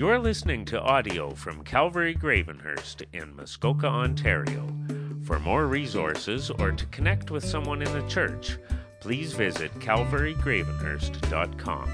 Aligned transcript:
You're 0.00 0.18
listening 0.18 0.64
to 0.64 0.80
audio 0.80 1.34
from 1.34 1.62
Calvary 1.62 2.14
Gravenhurst 2.14 3.04
in 3.12 3.36
Muskoka, 3.36 3.86
Ontario. 3.86 4.66
For 5.24 5.38
more 5.38 5.66
resources 5.66 6.48
or 6.48 6.72
to 6.72 6.86
connect 6.86 7.30
with 7.30 7.44
someone 7.44 7.82
in 7.82 7.92
the 7.92 8.08
church, 8.08 8.56
please 9.00 9.34
visit 9.34 9.70
calvarygravenhurst.com. 9.74 11.90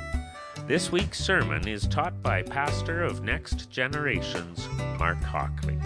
This 0.69 0.93
week's 0.93 1.19
sermon 1.19 1.67
is 1.67 1.89
taught 1.89 2.23
by 2.23 2.43
pastor 2.43 3.03
of 3.03 3.25
Next 3.25 3.71
Generations, 3.71 4.69
Mark 5.01 5.21
Hockley. 5.21 5.77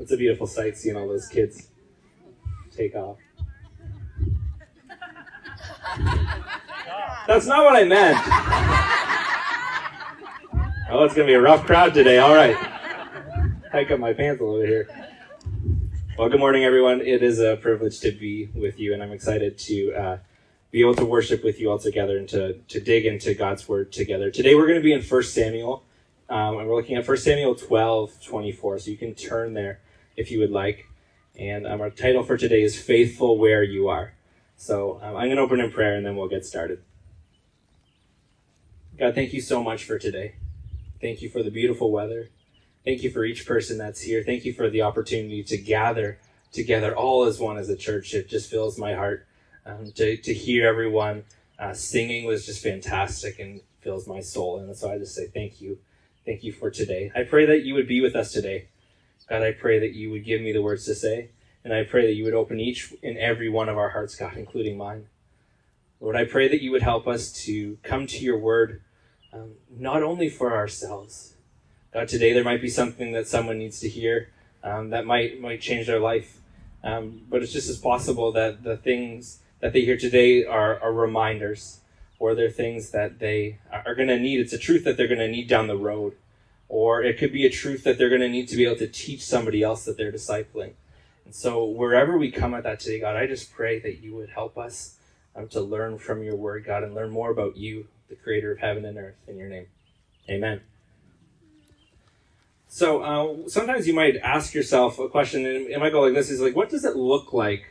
It's 0.00 0.10
a 0.10 0.16
beautiful 0.16 0.48
sight 0.48 0.76
seeing 0.76 0.96
all 0.96 1.06
those 1.06 1.28
kids 1.28 1.68
take 2.72 2.96
off. 2.96 3.18
That's 7.26 7.46
not 7.46 7.64
what 7.64 7.76
I 7.76 7.84
meant. 7.84 8.18
Oh, 10.90 11.04
it's 11.04 11.14
going 11.14 11.26
to 11.26 11.30
be 11.30 11.34
a 11.34 11.40
rough 11.40 11.64
crowd 11.64 11.94
today. 11.94 12.18
All 12.18 12.34
right. 12.34 12.56
Hike 13.70 13.90
up 13.90 14.00
my 14.00 14.12
pants 14.12 14.40
a 14.40 14.44
little 14.44 14.60
bit 14.60 14.68
here. 14.68 14.88
Well, 16.18 16.28
good 16.28 16.40
morning, 16.40 16.64
everyone. 16.64 17.00
It 17.00 17.22
is 17.22 17.38
a 17.38 17.56
privilege 17.56 18.00
to 18.00 18.10
be 18.10 18.50
with 18.54 18.78
you, 18.78 18.92
and 18.92 19.02
I'm 19.02 19.12
excited 19.12 19.56
to 19.58 19.92
uh, 19.92 20.18
be 20.70 20.80
able 20.80 20.94
to 20.96 21.04
worship 21.04 21.44
with 21.44 21.60
you 21.60 21.70
all 21.70 21.78
together 21.78 22.18
and 22.18 22.28
to, 22.30 22.54
to 22.54 22.80
dig 22.80 23.06
into 23.06 23.34
God's 23.34 23.68
Word 23.68 23.92
together. 23.92 24.30
Today, 24.30 24.54
we're 24.54 24.66
going 24.66 24.80
to 24.80 24.82
be 24.82 24.92
in 24.92 25.02
1 25.02 25.22
Samuel, 25.22 25.84
um, 26.28 26.58
and 26.58 26.68
we're 26.68 26.76
looking 26.76 26.96
at 26.96 27.06
1 27.06 27.16
Samuel 27.16 27.54
12 27.54 28.22
24. 28.22 28.80
So 28.80 28.90
you 28.90 28.96
can 28.96 29.14
turn 29.14 29.54
there 29.54 29.80
if 30.16 30.30
you 30.30 30.40
would 30.40 30.50
like. 30.50 30.86
And 31.38 31.66
um, 31.66 31.80
our 31.80 31.90
title 31.90 32.22
for 32.22 32.36
today 32.36 32.62
is 32.62 32.80
Faithful 32.80 33.38
Where 33.38 33.62
You 33.62 33.88
Are. 33.88 34.14
So 34.60 35.00
um, 35.02 35.16
I'm 35.16 35.28
going 35.28 35.36
to 35.36 35.42
open 35.42 35.58
in 35.58 35.72
prayer 35.72 35.94
and 35.94 36.04
then 36.04 36.16
we'll 36.16 36.28
get 36.28 36.44
started. 36.44 36.82
God, 38.98 39.14
thank 39.14 39.32
you 39.32 39.40
so 39.40 39.62
much 39.62 39.84
for 39.84 39.98
today. 39.98 40.34
Thank 41.00 41.22
you 41.22 41.30
for 41.30 41.42
the 41.42 41.50
beautiful 41.50 41.90
weather. 41.90 42.28
Thank 42.84 43.02
you 43.02 43.10
for 43.10 43.24
each 43.24 43.46
person 43.46 43.78
that's 43.78 44.02
here. 44.02 44.22
Thank 44.22 44.44
you 44.44 44.52
for 44.52 44.68
the 44.68 44.82
opportunity 44.82 45.42
to 45.44 45.56
gather 45.56 46.18
together 46.52 46.94
all 46.94 47.24
as 47.24 47.40
one 47.40 47.56
as 47.56 47.70
a 47.70 47.74
church. 47.76 48.12
It 48.12 48.28
just 48.28 48.50
fills 48.50 48.78
my 48.78 48.92
heart. 48.92 49.26
Um, 49.64 49.92
to, 49.92 50.18
to 50.18 50.34
hear 50.34 50.68
everyone 50.68 51.24
uh, 51.58 51.72
singing 51.72 52.26
was 52.26 52.44
just 52.44 52.62
fantastic 52.62 53.38
and 53.38 53.62
fills 53.80 54.06
my 54.06 54.20
soul. 54.20 54.58
And 54.58 54.76
so 54.76 54.92
I 54.92 54.98
just 54.98 55.14
say 55.14 55.28
thank 55.28 55.62
you. 55.62 55.78
Thank 56.26 56.44
you 56.44 56.52
for 56.52 56.70
today. 56.70 57.10
I 57.16 57.22
pray 57.22 57.46
that 57.46 57.62
you 57.62 57.72
would 57.72 57.88
be 57.88 58.02
with 58.02 58.14
us 58.14 58.30
today. 58.30 58.68
God, 59.26 59.42
I 59.42 59.52
pray 59.52 59.78
that 59.78 59.94
you 59.94 60.10
would 60.10 60.26
give 60.26 60.42
me 60.42 60.52
the 60.52 60.60
words 60.60 60.84
to 60.84 60.94
say. 60.94 61.30
And 61.64 61.74
I 61.74 61.84
pray 61.84 62.06
that 62.06 62.14
you 62.14 62.24
would 62.24 62.34
open 62.34 62.58
each 62.58 62.94
and 63.02 63.18
every 63.18 63.48
one 63.48 63.68
of 63.68 63.76
our 63.76 63.90
hearts, 63.90 64.14
God, 64.14 64.36
including 64.36 64.78
mine. 64.78 65.06
Lord, 66.00 66.16
I 66.16 66.24
pray 66.24 66.48
that 66.48 66.62
you 66.62 66.70
would 66.70 66.82
help 66.82 67.06
us 67.06 67.30
to 67.44 67.76
come 67.82 68.06
to 68.06 68.18
your 68.24 68.38
word, 68.38 68.80
um, 69.32 69.52
not 69.70 70.02
only 70.02 70.30
for 70.30 70.54
ourselves. 70.54 71.34
God, 71.92 72.08
today 72.08 72.32
there 72.32 72.44
might 72.44 72.62
be 72.62 72.70
something 72.70 73.12
that 73.12 73.28
someone 73.28 73.58
needs 73.58 73.80
to 73.80 73.88
hear 73.88 74.30
um, 74.62 74.90
that 74.90 75.04
might 75.06 75.40
might 75.40 75.60
change 75.60 75.86
their 75.86 76.00
life. 76.00 76.40
Um, 76.82 77.22
but 77.28 77.42
it's 77.42 77.52
just 77.52 77.68
as 77.68 77.78
possible 77.78 78.32
that 78.32 78.62
the 78.62 78.76
things 78.76 79.40
that 79.60 79.72
they 79.72 79.82
hear 79.82 79.98
today 79.98 80.44
are, 80.44 80.80
are 80.80 80.92
reminders, 80.92 81.80
or 82.18 82.34
they're 82.34 82.50
things 82.50 82.90
that 82.90 83.18
they 83.18 83.58
are 83.70 83.94
going 83.94 84.08
to 84.08 84.18
need. 84.18 84.40
It's 84.40 84.54
a 84.54 84.58
truth 84.58 84.84
that 84.84 84.96
they're 84.96 85.08
going 85.08 85.20
to 85.20 85.28
need 85.28 85.48
down 85.48 85.66
the 85.66 85.76
road, 85.76 86.14
or 86.68 87.02
it 87.02 87.18
could 87.18 87.32
be 87.32 87.44
a 87.44 87.50
truth 87.50 87.84
that 87.84 87.98
they're 87.98 88.08
going 88.08 88.22
to 88.22 88.28
need 88.28 88.48
to 88.48 88.56
be 88.56 88.64
able 88.64 88.76
to 88.76 88.88
teach 88.88 89.22
somebody 89.22 89.62
else 89.62 89.84
that 89.84 89.98
they're 89.98 90.12
discipling. 90.12 90.72
And 91.30 91.34
so, 91.36 91.64
wherever 91.64 92.18
we 92.18 92.32
come 92.32 92.54
at 92.54 92.64
that 92.64 92.80
today, 92.80 92.98
God, 92.98 93.14
I 93.14 93.28
just 93.28 93.52
pray 93.52 93.78
that 93.78 94.02
you 94.02 94.16
would 94.16 94.30
help 94.30 94.58
us 94.58 94.96
um, 95.36 95.46
to 95.50 95.60
learn 95.60 95.96
from 95.96 96.24
your 96.24 96.34
word, 96.34 96.64
God, 96.64 96.82
and 96.82 96.92
learn 96.92 97.10
more 97.10 97.30
about 97.30 97.56
you, 97.56 97.86
the 98.08 98.16
creator 98.16 98.50
of 98.50 98.58
heaven 98.58 98.84
and 98.84 98.98
earth, 98.98 99.14
in 99.28 99.38
your 99.38 99.48
name. 99.48 99.66
Amen. 100.28 100.60
So, 102.66 103.02
uh, 103.02 103.48
sometimes 103.48 103.86
you 103.86 103.94
might 103.94 104.16
ask 104.16 104.54
yourself 104.54 104.98
a 104.98 105.08
question, 105.08 105.46
and 105.46 105.68
it 105.68 105.78
might 105.78 105.92
go 105.92 106.00
like 106.00 106.14
this 106.14 106.30
is 106.30 106.40
like, 106.40 106.56
what 106.56 106.68
does 106.68 106.84
it 106.84 106.96
look 106.96 107.32
like 107.32 107.62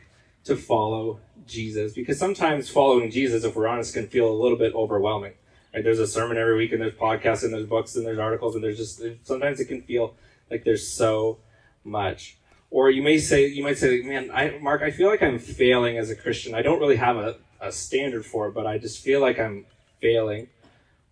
to 0.44 0.56
follow 0.56 1.20
Jesus? 1.46 1.92
Because 1.92 2.18
sometimes 2.18 2.70
following 2.70 3.10
Jesus, 3.10 3.44
if 3.44 3.54
we're 3.54 3.68
honest, 3.68 3.92
can 3.92 4.06
feel 4.06 4.30
a 4.30 4.32
little 4.32 4.56
bit 4.56 4.74
overwhelming. 4.74 5.34
Right? 5.74 5.84
There's 5.84 5.98
a 5.98 6.06
sermon 6.06 6.38
every 6.38 6.56
week, 6.56 6.72
and 6.72 6.80
there's 6.80 6.94
podcasts, 6.94 7.44
and 7.44 7.52
there's 7.52 7.66
books, 7.66 7.94
and 7.94 8.06
there's 8.06 8.18
articles, 8.18 8.54
and 8.54 8.64
there's 8.64 8.78
just 8.78 9.02
sometimes 9.24 9.60
it 9.60 9.66
can 9.66 9.82
feel 9.82 10.14
like 10.50 10.64
there's 10.64 10.88
so 10.88 11.40
much. 11.84 12.38
Or 12.70 12.90
you 12.90 13.02
may 13.02 13.18
say, 13.18 13.46
you 13.46 13.64
might 13.64 13.78
say, 13.78 14.02
man, 14.02 14.30
I, 14.32 14.58
Mark, 14.60 14.82
I 14.82 14.90
feel 14.90 15.08
like 15.08 15.22
I'm 15.22 15.38
failing 15.38 15.98
as 15.98 16.10
a 16.10 16.16
Christian. 16.16 16.54
I 16.54 16.62
don't 16.62 16.78
really 16.78 16.96
have 16.96 17.16
a, 17.16 17.36
a 17.60 17.72
standard 17.72 18.24
for 18.24 18.48
it, 18.48 18.54
but 18.54 18.66
I 18.66 18.78
just 18.78 19.02
feel 19.02 19.20
like 19.20 19.38
I'm 19.40 19.66
failing. 20.00 20.48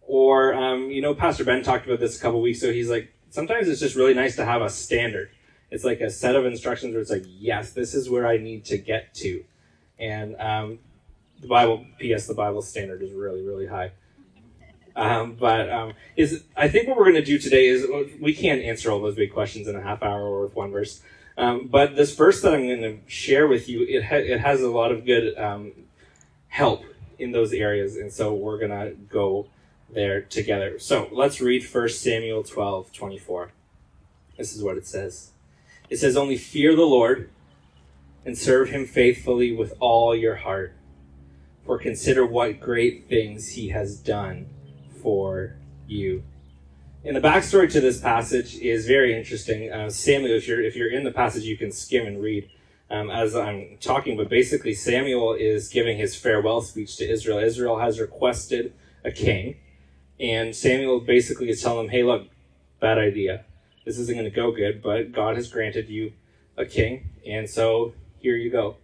Or, 0.02 0.54
um, 0.54 0.90
you 0.90 1.02
know, 1.02 1.14
Pastor 1.14 1.44
Ben 1.44 1.62
talked 1.62 1.86
about 1.86 1.98
this 1.98 2.16
a 2.16 2.22
couple 2.22 2.40
weeks 2.40 2.62
ago. 2.62 2.72
He's 2.72 2.88
like, 2.88 3.12
sometimes 3.30 3.68
it's 3.68 3.80
just 3.80 3.96
really 3.96 4.14
nice 4.14 4.36
to 4.36 4.44
have 4.44 4.62
a 4.62 4.70
standard. 4.70 5.30
It's 5.70 5.84
like 5.84 6.00
a 6.00 6.10
set 6.10 6.36
of 6.36 6.46
instructions 6.46 6.92
where 6.92 7.00
it's 7.00 7.10
like, 7.10 7.24
yes, 7.26 7.72
this 7.72 7.92
is 7.94 8.08
where 8.08 8.26
I 8.26 8.38
need 8.38 8.64
to 8.66 8.78
get 8.78 9.12
to. 9.16 9.44
And 9.98 10.36
um, 10.40 10.78
the 11.40 11.48
Bible, 11.48 11.84
P.S., 11.98 12.26
the 12.26 12.34
Bible 12.34 12.62
standard 12.62 13.02
is 13.02 13.12
really, 13.12 13.42
really 13.42 13.66
high. 13.66 13.92
Um, 14.96 15.34
but 15.34 15.70
um, 15.70 15.92
is 16.16 16.42
I 16.56 16.68
think 16.68 16.88
what 16.88 16.96
we're 16.96 17.04
going 17.04 17.14
to 17.14 17.24
do 17.24 17.38
today 17.38 17.66
is 17.66 17.86
we 18.20 18.34
can't 18.34 18.62
answer 18.62 18.90
all 18.90 19.00
those 19.00 19.14
big 19.14 19.32
questions 19.32 19.68
in 19.68 19.76
a 19.76 19.82
half 19.82 20.02
hour 20.02 20.20
or 20.20 20.42
with 20.42 20.56
one 20.56 20.72
verse. 20.72 21.02
Um, 21.38 21.68
but 21.68 21.94
this 21.94 22.16
verse 22.16 22.42
that 22.42 22.52
I'm 22.52 22.66
going 22.66 22.82
to 22.82 22.98
share 23.06 23.46
with 23.46 23.68
you, 23.68 23.86
it, 23.88 24.04
ha- 24.04 24.16
it 24.16 24.40
has 24.40 24.60
a 24.60 24.70
lot 24.70 24.90
of 24.90 25.06
good 25.06 25.38
um, 25.38 25.72
help 26.48 26.82
in 27.16 27.30
those 27.30 27.52
areas. 27.52 27.96
And 27.96 28.12
so 28.12 28.34
we're 28.34 28.58
going 28.58 28.72
to 28.72 28.96
go 29.08 29.46
there 29.88 30.22
together. 30.22 30.80
So 30.80 31.08
let's 31.12 31.40
read 31.40 31.64
1 31.64 31.88
Samuel 31.90 32.42
12 32.42 32.92
24. 32.92 33.52
This 34.36 34.54
is 34.54 34.62
what 34.62 34.76
it 34.76 34.86
says 34.86 35.30
It 35.88 35.98
says, 35.98 36.16
Only 36.16 36.36
fear 36.36 36.74
the 36.74 36.82
Lord 36.82 37.30
and 38.24 38.36
serve 38.36 38.70
him 38.70 38.84
faithfully 38.84 39.52
with 39.52 39.74
all 39.78 40.16
your 40.16 40.36
heart. 40.36 40.74
For 41.64 41.78
consider 41.78 42.26
what 42.26 42.60
great 42.60 43.08
things 43.08 43.50
he 43.50 43.68
has 43.68 43.98
done 43.98 44.48
for 45.02 45.54
you 45.86 46.24
and 47.08 47.16
the 47.16 47.26
backstory 47.26 47.72
to 47.72 47.80
this 47.80 47.98
passage 47.98 48.56
is 48.56 48.86
very 48.86 49.16
interesting. 49.16 49.72
Uh, 49.72 49.88
Samuel, 49.88 50.36
if 50.36 50.46
you're 50.46 50.60
if 50.60 50.76
you're 50.76 50.92
in 50.92 51.04
the 51.04 51.10
passage, 51.10 51.44
you 51.44 51.56
can 51.56 51.72
skim 51.72 52.06
and 52.06 52.22
read 52.22 52.50
um, 52.90 53.08
as 53.08 53.34
I'm 53.34 53.78
talking. 53.80 54.14
But 54.14 54.28
basically, 54.28 54.74
Samuel 54.74 55.32
is 55.32 55.70
giving 55.70 55.96
his 55.96 56.14
farewell 56.14 56.60
speech 56.60 56.98
to 56.98 57.10
Israel. 57.10 57.38
Israel 57.38 57.78
has 57.78 57.98
requested 57.98 58.74
a 59.06 59.10
king, 59.10 59.56
and 60.20 60.54
Samuel 60.54 61.00
basically 61.00 61.48
is 61.48 61.62
telling 61.62 61.86
them, 61.86 61.88
"Hey, 61.88 62.02
look, 62.02 62.28
bad 62.78 62.98
idea. 62.98 63.46
This 63.86 63.98
isn't 63.98 64.14
going 64.14 64.30
to 64.30 64.36
go 64.36 64.52
good. 64.52 64.82
But 64.82 65.10
God 65.10 65.36
has 65.36 65.48
granted 65.48 65.88
you 65.88 66.12
a 66.58 66.66
king, 66.66 67.08
and 67.26 67.48
so 67.48 67.94
here 68.18 68.36
you 68.36 68.50
go." 68.50 68.76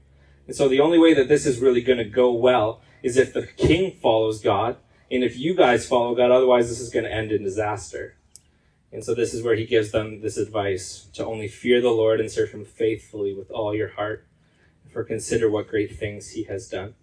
And 0.46 0.56
so 0.56 0.66
the 0.66 0.80
only 0.80 0.98
way 0.98 1.12
that 1.12 1.28
this 1.28 1.44
is 1.44 1.58
really 1.58 1.82
going 1.82 1.98
to 1.98 2.04
go 2.04 2.32
well 2.32 2.80
is 3.02 3.18
if 3.18 3.34
the 3.34 3.46
king 3.46 3.98
follows 4.00 4.40
God 4.40 4.76
and 5.14 5.24
if 5.24 5.38
you 5.38 5.54
guys 5.54 5.86
follow 5.86 6.14
God, 6.14 6.30
otherwise 6.30 6.68
this 6.68 6.80
is 6.80 6.90
going 6.90 7.04
to 7.04 7.12
end 7.12 7.32
in 7.32 7.44
disaster. 7.44 8.16
And 8.92 9.04
so 9.04 9.14
this 9.14 9.32
is 9.34 9.42
where 9.42 9.56
he 9.56 9.66
gives 9.66 9.90
them 9.90 10.20
this 10.20 10.36
advice 10.36 11.08
to 11.14 11.24
only 11.24 11.48
fear 11.48 11.80
the 11.80 11.90
Lord 11.90 12.20
and 12.20 12.30
serve 12.30 12.52
him 12.52 12.64
faithfully 12.64 13.34
with 13.34 13.50
all 13.50 13.74
your 13.74 13.88
heart. 13.88 14.26
For 14.92 15.02
consider 15.02 15.50
what 15.50 15.66
great 15.66 15.98
things 15.98 16.30
he 16.30 16.44
has 16.44 16.68
done 16.68 16.94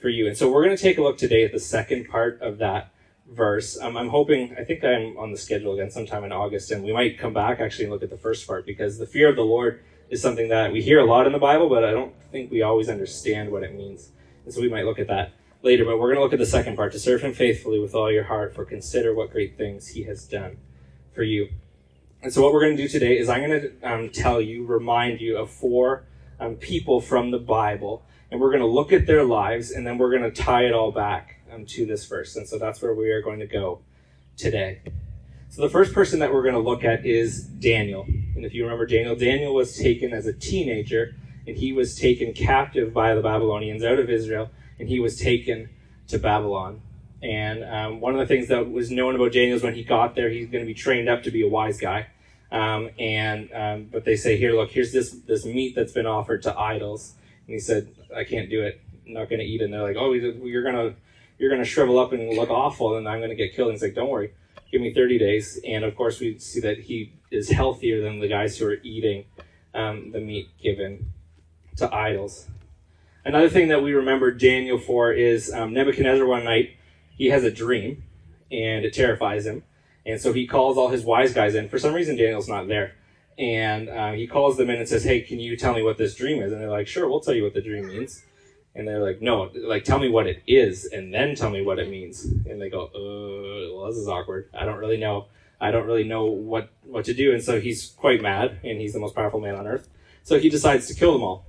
for 0.00 0.08
you. 0.08 0.26
And 0.26 0.36
so 0.36 0.50
we're 0.50 0.64
going 0.64 0.76
to 0.76 0.82
take 0.82 0.98
a 0.98 1.02
look 1.02 1.16
today 1.16 1.44
at 1.44 1.52
the 1.52 1.60
second 1.60 2.08
part 2.08 2.40
of 2.40 2.58
that 2.58 2.92
verse. 3.30 3.78
Um, 3.78 3.96
I'm 3.96 4.08
hoping, 4.08 4.56
I 4.58 4.64
think 4.64 4.82
I'm 4.82 5.16
on 5.16 5.30
the 5.30 5.38
schedule 5.38 5.74
again 5.74 5.90
sometime 5.90 6.24
in 6.24 6.32
August, 6.32 6.72
and 6.72 6.82
we 6.82 6.92
might 6.92 7.18
come 7.18 7.32
back 7.32 7.60
actually 7.60 7.84
and 7.84 7.92
look 7.92 8.02
at 8.02 8.10
the 8.10 8.16
first 8.16 8.46
part 8.46 8.66
because 8.66 8.98
the 8.98 9.06
fear 9.06 9.28
of 9.28 9.36
the 9.36 9.44
Lord 9.44 9.80
is 10.10 10.20
something 10.20 10.48
that 10.48 10.72
we 10.72 10.82
hear 10.82 10.98
a 10.98 11.04
lot 11.04 11.26
in 11.26 11.32
the 11.32 11.38
Bible, 11.38 11.68
but 11.68 11.84
I 11.84 11.92
don't 11.92 12.14
think 12.32 12.50
we 12.50 12.62
always 12.62 12.88
understand 12.88 13.50
what 13.50 13.62
it 13.62 13.74
means. 13.74 14.10
And 14.44 14.52
so 14.52 14.60
we 14.60 14.68
might 14.68 14.84
look 14.84 14.98
at 14.98 15.06
that 15.06 15.32
later, 15.66 15.84
but 15.84 15.98
we're 15.98 16.06
going 16.06 16.16
to 16.16 16.22
look 16.22 16.32
at 16.32 16.38
the 16.38 16.46
second 16.46 16.76
part 16.76 16.92
to 16.92 16.98
serve 16.98 17.22
him 17.22 17.34
faithfully 17.34 17.80
with 17.80 17.92
all 17.92 18.10
your 18.10 18.24
heart, 18.24 18.54
for 18.54 18.64
consider 18.64 19.12
what 19.12 19.30
great 19.30 19.58
things 19.58 19.88
he 19.88 20.04
has 20.04 20.24
done 20.24 20.56
for 21.12 21.24
you. 21.24 21.48
And 22.22 22.32
so, 22.32 22.40
what 22.40 22.52
we're 22.52 22.60
going 22.60 22.76
to 22.76 22.82
do 22.82 22.88
today 22.88 23.18
is 23.18 23.28
I'm 23.28 23.46
going 23.46 23.60
to 23.60 23.82
um, 23.82 24.08
tell 24.10 24.40
you, 24.40 24.64
remind 24.64 25.20
you 25.20 25.36
of 25.36 25.50
four 25.50 26.04
um, 26.38 26.54
people 26.54 27.00
from 27.00 27.32
the 27.32 27.38
Bible, 27.38 28.06
and 28.30 28.40
we're 28.40 28.50
going 28.50 28.62
to 28.62 28.66
look 28.66 28.92
at 28.92 29.06
their 29.06 29.24
lives, 29.24 29.72
and 29.72 29.86
then 29.86 29.98
we're 29.98 30.16
going 30.16 30.22
to 30.22 30.42
tie 30.42 30.62
it 30.62 30.72
all 30.72 30.92
back 30.92 31.40
um, 31.52 31.66
to 31.66 31.84
this 31.84 32.06
verse. 32.06 32.36
And 32.36 32.48
so, 32.48 32.58
that's 32.58 32.80
where 32.80 32.94
we 32.94 33.10
are 33.10 33.20
going 33.20 33.40
to 33.40 33.46
go 33.46 33.80
today. 34.36 34.80
So, 35.48 35.62
the 35.62 35.68
first 35.68 35.92
person 35.92 36.20
that 36.20 36.32
we're 36.32 36.42
going 36.42 36.54
to 36.54 36.60
look 36.60 36.84
at 36.84 37.04
is 37.04 37.42
Daniel. 37.42 38.06
And 38.36 38.44
if 38.44 38.54
you 38.54 38.62
remember 38.62 38.86
Daniel, 38.86 39.16
Daniel 39.16 39.52
was 39.52 39.76
taken 39.76 40.12
as 40.12 40.26
a 40.26 40.32
teenager, 40.32 41.16
and 41.44 41.56
he 41.56 41.72
was 41.72 41.96
taken 41.96 42.32
captive 42.32 42.94
by 42.94 43.14
the 43.14 43.20
Babylonians 43.20 43.82
out 43.82 43.98
of 43.98 44.08
Israel 44.08 44.50
and 44.78 44.88
he 44.88 45.00
was 45.00 45.18
taken 45.18 45.68
to 46.08 46.18
Babylon. 46.18 46.80
And 47.22 47.64
um, 47.64 48.00
one 48.00 48.14
of 48.14 48.20
the 48.20 48.26
things 48.26 48.48
that 48.48 48.70
was 48.70 48.90
known 48.90 49.14
about 49.14 49.32
Daniel 49.32 49.56
is 49.56 49.62
when 49.62 49.74
he 49.74 49.82
got 49.82 50.14
there, 50.14 50.30
he's 50.30 50.48
going 50.48 50.62
to 50.62 50.66
be 50.66 50.74
trained 50.74 51.08
up 51.08 51.22
to 51.24 51.30
be 51.30 51.42
a 51.42 51.48
wise 51.48 51.80
guy. 51.80 52.08
Um, 52.52 52.90
and 52.98 53.52
um, 53.52 53.88
but 53.90 54.04
they 54.04 54.16
say 54.16 54.36
here, 54.36 54.52
look, 54.52 54.70
here's 54.70 54.92
this 54.92 55.10
this 55.10 55.44
meat 55.44 55.74
that's 55.74 55.92
been 55.92 56.06
offered 56.06 56.42
to 56.42 56.56
idols. 56.56 57.14
And 57.46 57.54
he 57.54 57.58
said, 57.58 57.88
I 58.14 58.24
can't 58.24 58.48
do 58.48 58.62
it. 58.62 58.80
I'm 59.06 59.14
not 59.14 59.28
going 59.28 59.40
to 59.40 59.44
eat. 59.44 59.60
It. 59.60 59.64
And 59.64 59.74
they're 59.74 59.82
like, 59.82 59.96
oh, 59.98 60.12
you're 60.12 60.62
gonna 60.62 60.94
you're 61.38 61.50
gonna 61.50 61.64
shrivel 61.64 61.98
up 61.98 62.12
and 62.12 62.36
look 62.36 62.50
awful, 62.50 62.96
and 62.96 63.08
I'm 63.08 63.18
going 63.18 63.30
to 63.30 63.36
get 63.36 63.54
killed. 63.54 63.68
And 63.68 63.74
he's 63.74 63.82
like, 63.82 63.94
don't 63.94 64.08
worry, 64.08 64.32
give 64.70 64.80
me 64.80 64.92
30 64.92 65.18
days. 65.18 65.60
And 65.66 65.84
of 65.84 65.96
course, 65.96 66.20
we 66.20 66.38
see 66.38 66.60
that 66.60 66.78
he 66.78 67.14
is 67.30 67.50
healthier 67.50 68.00
than 68.02 68.20
the 68.20 68.28
guys 68.28 68.56
who 68.58 68.66
are 68.66 68.78
eating 68.82 69.24
um, 69.74 70.12
the 70.12 70.20
meat 70.20 70.48
given 70.62 71.12
to 71.76 71.92
idols. 71.94 72.46
Another 73.26 73.48
thing 73.48 73.66
that 73.68 73.82
we 73.82 73.92
remember 73.92 74.30
Daniel 74.30 74.78
for 74.78 75.12
is 75.12 75.52
um, 75.52 75.74
Nebuchadnezzar 75.74 76.24
one 76.24 76.44
night, 76.44 76.76
he 77.18 77.26
has 77.30 77.42
a 77.42 77.50
dream 77.50 78.04
and 78.52 78.84
it 78.84 78.94
terrifies 78.94 79.44
him. 79.44 79.64
And 80.06 80.20
so 80.20 80.32
he 80.32 80.46
calls 80.46 80.78
all 80.78 80.90
his 80.90 81.04
wise 81.04 81.34
guys 81.34 81.56
in. 81.56 81.68
For 81.68 81.76
some 81.76 81.92
reason, 81.92 82.16
Daniel's 82.16 82.48
not 82.48 82.68
there. 82.68 82.94
And 83.36 83.88
uh, 83.88 84.12
he 84.12 84.28
calls 84.28 84.56
them 84.56 84.70
in 84.70 84.76
and 84.76 84.88
says, 84.88 85.02
Hey, 85.02 85.22
can 85.22 85.40
you 85.40 85.56
tell 85.56 85.74
me 85.74 85.82
what 85.82 85.98
this 85.98 86.14
dream 86.14 86.40
is? 86.40 86.52
And 86.52 86.60
they're 86.60 86.70
like, 86.70 86.86
Sure, 86.86 87.08
we'll 87.08 87.18
tell 87.18 87.34
you 87.34 87.42
what 87.42 87.52
the 87.52 87.60
dream 87.60 87.88
means. 87.88 88.22
And 88.76 88.86
they're 88.86 89.02
like, 89.02 89.20
No, 89.20 89.50
like, 89.56 89.82
tell 89.82 89.98
me 89.98 90.08
what 90.08 90.28
it 90.28 90.44
is 90.46 90.84
and 90.84 91.12
then 91.12 91.34
tell 91.34 91.50
me 91.50 91.62
what 91.62 91.80
it 91.80 91.90
means. 91.90 92.26
And 92.26 92.62
they 92.62 92.70
go, 92.70 92.84
Uh, 92.94 93.76
well, 93.76 93.88
this 93.88 93.96
is 93.96 94.06
awkward. 94.06 94.50
I 94.54 94.64
don't 94.64 94.78
really 94.78 94.98
know. 94.98 95.26
I 95.60 95.72
don't 95.72 95.86
really 95.86 96.04
know 96.04 96.26
what, 96.26 96.70
what 96.84 97.04
to 97.06 97.12
do. 97.12 97.32
And 97.32 97.42
so 97.42 97.60
he's 97.60 97.86
quite 97.86 98.22
mad, 98.22 98.60
and 98.62 98.80
he's 98.80 98.92
the 98.92 99.00
most 99.00 99.16
powerful 99.16 99.40
man 99.40 99.56
on 99.56 99.66
earth. 99.66 99.88
So 100.22 100.38
he 100.38 100.48
decides 100.48 100.86
to 100.86 100.94
kill 100.94 101.12
them 101.12 101.24
all. 101.24 101.45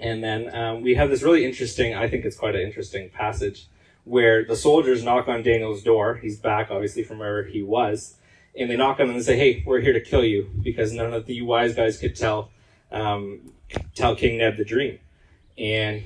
And 0.00 0.22
then 0.22 0.54
um, 0.54 0.82
we 0.82 0.94
have 0.94 1.10
this 1.10 1.22
really 1.22 1.44
interesting, 1.44 1.94
I 1.94 2.08
think 2.08 2.24
it's 2.24 2.36
quite 2.36 2.54
an 2.54 2.62
interesting 2.62 3.10
passage, 3.10 3.66
where 4.04 4.44
the 4.44 4.56
soldiers 4.56 5.02
knock 5.02 5.28
on 5.28 5.42
Daniel's 5.42 5.82
door. 5.82 6.16
He's 6.16 6.38
back, 6.38 6.70
obviously, 6.70 7.02
from 7.02 7.18
where 7.18 7.44
he 7.44 7.62
was. 7.62 8.16
And 8.56 8.70
they 8.70 8.76
knock 8.76 9.00
on 9.00 9.08
him 9.08 9.16
and 9.16 9.24
say, 9.24 9.36
Hey, 9.36 9.62
we're 9.66 9.80
here 9.80 9.92
to 9.92 10.00
kill 10.00 10.24
you 10.24 10.50
because 10.62 10.92
none 10.92 11.12
of 11.12 11.26
the 11.26 11.42
wise 11.42 11.74
guys 11.74 11.98
could 11.98 12.16
tell, 12.16 12.50
um, 12.90 13.52
tell 13.94 14.16
King 14.16 14.38
Neb 14.38 14.56
the 14.56 14.64
dream. 14.64 14.98
And 15.56 16.04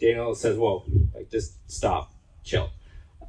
Daniel 0.00 0.34
says, 0.34 0.56
Whoa, 0.56 0.84
like, 1.14 1.30
just 1.30 1.70
stop, 1.70 2.12
chill. 2.42 2.70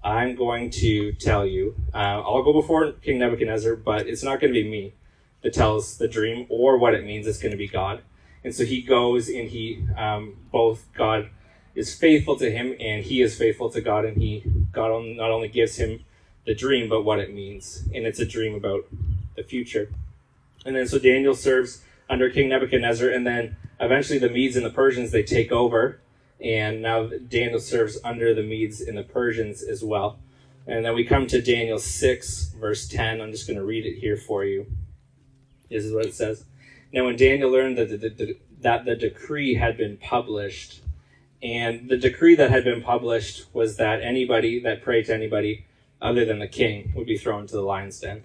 I'm 0.03 0.35
going 0.35 0.69
to 0.71 1.11
tell 1.13 1.45
you, 1.45 1.75
uh, 1.93 2.21
I'll 2.21 2.43
go 2.43 2.53
before 2.53 2.93
King 2.93 3.19
Nebuchadnezzar, 3.19 3.75
but 3.75 4.07
it's 4.07 4.23
not 4.23 4.39
going 4.39 4.53
to 4.53 4.63
be 4.63 4.69
me 4.69 4.93
that 5.41 5.53
tells 5.53 5.97
the 5.97 6.07
dream 6.07 6.45
or 6.49 6.77
what 6.77 6.93
it 6.93 7.05
means. 7.05 7.27
It's 7.27 7.39
going 7.39 7.51
to 7.51 7.57
be 7.57 7.67
God. 7.67 8.01
And 8.43 8.53
so 8.53 8.65
he 8.65 8.81
goes 8.81 9.29
and 9.29 9.49
he, 9.49 9.83
um, 9.97 10.37
both 10.51 10.87
God 10.93 11.29
is 11.75 11.93
faithful 11.93 12.37
to 12.37 12.49
him 12.49 12.75
and 12.79 13.03
he 13.03 13.21
is 13.21 13.37
faithful 13.37 13.69
to 13.71 13.81
God. 13.81 14.05
And 14.05 14.17
he, 14.17 14.43
God 14.71 14.89
not 15.17 15.31
only 15.31 15.47
gives 15.47 15.77
him 15.77 16.05
the 16.45 16.55
dream, 16.55 16.89
but 16.89 17.03
what 17.03 17.19
it 17.19 17.33
means. 17.33 17.87
And 17.93 18.05
it's 18.05 18.19
a 18.19 18.25
dream 18.25 18.55
about 18.55 18.85
the 19.35 19.43
future. 19.43 19.89
And 20.65 20.75
then 20.75 20.87
so 20.87 20.97
Daniel 20.97 21.35
serves 21.35 21.83
under 22.09 22.29
King 22.29 22.49
Nebuchadnezzar. 22.49 23.09
And 23.09 23.27
then 23.27 23.57
eventually 23.79 24.19
the 24.19 24.29
Medes 24.29 24.55
and 24.55 24.65
the 24.65 24.71
Persians, 24.71 25.11
they 25.11 25.23
take 25.23 25.51
over. 25.51 25.99
And 26.39 26.81
now 26.81 27.07
Daniel 27.07 27.59
serves 27.59 27.99
under 28.03 28.33
the 28.33 28.43
Medes 28.43 28.81
and 28.81 28.97
the 28.97 29.03
Persians 29.03 29.61
as 29.63 29.83
well. 29.83 30.19
And 30.67 30.83
then 30.83 30.95
we 30.95 31.05
come 31.05 31.27
to 31.27 31.41
Daniel 31.41 31.79
6, 31.79 32.55
verse 32.59 32.87
10. 32.87 33.21
I'm 33.21 33.31
just 33.31 33.47
going 33.47 33.57
to 33.57 33.63
read 33.63 33.85
it 33.85 33.99
here 33.99 34.17
for 34.17 34.43
you. 34.43 34.67
This 35.69 35.85
is 35.85 35.93
what 35.93 36.05
it 36.05 36.13
says. 36.13 36.43
Now, 36.93 37.05
when 37.05 37.17
Daniel 37.17 37.51
learned 37.51 37.77
that 37.77 37.89
the, 37.89 38.09
the, 38.09 38.37
that 38.61 38.85
the 38.85 38.95
decree 38.95 39.55
had 39.55 39.77
been 39.77 39.97
published, 39.97 40.81
and 41.43 41.89
the 41.89 41.97
decree 41.97 42.35
that 42.35 42.49
had 42.49 42.63
been 42.63 42.81
published 42.81 43.53
was 43.53 43.77
that 43.77 44.01
anybody 44.01 44.59
that 44.61 44.81
prayed 44.81 45.05
to 45.05 45.13
anybody 45.13 45.65
other 46.01 46.25
than 46.25 46.39
the 46.39 46.47
king 46.47 46.93
would 46.95 47.05
be 47.05 47.17
thrown 47.17 47.45
to 47.47 47.55
the 47.55 47.61
lion's 47.61 47.99
den. 47.99 48.23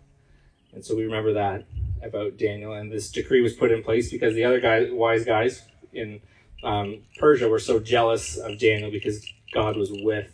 And 0.72 0.84
so 0.84 0.96
we 0.96 1.04
remember 1.04 1.34
that 1.34 1.64
about 2.02 2.38
Daniel. 2.38 2.72
And 2.72 2.90
this 2.90 3.10
decree 3.10 3.42
was 3.42 3.52
put 3.52 3.70
in 3.70 3.82
place 3.82 4.10
because 4.10 4.34
the 4.34 4.44
other 4.44 4.60
guys, 4.60 4.88
wise 4.90 5.24
guys 5.24 5.62
in 5.92 6.20
um, 6.64 7.02
Persia 7.18 7.48
were 7.48 7.58
so 7.58 7.80
jealous 7.80 8.36
of 8.36 8.58
Daniel 8.58 8.90
because 8.90 9.26
God 9.52 9.76
was 9.76 9.90
with 9.92 10.30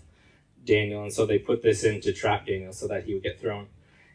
Daniel. 0.65 1.03
And 1.03 1.13
so 1.13 1.27
they 1.27 1.39
put 1.39 1.63
this 1.63 1.83
in 1.83 2.01
to 2.03 2.13
trap 2.13 2.47
Daniel 2.47 2.73
so 2.73 2.87
that 2.89 3.05
he 3.05 3.15
would 3.15 3.23
get 3.23 3.41
thrown 3.41 3.67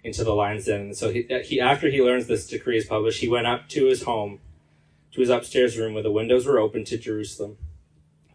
into 0.03 0.23
the 0.23 0.33
lion's 0.33 0.65
den. 0.65 0.81
And 0.81 0.97
so 0.97 1.09
he, 1.09 1.25
he, 1.45 1.59
after 1.59 1.89
he 1.89 2.01
learns 2.01 2.27
this 2.27 2.47
decree 2.47 2.77
is 2.77 2.85
published, 2.85 3.21
he 3.21 3.29
went 3.29 3.47
up 3.47 3.69
to 3.69 3.85
his 3.85 4.03
home, 4.03 4.39
to 5.13 5.21
his 5.21 5.29
upstairs 5.29 5.77
room 5.77 5.93
where 5.93 6.03
the 6.03 6.11
windows 6.11 6.45
were 6.45 6.59
open 6.59 6.83
to 6.85 6.97
Jerusalem. 6.97 7.57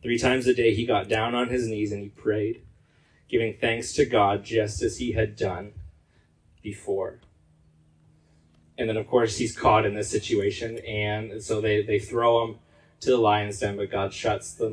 Three 0.02 0.18
times 0.18 0.46
a 0.46 0.54
day 0.54 0.74
he 0.74 0.86
got 0.86 1.08
down 1.08 1.34
on 1.34 1.48
his 1.48 1.66
knees 1.66 1.92
and 1.92 2.02
he 2.02 2.08
prayed, 2.08 2.62
giving 3.28 3.54
thanks 3.60 3.92
to 3.94 4.06
God 4.06 4.44
just 4.44 4.82
as 4.82 4.98
he 4.98 5.12
had 5.12 5.36
done 5.36 5.72
before. 6.62 7.20
And 8.78 8.88
then, 8.88 8.96
of 8.96 9.08
course, 9.08 9.38
he's 9.38 9.56
caught 9.56 9.84
in 9.84 9.94
this 9.94 10.08
situation, 10.08 10.78
and 10.78 11.42
so 11.42 11.60
they, 11.60 11.82
they 11.82 11.98
throw 11.98 12.44
him 12.44 12.58
to 13.00 13.10
the 13.10 13.16
lion's 13.16 13.58
den, 13.58 13.76
but 13.76 13.90
God 13.90 14.14
shuts 14.14 14.54
the, 14.54 14.68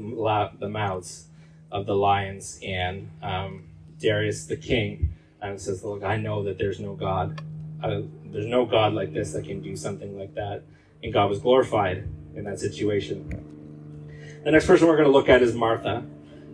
the 0.59 0.69
mouths 0.69 1.25
of 1.71 1.87
the 1.87 1.95
lions, 1.95 2.59
and 2.63 3.09
um, 3.23 3.63
Darius 3.99 4.45
the 4.45 4.57
king 4.57 5.14
and 5.51 5.61
says, 5.61 5.83
Look, 5.83 6.03
I 6.03 6.17
know 6.17 6.43
that 6.43 6.57
there's 6.57 6.79
no 6.79 6.93
God. 6.93 7.41
Uh, 7.83 8.01
there's 8.25 8.45
no 8.45 8.65
God 8.65 8.93
like 8.93 9.13
this 9.13 9.33
that 9.33 9.45
can 9.45 9.61
do 9.61 9.75
something 9.75 10.17
like 10.17 10.33
that. 10.35 10.63
And 11.03 11.13
God 11.13 11.29
was 11.29 11.39
glorified 11.39 12.07
in 12.35 12.43
that 12.45 12.59
situation. 12.59 14.41
The 14.43 14.51
next 14.51 14.67
person 14.67 14.87
we're 14.87 14.97
going 14.97 15.07
to 15.07 15.13
look 15.13 15.29
at 15.29 15.41
is 15.41 15.55
Martha. 15.55 16.05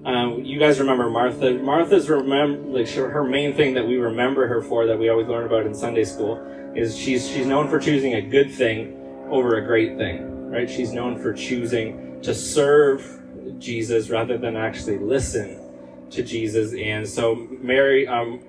Um, 0.04 0.44
you 0.44 0.60
guys 0.60 0.80
remember 0.80 1.10
Martha. 1.10 1.54
Martha's 1.54 2.10
remember 2.10 2.80
like 2.80 2.90
her 2.90 3.24
main 3.24 3.54
thing 3.54 3.76
that 3.76 3.86
we 3.86 3.98
remember 3.98 4.48
her 4.48 4.62
for 4.62 4.88
that 4.88 4.98
we 4.98 5.10
always 5.10 5.28
learn 5.28 5.46
about 5.46 5.66
in 5.66 5.76
Sunday 5.76 6.04
school 6.06 6.38
is 6.76 6.98
she's 6.98 7.28
she's 7.28 7.46
known 7.46 7.70
for 7.70 7.80
choosing 7.80 8.16
a 8.16 8.22
good 8.22 8.52
thing 8.52 8.98
over 9.30 9.58
a 9.58 9.66
great 9.66 9.98
thing, 9.98 10.50
right? 10.50 10.70
She's 10.70 10.92
known 10.92 11.20
for 11.20 11.34
choosing 11.34 12.22
to 12.22 12.34
serve 12.34 13.22
Jesus 13.60 14.10
rather 14.10 14.38
than 14.38 14.56
actually 14.56 14.98
listen 14.98 15.60
to 16.10 16.24
Jesus. 16.24 16.74
And 16.74 17.08
so 17.08 17.36
Mary, 17.36 18.08
um, 18.08 18.42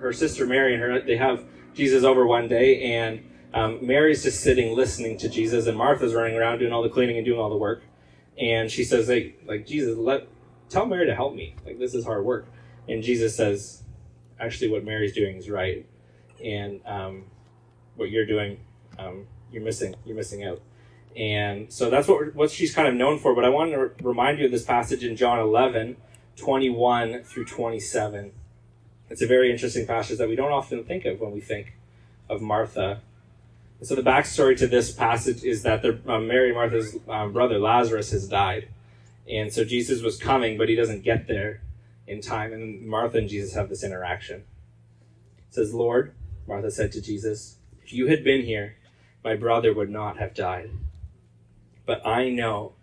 her 0.00 0.12
sister 0.12 0.46
Mary 0.46 0.74
and 0.74 0.82
her 0.82 1.00
they 1.00 1.16
have 1.16 1.44
Jesus 1.74 2.04
over 2.04 2.26
one 2.26 2.48
day, 2.48 2.94
and 2.94 3.24
um, 3.54 3.84
Mary's 3.84 4.22
just 4.22 4.40
sitting 4.40 4.76
listening 4.76 5.18
to 5.18 5.28
Jesus, 5.28 5.66
and 5.66 5.76
Martha's 5.76 6.14
running 6.14 6.36
around 6.36 6.58
doing 6.58 6.72
all 6.72 6.82
the 6.82 6.88
cleaning 6.88 7.16
and 7.16 7.24
doing 7.24 7.38
all 7.38 7.50
the 7.50 7.56
work. 7.56 7.82
And 8.38 8.70
she 8.70 8.84
says, 8.84 9.08
"Hey, 9.08 9.36
like 9.46 9.66
Jesus, 9.66 9.96
let 9.96 10.28
tell 10.68 10.86
Mary 10.86 11.06
to 11.06 11.14
help 11.14 11.34
me. 11.34 11.56
Like 11.64 11.78
this 11.78 11.94
is 11.94 12.04
hard 12.04 12.24
work." 12.24 12.46
And 12.88 13.02
Jesus 13.02 13.36
says, 13.36 13.82
"Actually, 14.38 14.70
what 14.70 14.84
Mary's 14.84 15.12
doing 15.12 15.36
is 15.36 15.48
right, 15.50 15.86
and 16.42 16.80
um, 16.86 17.24
what 17.96 18.10
you're 18.10 18.26
doing, 18.26 18.60
um, 18.98 19.26
you're 19.52 19.62
missing. 19.62 19.94
You're 20.04 20.16
missing 20.16 20.44
out." 20.44 20.60
And 21.16 21.72
so 21.72 21.90
that's 21.90 22.06
what 22.08 22.34
what 22.34 22.50
she's 22.50 22.74
kind 22.74 22.88
of 22.88 22.94
known 22.94 23.18
for. 23.18 23.34
But 23.34 23.44
I 23.44 23.48
want 23.48 23.72
to 23.72 23.90
remind 24.02 24.38
you 24.38 24.46
of 24.46 24.52
this 24.52 24.64
passage 24.64 25.04
in 25.04 25.16
John 25.16 25.38
11, 25.40 25.96
21 26.36 27.24
through 27.24 27.44
27 27.44 28.32
it's 29.10 29.22
a 29.22 29.26
very 29.26 29.50
interesting 29.50 29.86
passage 29.86 30.18
that 30.18 30.28
we 30.28 30.36
don't 30.36 30.52
often 30.52 30.84
think 30.84 31.04
of 31.04 31.20
when 31.20 31.32
we 31.32 31.40
think 31.40 31.74
of 32.28 32.40
Martha. 32.40 33.00
And 33.80 33.88
so 33.88 33.96
the 33.96 34.02
backstory 34.02 34.56
to 34.58 34.68
this 34.68 34.92
passage 34.92 35.42
is 35.42 35.62
that 35.64 35.84
uh, 35.84 36.20
Mary 36.20 36.54
Martha's 36.54 36.96
um, 37.08 37.32
brother 37.32 37.58
Lazarus 37.58 38.12
has 38.12 38.28
died. 38.28 38.68
And 39.28 39.52
so 39.52 39.64
Jesus 39.64 40.00
was 40.00 40.16
coming, 40.16 40.56
but 40.56 40.68
he 40.68 40.76
doesn't 40.76 41.02
get 41.02 41.26
there 41.26 41.60
in 42.06 42.20
time. 42.20 42.52
And 42.52 42.86
Martha 42.86 43.18
and 43.18 43.28
Jesus 43.28 43.54
have 43.54 43.68
this 43.68 43.82
interaction. 43.82 44.44
It 45.48 45.54
says, 45.54 45.74
Lord, 45.74 46.14
Martha 46.46 46.70
said 46.70 46.92
to 46.92 47.02
Jesus, 47.02 47.56
if 47.82 47.92
you 47.92 48.06
had 48.06 48.22
been 48.22 48.42
here, 48.42 48.76
my 49.24 49.34
brother 49.34 49.74
would 49.74 49.90
not 49.90 50.18
have 50.18 50.34
died. 50.34 50.70
But 51.84 52.06
I 52.06 52.30
know 52.30 52.74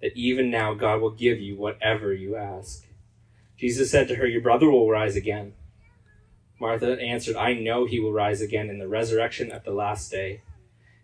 that 0.00 0.16
even 0.16 0.50
now 0.50 0.74
God 0.74 1.00
will 1.00 1.10
give 1.10 1.40
you 1.40 1.56
whatever 1.56 2.12
you 2.12 2.36
ask. 2.36 2.86
Jesus 3.56 3.90
said 3.90 4.08
to 4.08 4.16
her, 4.16 4.26
Your 4.26 4.40
brother 4.40 4.70
will 4.70 4.88
rise 4.88 5.16
again. 5.16 5.54
Martha 6.62 6.96
answered, 7.00 7.34
I 7.34 7.54
know 7.54 7.86
he 7.86 7.98
will 7.98 8.12
rise 8.12 8.40
again 8.40 8.70
in 8.70 8.78
the 8.78 8.86
resurrection 8.86 9.50
at 9.50 9.64
the 9.64 9.72
last 9.72 10.12
day. 10.12 10.42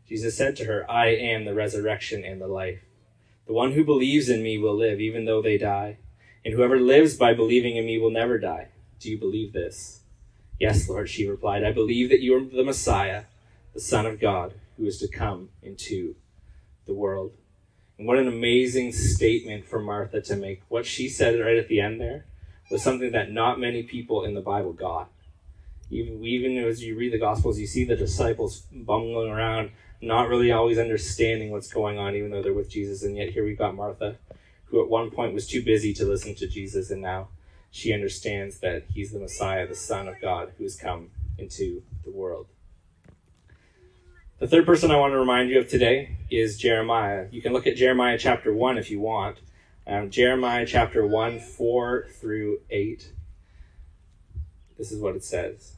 Jesus 0.09 0.37
said 0.37 0.55
to 0.55 0.67
her, 0.67 0.89
I 0.89 1.09
am 1.09 1.45
the 1.45 1.53
resurrection 1.53 2.23
and 2.25 2.41
the 2.41 2.47
life. 2.47 2.79
The 3.49 3.53
one 3.53 3.73
who 3.73 3.85
believes 3.85 4.29
in 4.29 4.41
me 4.41 4.57
will 4.57 4.77
live 4.77 5.01
even 5.01 5.25
though 5.25 5.43
they 5.43 5.59
die, 5.59 5.99
and 6.45 6.55
whoever 6.55 6.79
lives 6.79 7.17
by 7.17 7.35
believing 7.35 7.77
in 7.77 7.87
me 7.87 7.99
will 7.99 8.13
never 8.13 8.39
die. 8.39 8.69
Do 9.01 9.11
you 9.11 9.19
believe 9.19 9.53
this? 9.53 10.03
Yes, 10.61 10.89
Lord, 10.89 11.11
she 11.11 11.27
replied, 11.27 11.65
I 11.65 11.73
believe 11.73 12.09
that 12.11 12.21
you 12.21 12.37
are 12.37 12.41
the 12.41 12.63
Messiah, 12.63 13.25
the 13.75 13.81
Son 13.81 14.07
of 14.07 14.21
God, 14.21 14.55
who 14.77 14.87
is 14.87 15.01
to 15.01 15.09
come 15.09 15.49
into 15.61 16.15
the 16.87 16.95
world. 16.95 17.33
And 17.99 18.07
what 18.07 18.19
an 18.19 18.29
amazing 18.29 18.93
statement 18.93 19.67
for 19.67 19.81
Martha 19.81 20.21
to 20.21 20.37
make. 20.37 20.63
What 20.69 20.87
she 20.87 21.09
said 21.09 21.41
right 21.41 21.57
at 21.57 21.67
the 21.67 21.81
end 21.81 22.01
there 22.01 22.27
was 22.71 22.81
something 22.81 23.11
that 23.11 23.33
not 23.33 23.59
many 23.59 23.83
people 23.83 24.25
in 24.25 24.35
the 24.35 24.41
Bible 24.41 24.73
got 24.73 25.11
even 25.91 26.25
even 26.25 26.57
as 26.59 26.83
you 26.83 26.97
read 26.97 27.13
the 27.13 27.19
gospels 27.19 27.59
you 27.59 27.67
see 27.67 27.85
the 27.85 27.97
disciples 27.97 28.63
bumbling 28.73 29.31
around 29.31 29.71
not 30.01 30.29
really 30.29 30.53
always 30.53 30.79
understanding 30.79 31.51
what's 31.51 31.73
going 31.73 31.99
on 31.99 32.15
even 32.15 32.31
though 32.31 32.43
they're 32.43 32.53
with 32.53 32.71
jesus. 32.71 33.03
And 33.03 33.17
yet 33.17 33.31
here 33.31 33.45
we've 33.45 33.59
got 33.59 33.75
martha 33.75 34.17
who 34.67 34.83
at 34.83 34.89
one 34.89 35.11
point 35.11 35.35
was 35.35 35.47
too 35.47 35.63
busy 35.63 35.93
to 35.95 36.05
listen 36.05 36.35
to 36.37 36.47
jesus 36.47 36.91
and 36.91 37.03
now 37.03 37.29
she 37.71 37.93
understands 37.93 38.61
that 38.61 38.85
he's 38.93 39.13
the 39.13 39.19
messiah 39.19 39.67
the 39.67 39.75
son 39.75 40.09
of 40.09 40.21
god 40.21 40.53
who 40.57 40.65
has 40.65 40.77
come 40.77 41.11
into 41.37 41.83
the 42.05 42.11
world. 42.11 42.47
The 44.39 44.49
third 44.49 44.67
person 44.67 44.91
i 44.91 44.97
want 44.97 45.13
to 45.13 45.19
remind 45.19 45.51
you 45.51 45.59
of 45.59 45.69
today 45.69 46.17
is 46.31 46.59
jeremiah. 46.59 47.27
You 47.31 47.43
can 47.43 47.53
look 47.53 47.67
at 47.67 47.77
jeremiah 47.77 48.19
chapter 48.19 48.53
1 48.53 48.79
if 48.79 48.91
you 48.91 49.01
want. 49.01 49.39
Um, 49.89 50.11
Jeremiah 50.11 50.67
chapter 50.67 51.07
1, 51.07 51.41
4 51.41 52.09
through 52.21 52.61
8. 52.69 53.11
This 54.79 54.93
is 54.93 55.01
what 55.01 55.17
it 55.17 55.25
says. 55.25 55.75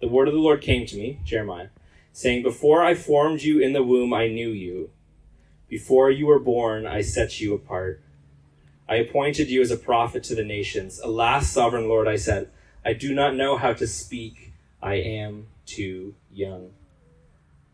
The 0.00 0.08
word 0.08 0.28
of 0.28 0.34
the 0.34 0.40
Lord 0.40 0.60
came 0.60 0.86
to 0.86 0.96
me, 0.96 1.18
Jeremiah, 1.24 1.68
saying, 2.12 2.42
Before 2.42 2.84
I 2.84 2.94
formed 2.94 3.42
you 3.42 3.58
in 3.58 3.72
the 3.72 3.82
womb, 3.82 4.12
I 4.12 4.28
knew 4.28 4.50
you. 4.50 4.90
Before 5.68 6.10
you 6.10 6.26
were 6.26 6.38
born, 6.38 6.86
I 6.86 7.00
set 7.00 7.40
you 7.40 7.54
apart. 7.54 8.02
I 8.88 8.96
appointed 8.96 9.48
you 9.48 9.62
as 9.62 9.70
a 9.70 9.76
prophet 9.76 10.22
to 10.24 10.34
the 10.34 10.44
nations. 10.44 11.00
Alas, 11.02 11.48
sovereign 11.48 11.88
Lord, 11.88 12.06
I 12.06 12.16
said, 12.16 12.50
I 12.84 12.92
do 12.92 13.14
not 13.14 13.34
know 13.34 13.56
how 13.56 13.72
to 13.72 13.86
speak. 13.86 14.52
I 14.80 14.94
am 14.94 15.46
too 15.64 16.14
young. 16.30 16.70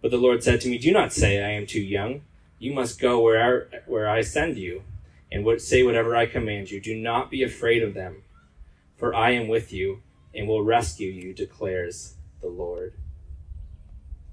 But 0.00 0.11
the 0.11 0.17
Lord 0.17 0.43
said 0.43 0.61
to 0.62 0.69
me, 0.69 0.79
Do 0.79 0.93
not 0.93 1.12
say, 1.12 1.43
I 1.43 1.50
am 1.50 1.67
too 1.67 1.83
young. 1.83 2.23
You 2.59 2.73
must 2.73 3.00
go 3.00 3.21
where 3.21 3.67
I, 3.73 3.79
where 3.87 4.09
I 4.09 4.23
send 4.23 4.57
you, 4.57 4.85
and 5.31 5.45
what, 5.45 5.61
say 5.61 5.83
whatever 5.83 6.17
I 6.17 6.26
command 6.26 6.71
you. 6.71 6.81
Do 6.81 6.97
not 6.97 7.31
be 7.31 7.43
afraid 7.43 7.83
of 7.83 7.93
them, 7.93 8.23
for 8.97 9.14
I 9.14 9.33
am 9.33 9.49
with 9.49 9.73
you, 9.73 10.00
and 10.35 10.49
will 10.49 10.62
rescue 10.62 11.11
you, 11.11 11.33
declares 11.35 12.15
the 12.41 12.49
Lord. 12.49 12.95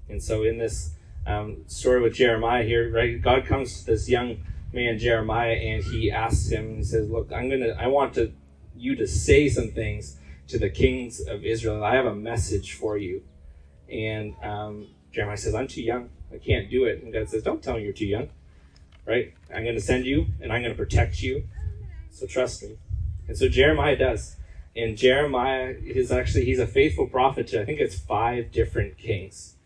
And 0.08 0.22
so, 0.22 0.42
in 0.42 0.58
this 0.58 0.90
um, 1.26 1.64
story 1.66 2.00
with 2.00 2.14
Jeremiah 2.14 2.64
here, 2.64 2.92
right, 2.92 3.20
God 3.20 3.46
comes 3.46 3.80
to 3.80 3.86
this 3.86 4.08
young 4.08 4.42
man 4.72 4.98
Jeremiah, 4.98 5.52
and 5.52 5.82
he 5.82 6.10
asks 6.10 6.50
him, 6.50 6.76
he 6.76 6.84
says, 6.84 7.08
"Look, 7.08 7.32
I'm 7.32 7.48
gonna, 7.48 7.76
I 7.78 7.86
want 7.86 8.14
to 8.14 8.32
you 8.76 8.94
to 8.96 9.06
say 9.06 9.48
some 9.48 9.70
things 9.70 10.16
to 10.48 10.58
the 10.58 10.70
kings 10.70 11.20
of 11.20 11.44
Israel. 11.44 11.84
I 11.84 11.94
have 11.94 12.06
a 12.06 12.14
message 12.14 12.74
for 12.74 12.96
you." 12.96 13.22
And 13.88 14.34
um, 14.42 14.88
Jeremiah 15.12 15.36
says, 15.36 15.54
"I'm 15.54 15.68
too 15.68 15.82
young. 15.82 16.10
I 16.32 16.38
can't 16.38 16.70
do 16.70 16.84
it." 16.84 17.02
And 17.02 17.12
God 17.12 17.28
says, 17.28 17.42
"Don't 17.42 17.62
tell 17.62 17.76
me 17.76 17.84
you're 17.84 17.92
too 17.92 18.06
young. 18.06 18.28
Right? 19.06 19.34
I'm 19.54 19.64
to 19.64 19.80
send 19.80 20.04
you, 20.04 20.26
and 20.40 20.52
I'm 20.52 20.62
to 20.62 20.74
protect 20.74 21.22
you. 21.22 21.44
So 22.10 22.26
trust 22.26 22.62
me." 22.62 22.76
And 23.28 23.36
so 23.36 23.48
Jeremiah 23.48 23.96
does. 23.96 24.36
And 24.80 24.96
Jeremiah 24.96 25.74
is 25.82 26.10
actually 26.10 26.44
he's 26.44 26.58
a 26.58 26.66
faithful 26.66 27.06
prophet 27.06 27.48
to 27.48 27.60
I 27.60 27.64
think 27.64 27.80
it's 27.80 27.98
five 27.98 28.50
different 28.52 28.98
kings 28.98 29.56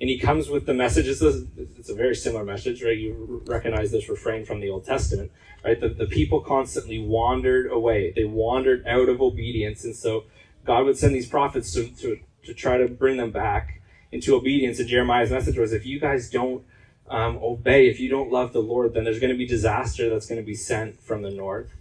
and 0.00 0.08
he 0.08 0.18
comes 0.18 0.48
with 0.48 0.64
the 0.64 0.72
message. 0.72 1.06
It's 1.06 1.20
a, 1.20 1.44
it's 1.58 1.90
a 1.90 1.94
very 1.94 2.14
similar 2.14 2.42
message, 2.42 2.82
right? 2.82 2.96
You 2.96 3.42
recognize 3.46 3.92
this 3.92 4.08
refrain 4.08 4.46
from 4.46 4.60
the 4.60 4.70
Old 4.70 4.86
Testament, 4.86 5.30
right? 5.62 5.78
The, 5.78 5.90
the 5.90 6.06
people 6.06 6.40
constantly 6.40 6.98
wandered 6.98 7.70
away. 7.70 8.10
They 8.16 8.24
wandered 8.24 8.86
out 8.86 9.10
of 9.10 9.20
obedience. 9.20 9.84
And 9.84 9.94
so 9.94 10.24
God 10.64 10.86
would 10.86 10.96
send 10.96 11.14
these 11.14 11.28
prophets 11.28 11.74
to, 11.74 11.88
to, 11.88 12.18
to 12.44 12.54
try 12.54 12.78
to 12.78 12.88
bring 12.88 13.18
them 13.18 13.30
back 13.30 13.82
into 14.10 14.34
obedience. 14.34 14.78
And 14.78 14.88
Jeremiah's 14.88 15.30
message 15.30 15.58
was 15.58 15.74
if 15.74 15.84
you 15.84 16.00
guys 16.00 16.30
don't 16.30 16.64
um, 17.10 17.38
obey, 17.42 17.88
if 17.88 18.00
you 18.00 18.08
don't 18.08 18.30
love 18.30 18.54
the 18.54 18.62
Lord, 18.62 18.94
then 18.94 19.04
there's 19.04 19.20
going 19.20 19.32
to 19.32 19.38
be 19.38 19.46
disaster 19.46 20.08
that's 20.08 20.26
going 20.26 20.40
to 20.40 20.46
be 20.46 20.54
sent 20.54 21.02
from 21.02 21.20
the 21.20 21.30
north. 21.30 21.74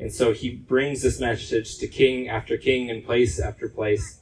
And 0.00 0.12
so 0.12 0.32
he 0.32 0.50
brings 0.50 1.02
this 1.02 1.20
message 1.20 1.78
to 1.78 1.86
king 1.86 2.28
after 2.28 2.56
king 2.56 2.90
and 2.90 3.04
place 3.04 3.38
after 3.38 3.68
place. 3.68 4.20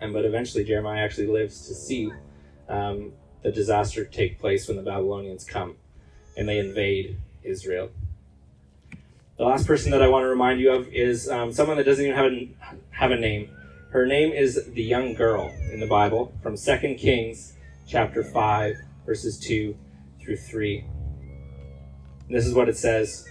And 0.00 0.12
but 0.12 0.24
eventually 0.24 0.64
Jeremiah 0.64 1.02
actually 1.02 1.26
lives 1.26 1.66
to 1.68 1.74
see 1.74 2.12
um, 2.68 3.12
the 3.42 3.52
disaster 3.52 4.04
take 4.04 4.38
place 4.38 4.68
when 4.68 4.76
the 4.76 4.82
Babylonians 4.82 5.44
come 5.44 5.76
and 6.36 6.48
they 6.48 6.58
invade 6.58 7.18
Israel. 7.42 7.90
The 9.38 9.44
last 9.44 9.66
person 9.66 9.90
that 9.90 10.02
I 10.02 10.08
want 10.08 10.22
to 10.24 10.28
remind 10.28 10.60
you 10.60 10.72
of 10.72 10.88
is 10.88 11.28
um, 11.28 11.52
someone 11.52 11.76
that 11.78 11.84
doesn't 11.84 12.04
even 12.04 12.16
have 12.16 12.32
a, 12.32 12.48
have 12.90 13.10
a 13.10 13.16
name. 13.16 13.50
Her 13.90 14.06
name 14.06 14.32
is 14.32 14.66
the 14.72 14.82
young 14.82 15.14
girl 15.14 15.52
in 15.72 15.80
the 15.80 15.86
Bible 15.86 16.32
from 16.42 16.56
2 16.56 16.94
Kings 16.94 17.54
chapter 17.86 18.22
5, 18.22 18.76
verses 19.04 19.38
2 19.38 19.76
through 20.20 20.36
3. 20.36 20.84
And 22.26 22.36
this 22.36 22.46
is 22.46 22.54
what 22.54 22.68
it 22.68 22.76
says. 22.76 23.28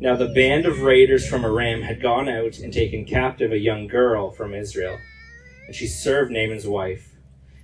Now 0.00 0.16
the 0.16 0.28
band 0.28 0.64
of 0.64 0.80
raiders 0.80 1.28
from 1.28 1.44
Aram 1.44 1.82
had 1.82 2.00
gone 2.00 2.26
out 2.26 2.58
and 2.58 2.72
taken 2.72 3.04
captive 3.04 3.52
a 3.52 3.58
young 3.58 3.86
girl 3.86 4.30
from 4.30 4.54
Israel, 4.54 4.98
and 5.66 5.76
she 5.76 5.86
served 5.86 6.30
Naaman's 6.30 6.66
wife. 6.66 7.16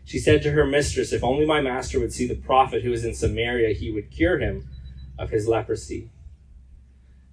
She 0.05 0.19
said 0.19 0.43
to 0.43 0.51
her 0.53 0.67
mistress, 0.67 1.15
If 1.15 1.25
only 1.25 1.47
my 1.47 1.63
master 1.63 1.99
would 1.99 2.13
see 2.13 2.27
the 2.27 2.35
prophet 2.35 2.83
who 2.83 2.93
is 2.93 3.07
in 3.07 3.15
Samaria, 3.15 3.75
he 3.75 3.91
would 3.91 4.11
cure 4.11 4.39
him 4.39 4.69
of 5.19 5.31
his 5.31 5.49
leprosy. 5.49 6.11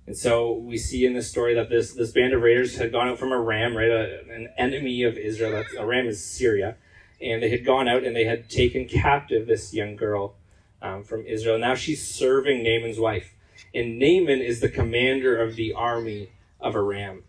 And 0.07 0.17
so 0.17 0.53
we 0.53 0.77
see 0.77 1.05
in 1.05 1.13
this 1.13 1.29
story 1.29 1.53
that 1.53 1.69
this, 1.69 1.93
this 1.93 2.11
band 2.11 2.33
of 2.33 2.41
raiders 2.41 2.77
had 2.77 2.91
gone 2.91 3.09
out 3.09 3.19
from 3.19 3.31
Aram, 3.31 3.75
right, 3.75 3.91
a, 3.91 4.21
an 4.33 4.49
enemy 4.57 5.03
of 5.03 5.17
Israel. 5.17 5.63
Aram 5.77 6.07
is 6.07 6.23
Syria. 6.23 6.77
And 7.21 7.43
they 7.43 7.49
had 7.49 7.65
gone 7.65 7.87
out 7.87 8.03
and 8.03 8.15
they 8.15 8.25
had 8.25 8.49
taken 8.49 8.85
captive 8.85 9.47
this 9.47 9.73
young 9.73 9.95
girl 9.95 10.35
um, 10.81 11.03
from 11.03 11.25
Israel. 11.25 11.57
Now 11.57 11.75
she's 11.75 12.05
serving 12.05 12.63
Naaman's 12.63 12.99
wife. 12.99 13.33
And 13.73 13.97
Naaman 13.99 14.41
is 14.41 14.59
the 14.59 14.69
commander 14.69 15.41
of 15.41 15.55
the 15.55 15.73
army 15.73 16.29
of 16.59 16.75
Aram. 16.75 17.23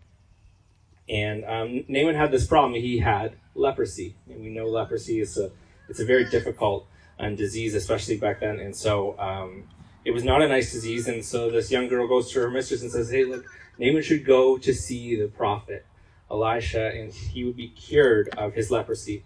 And 1.08 1.44
um, 1.44 1.84
Naaman 1.88 2.14
had 2.14 2.30
this 2.30 2.46
problem. 2.46 2.80
He 2.80 2.98
had 2.98 3.36
leprosy, 3.54 4.16
and 4.28 4.40
we 4.40 4.50
know 4.50 4.66
leprosy 4.66 5.20
is 5.20 5.36
a 5.38 5.50
it's 5.88 6.00
a 6.00 6.04
very 6.04 6.24
difficult 6.30 6.86
um, 7.18 7.36
disease, 7.36 7.74
especially 7.74 8.16
back 8.16 8.40
then. 8.40 8.58
And 8.58 8.74
so 8.74 9.18
um, 9.18 9.64
it 10.04 10.12
was 10.12 10.24
not 10.24 10.40
a 10.40 10.48
nice 10.48 10.72
disease. 10.72 11.08
And 11.08 11.24
so 11.24 11.50
this 11.50 11.70
young 11.70 11.88
girl 11.88 12.08
goes 12.08 12.32
to 12.32 12.40
her 12.40 12.50
mistress 12.50 12.82
and 12.82 12.90
says, 12.90 13.10
"Hey, 13.10 13.24
look, 13.24 13.44
Naaman 13.78 14.02
should 14.02 14.24
go 14.24 14.56
to 14.58 14.72
see 14.72 15.16
the 15.16 15.28
prophet 15.28 15.84
Elisha, 16.30 16.88
and 16.88 17.12
he 17.12 17.44
would 17.44 17.56
be 17.56 17.68
cured 17.68 18.28
of 18.36 18.54
his 18.54 18.70
leprosy." 18.70 19.24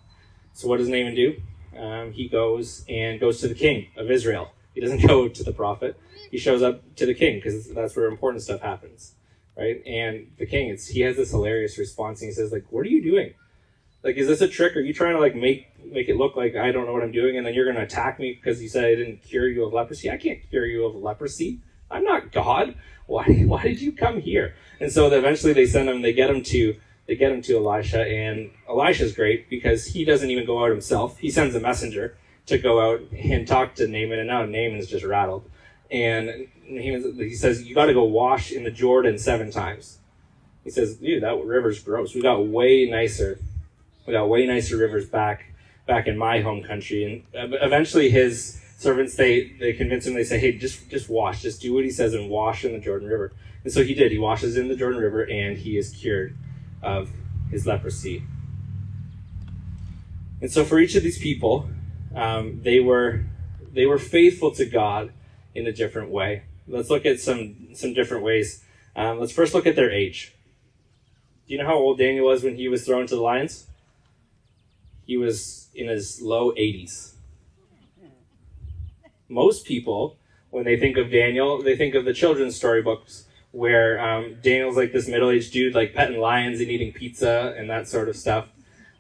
So 0.52 0.68
what 0.68 0.78
does 0.78 0.88
Naaman 0.88 1.14
do? 1.14 1.40
Um, 1.78 2.12
he 2.12 2.28
goes 2.28 2.84
and 2.88 3.20
goes 3.20 3.40
to 3.40 3.48
the 3.48 3.54
king 3.54 3.88
of 3.96 4.10
Israel. 4.10 4.52
He 4.74 4.80
doesn't 4.80 5.06
go 5.06 5.28
to 5.28 5.44
the 5.44 5.52
prophet. 5.52 5.96
He 6.30 6.38
shows 6.38 6.62
up 6.62 6.94
to 6.96 7.06
the 7.06 7.14
king 7.14 7.36
because 7.36 7.68
that's 7.70 7.96
where 7.96 8.06
important 8.06 8.42
stuff 8.42 8.60
happens 8.60 9.14
right? 9.58 9.84
And 9.84 10.30
the 10.38 10.46
king, 10.46 10.70
it's 10.70 10.86
he 10.86 11.00
has 11.00 11.16
this 11.16 11.30
hilarious 11.30 11.76
response, 11.76 12.22
and 12.22 12.28
he 12.28 12.32
says, 12.32 12.52
like, 12.52 12.66
"What 12.70 12.86
are 12.86 12.88
you 12.88 13.02
doing? 13.02 13.34
Like, 14.04 14.16
is 14.16 14.28
this 14.28 14.40
a 14.40 14.48
trick? 14.48 14.76
Are 14.76 14.80
you 14.80 14.94
trying 14.94 15.14
to 15.14 15.20
like 15.20 15.34
make 15.34 15.66
make 15.84 16.08
it 16.08 16.16
look 16.16 16.36
like 16.36 16.54
I 16.54 16.70
don't 16.70 16.86
know 16.86 16.92
what 16.92 17.02
I'm 17.02 17.12
doing, 17.12 17.36
and 17.36 17.44
then 17.44 17.54
you're 17.54 17.64
going 17.64 17.76
to 17.76 17.82
attack 17.82 18.18
me 18.20 18.32
because 18.32 18.62
you 18.62 18.68
said 18.68 18.84
I 18.84 18.94
didn't 18.94 19.22
cure 19.22 19.48
you 19.48 19.64
of 19.64 19.72
leprosy? 19.72 20.10
I 20.10 20.16
can't 20.16 20.38
cure 20.48 20.64
you 20.64 20.86
of 20.86 20.94
leprosy. 20.94 21.60
I'm 21.90 22.04
not 22.04 22.30
God. 22.32 22.76
Why 23.06 23.24
why 23.46 23.62
did 23.64 23.80
you 23.80 23.92
come 23.92 24.20
here?" 24.20 24.54
And 24.80 24.92
so 24.92 25.06
eventually 25.12 25.52
they 25.52 25.66
send 25.66 25.88
him. 25.88 26.02
They 26.02 26.12
get 26.12 26.30
him 26.30 26.42
to 26.44 26.76
they 27.06 27.16
get 27.16 27.32
him 27.32 27.42
to 27.42 27.56
Elisha, 27.56 28.02
and 28.06 28.50
Elisha's 28.68 29.12
great 29.12 29.50
because 29.50 29.86
he 29.86 30.04
doesn't 30.04 30.30
even 30.30 30.46
go 30.46 30.62
out 30.62 30.70
himself. 30.70 31.18
He 31.18 31.30
sends 31.30 31.54
a 31.54 31.60
messenger 31.60 32.16
to 32.46 32.58
go 32.58 32.80
out 32.80 33.00
and 33.12 33.46
talk 33.46 33.74
to 33.74 33.86
Naaman, 33.86 34.20
and 34.20 34.28
now 34.28 34.44
Naaman's 34.44 34.86
just 34.86 35.04
rattled. 35.04 35.50
And 35.90 36.48
he, 36.62 37.34
says, 37.34 37.64
You 37.64 37.74
got 37.74 37.86
to 37.86 37.94
go 37.94 38.04
wash 38.04 38.52
in 38.52 38.64
the 38.64 38.70
Jordan 38.70 39.18
seven 39.18 39.50
times. 39.50 39.98
He 40.64 40.70
says, 40.70 40.96
Dude, 40.96 41.22
that 41.22 41.42
river's 41.44 41.82
gross. 41.82 42.14
We 42.14 42.22
got 42.22 42.46
way 42.46 42.88
nicer. 42.90 43.40
We 44.06 44.12
got 44.12 44.28
way 44.28 44.46
nicer 44.46 44.76
rivers 44.76 45.06
back 45.06 45.44
back 45.86 46.06
in 46.06 46.18
my 46.18 46.40
home 46.40 46.62
country. 46.62 47.24
And 47.34 47.54
eventually 47.62 48.10
his 48.10 48.60
servants, 48.76 49.16
they, 49.16 49.54
they 49.58 49.72
convince 49.72 50.06
him, 50.06 50.14
they 50.14 50.24
say, 50.24 50.38
Hey, 50.38 50.52
just, 50.52 50.90
just 50.90 51.08
wash. 51.08 51.42
Just 51.42 51.62
do 51.62 51.72
what 51.74 51.84
he 51.84 51.90
says 51.90 52.12
and 52.12 52.28
wash 52.28 52.64
in 52.64 52.72
the 52.72 52.78
Jordan 52.78 53.08
River. 53.08 53.32
And 53.64 53.72
so 53.72 53.82
he 53.82 53.94
did. 53.94 54.12
He 54.12 54.18
washes 54.18 54.56
in 54.56 54.68
the 54.68 54.76
Jordan 54.76 55.00
River 55.00 55.22
and 55.22 55.56
he 55.56 55.78
is 55.78 55.90
cured 55.90 56.36
of 56.82 57.10
his 57.50 57.66
leprosy. 57.66 58.22
And 60.40 60.52
so 60.52 60.64
for 60.64 60.78
each 60.78 60.94
of 60.94 61.02
these 61.02 61.18
people, 61.18 61.68
um, 62.14 62.60
they 62.62 62.80
were 62.80 63.24
they 63.72 63.86
were 63.86 63.98
faithful 63.98 64.50
to 64.52 64.64
God 64.64 65.12
in 65.58 65.66
a 65.66 65.72
different 65.72 66.10
way. 66.10 66.44
Let's 66.66 66.90
look 66.90 67.04
at 67.04 67.20
some 67.20 67.74
some 67.74 67.92
different 67.94 68.22
ways. 68.22 68.64
Um, 68.94 69.18
let's 69.18 69.32
first 69.32 69.54
look 69.54 69.66
at 69.66 69.76
their 69.76 69.90
age. 69.90 70.34
Do 71.46 71.54
you 71.54 71.60
know 71.60 71.66
how 71.66 71.76
old 71.76 71.98
Daniel 71.98 72.26
was 72.26 72.42
when 72.42 72.56
he 72.56 72.68
was 72.68 72.84
thrown 72.84 73.06
to 73.06 73.16
the 73.16 73.22
lions? 73.22 73.66
He 75.06 75.16
was 75.16 75.68
in 75.74 75.88
his 75.88 76.20
low 76.20 76.52
80s. 76.52 77.14
Most 79.28 79.66
people, 79.66 80.18
when 80.50 80.64
they 80.64 80.78
think 80.78 80.98
of 80.98 81.10
Daniel, 81.10 81.62
they 81.62 81.76
think 81.76 81.94
of 81.94 82.04
the 82.04 82.12
children's 82.12 82.56
storybooks 82.56 83.24
where 83.52 83.98
um, 83.98 84.36
Daniel's 84.42 84.76
like 84.76 84.92
this 84.92 85.08
middle 85.08 85.30
aged 85.30 85.52
dude, 85.52 85.74
like 85.74 85.94
petting 85.94 86.20
lions 86.20 86.60
and 86.60 86.70
eating 86.70 86.92
pizza 86.92 87.54
and 87.56 87.70
that 87.70 87.88
sort 87.88 88.08
of 88.08 88.16
stuff. 88.16 88.48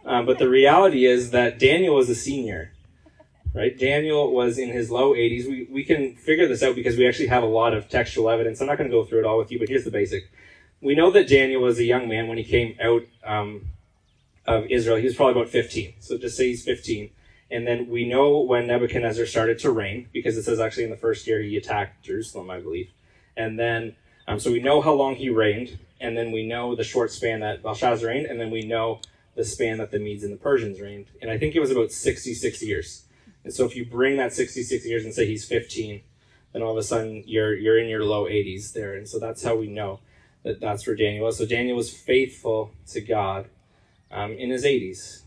Um, 0.06 0.24
but 0.24 0.38
the 0.38 0.48
reality 0.48 1.04
is 1.04 1.30
that 1.32 1.58
Daniel 1.58 1.94
was 1.94 2.08
a 2.08 2.14
senior 2.14 2.72
right? 3.54 3.78
Daniel 3.78 4.32
was 4.32 4.58
in 4.58 4.70
his 4.70 4.90
low 4.90 5.14
80s. 5.14 5.48
We, 5.48 5.68
we 5.70 5.84
can 5.84 6.14
figure 6.14 6.46
this 6.46 6.62
out 6.62 6.74
because 6.74 6.96
we 6.96 7.06
actually 7.06 7.28
have 7.28 7.42
a 7.42 7.46
lot 7.46 7.74
of 7.74 7.88
textual 7.88 8.30
evidence. 8.30 8.60
I'm 8.60 8.66
not 8.66 8.78
going 8.78 8.90
to 8.90 8.96
go 8.96 9.04
through 9.04 9.20
it 9.20 9.26
all 9.26 9.38
with 9.38 9.50
you, 9.50 9.58
but 9.58 9.68
here's 9.68 9.84
the 9.84 9.90
basic. 9.90 10.30
We 10.80 10.94
know 10.94 11.10
that 11.10 11.28
Daniel 11.28 11.62
was 11.62 11.78
a 11.78 11.84
young 11.84 12.08
man 12.08 12.28
when 12.28 12.38
he 12.38 12.44
came 12.44 12.76
out 12.80 13.02
um, 13.24 13.68
of 14.46 14.66
Israel. 14.70 14.96
He 14.96 15.04
was 15.04 15.16
probably 15.16 15.40
about 15.40 15.50
15. 15.50 15.94
So 16.00 16.18
just 16.18 16.36
say 16.36 16.48
he's 16.48 16.64
15. 16.64 17.10
And 17.50 17.66
then 17.66 17.88
we 17.88 18.06
know 18.06 18.40
when 18.40 18.66
Nebuchadnezzar 18.66 19.26
started 19.26 19.58
to 19.60 19.70
reign, 19.70 20.08
because 20.12 20.36
it 20.36 20.42
says 20.42 20.60
actually 20.60 20.84
in 20.84 20.90
the 20.90 20.96
first 20.96 21.26
year 21.26 21.40
he 21.40 21.56
attacked 21.56 22.04
Jerusalem, 22.04 22.50
I 22.50 22.60
believe. 22.60 22.90
And 23.36 23.58
then, 23.58 23.96
um, 24.26 24.38
so 24.38 24.52
we 24.52 24.60
know 24.60 24.82
how 24.82 24.92
long 24.92 25.14
he 25.14 25.30
reigned, 25.30 25.78
and 26.00 26.16
then 26.16 26.30
we 26.30 26.46
know 26.46 26.74
the 26.74 26.84
short 26.84 27.10
span 27.10 27.40
that 27.40 27.62
Belshazzar 27.62 28.06
reigned, 28.06 28.26
and 28.26 28.38
then 28.38 28.50
we 28.50 28.62
know 28.62 29.00
the 29.34 29.44
span 29.44 29.78
that 29.78 29.90
the 29.90 29.98
Medes 29.98 30.24
and 30.24 30.32
the 30.32 30.36
Persians 30.36 30.80
reigned. 30.80 31.06
And 31.22 31.30
I 31.30 31.38
think 31.38 31.54
it 31.54 31.60
was 31.60 31.70
about 31.70 31.92
66 31.92 32.62
years. 32.62 33.04
And 33.48 33.54
so 33.54 33.64
if 33.64 33.74
you 33.74 33.86
bring 33.86 34.18
that 34.18 34.34
66 34.34 34.84
years 34.84 35.06
and 35.06 35.14
say 35.14 35.24
he's 35.24 35.46
15, 35.46 36.02
then 36.52 36.60
all 36.60 36.72
of 36.72 36.76
a 36.76 36.82
sudden 36.82 37.24
you're 37.24 37.54
you're 37.54 37.78
in 37.78 37.88
your 37.88 38.04
low 38.04 38.26
80s 38.26 38.74
there, 38.74 38.92
and 38.94 39.08
so 39.08 39.18
that's 39.18 39.42
how 39.42 39.56
we 39.56 39.68
know 39.68 40.00
that 40.42 40.60
that's 40.60 40.86
where 40.86 40.94
Daniel 40.94 41.24
was. 41.24 41.38
So 41.38 41.46
Daniel 41.46 41.74
was 41.74 41.90
faithful 41.90 42.74
to 42.88 43.00
God 43.00 43.46
um, 44.10 44.32
in 44.32 44.50
his 44.50 44.66
80s. 44.66 45.22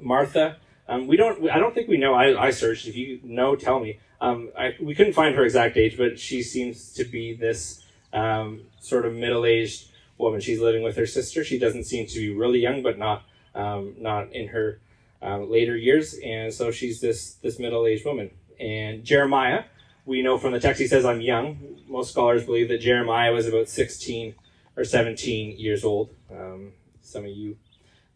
Martha, 0.00 0.56
um, 0.88 1.06
we 1.06 1.16
don't. 1.16 1.48
I 1.50 1.60
don't 1.60 1.72
think 1.72 1.86
we 1.86 1.98
know. 1.98 2.14
I, 2.14 2.46
I 2.46 2.50
searched. 2.50 2.88
If 2.88 2.96
you 2.96 3.20
know, 3.22 3.54
tell 3.54 3.78
me. 3.78 4.00
Um, 4.20 4.50
I, 4.58 4.74
we 4.80 4.96
couldn't 4.96 5.12
find 5.12 5.36
her 5.36 5.44
exact 5.44 5.76
age, 5.76 5.96
but 5.96 6.18
she 6.18 6.42
seems 6.42 6.92
to 6.94 7.04
be 7.04 7.32
this 7.32 7.84
um, 8.12 8.62
sort 8.80 9.06
of 9.06 9.14
middle-aged 9.14 9.88
woman. 10.18 10.40
She's 10.40 10.60
living 10.60 10.82
with 10.82 10.96
her 10.96 11.06
sister. 11.06 11.44
She 11.44 11.60
doesn't 11.60 11.84
seem 11.84 12.08
to 12.08 12.18
be 12.18 12.34
really 12.34 12.58
young, 12.58 12.82
but 12.82 12.98
not 12.98 13.22
um, 13.54 13.94
not 14.00 14.32
in 14.32 14.48
her 14.48 14.80
uh, 15.22 15.38
later 15.38 15.76
years, 15.76 16.14
and 16.24 16.52
so 16.52 16.70
she's 16.70 17.00
this 17.00 17.34
this 17.34 17.58
middle-aged 17.58 18.04
woman. 18.04 18.30
And 18.58 19.04
Jeremiah, 19.04 19.64
we 20.04 20.22
know 20.22 20.38
from 20.38 20.52
the 20.52 20.60
text, 20.60 20.80
he 20.80 20.86
says, 20.86 21.04
"I'm 21.04 21.20
young." 21.20 21.78
Most 21.88 22.10
scholars 22.12 22.44
believe 22.44 22.68
that 22.68 22.80
Jeremiah 22.80 23.32
was 23.32 23.46
about 23.46 23.68
16 23.68 24.34
or 24.76 24.84
17 24.84 25.58
years 25.58 25.84
old. 25.84 26.10
Um, 26.30 26.72
some 27.02 27.24
of 27.24 27.30
you 27.30 27.56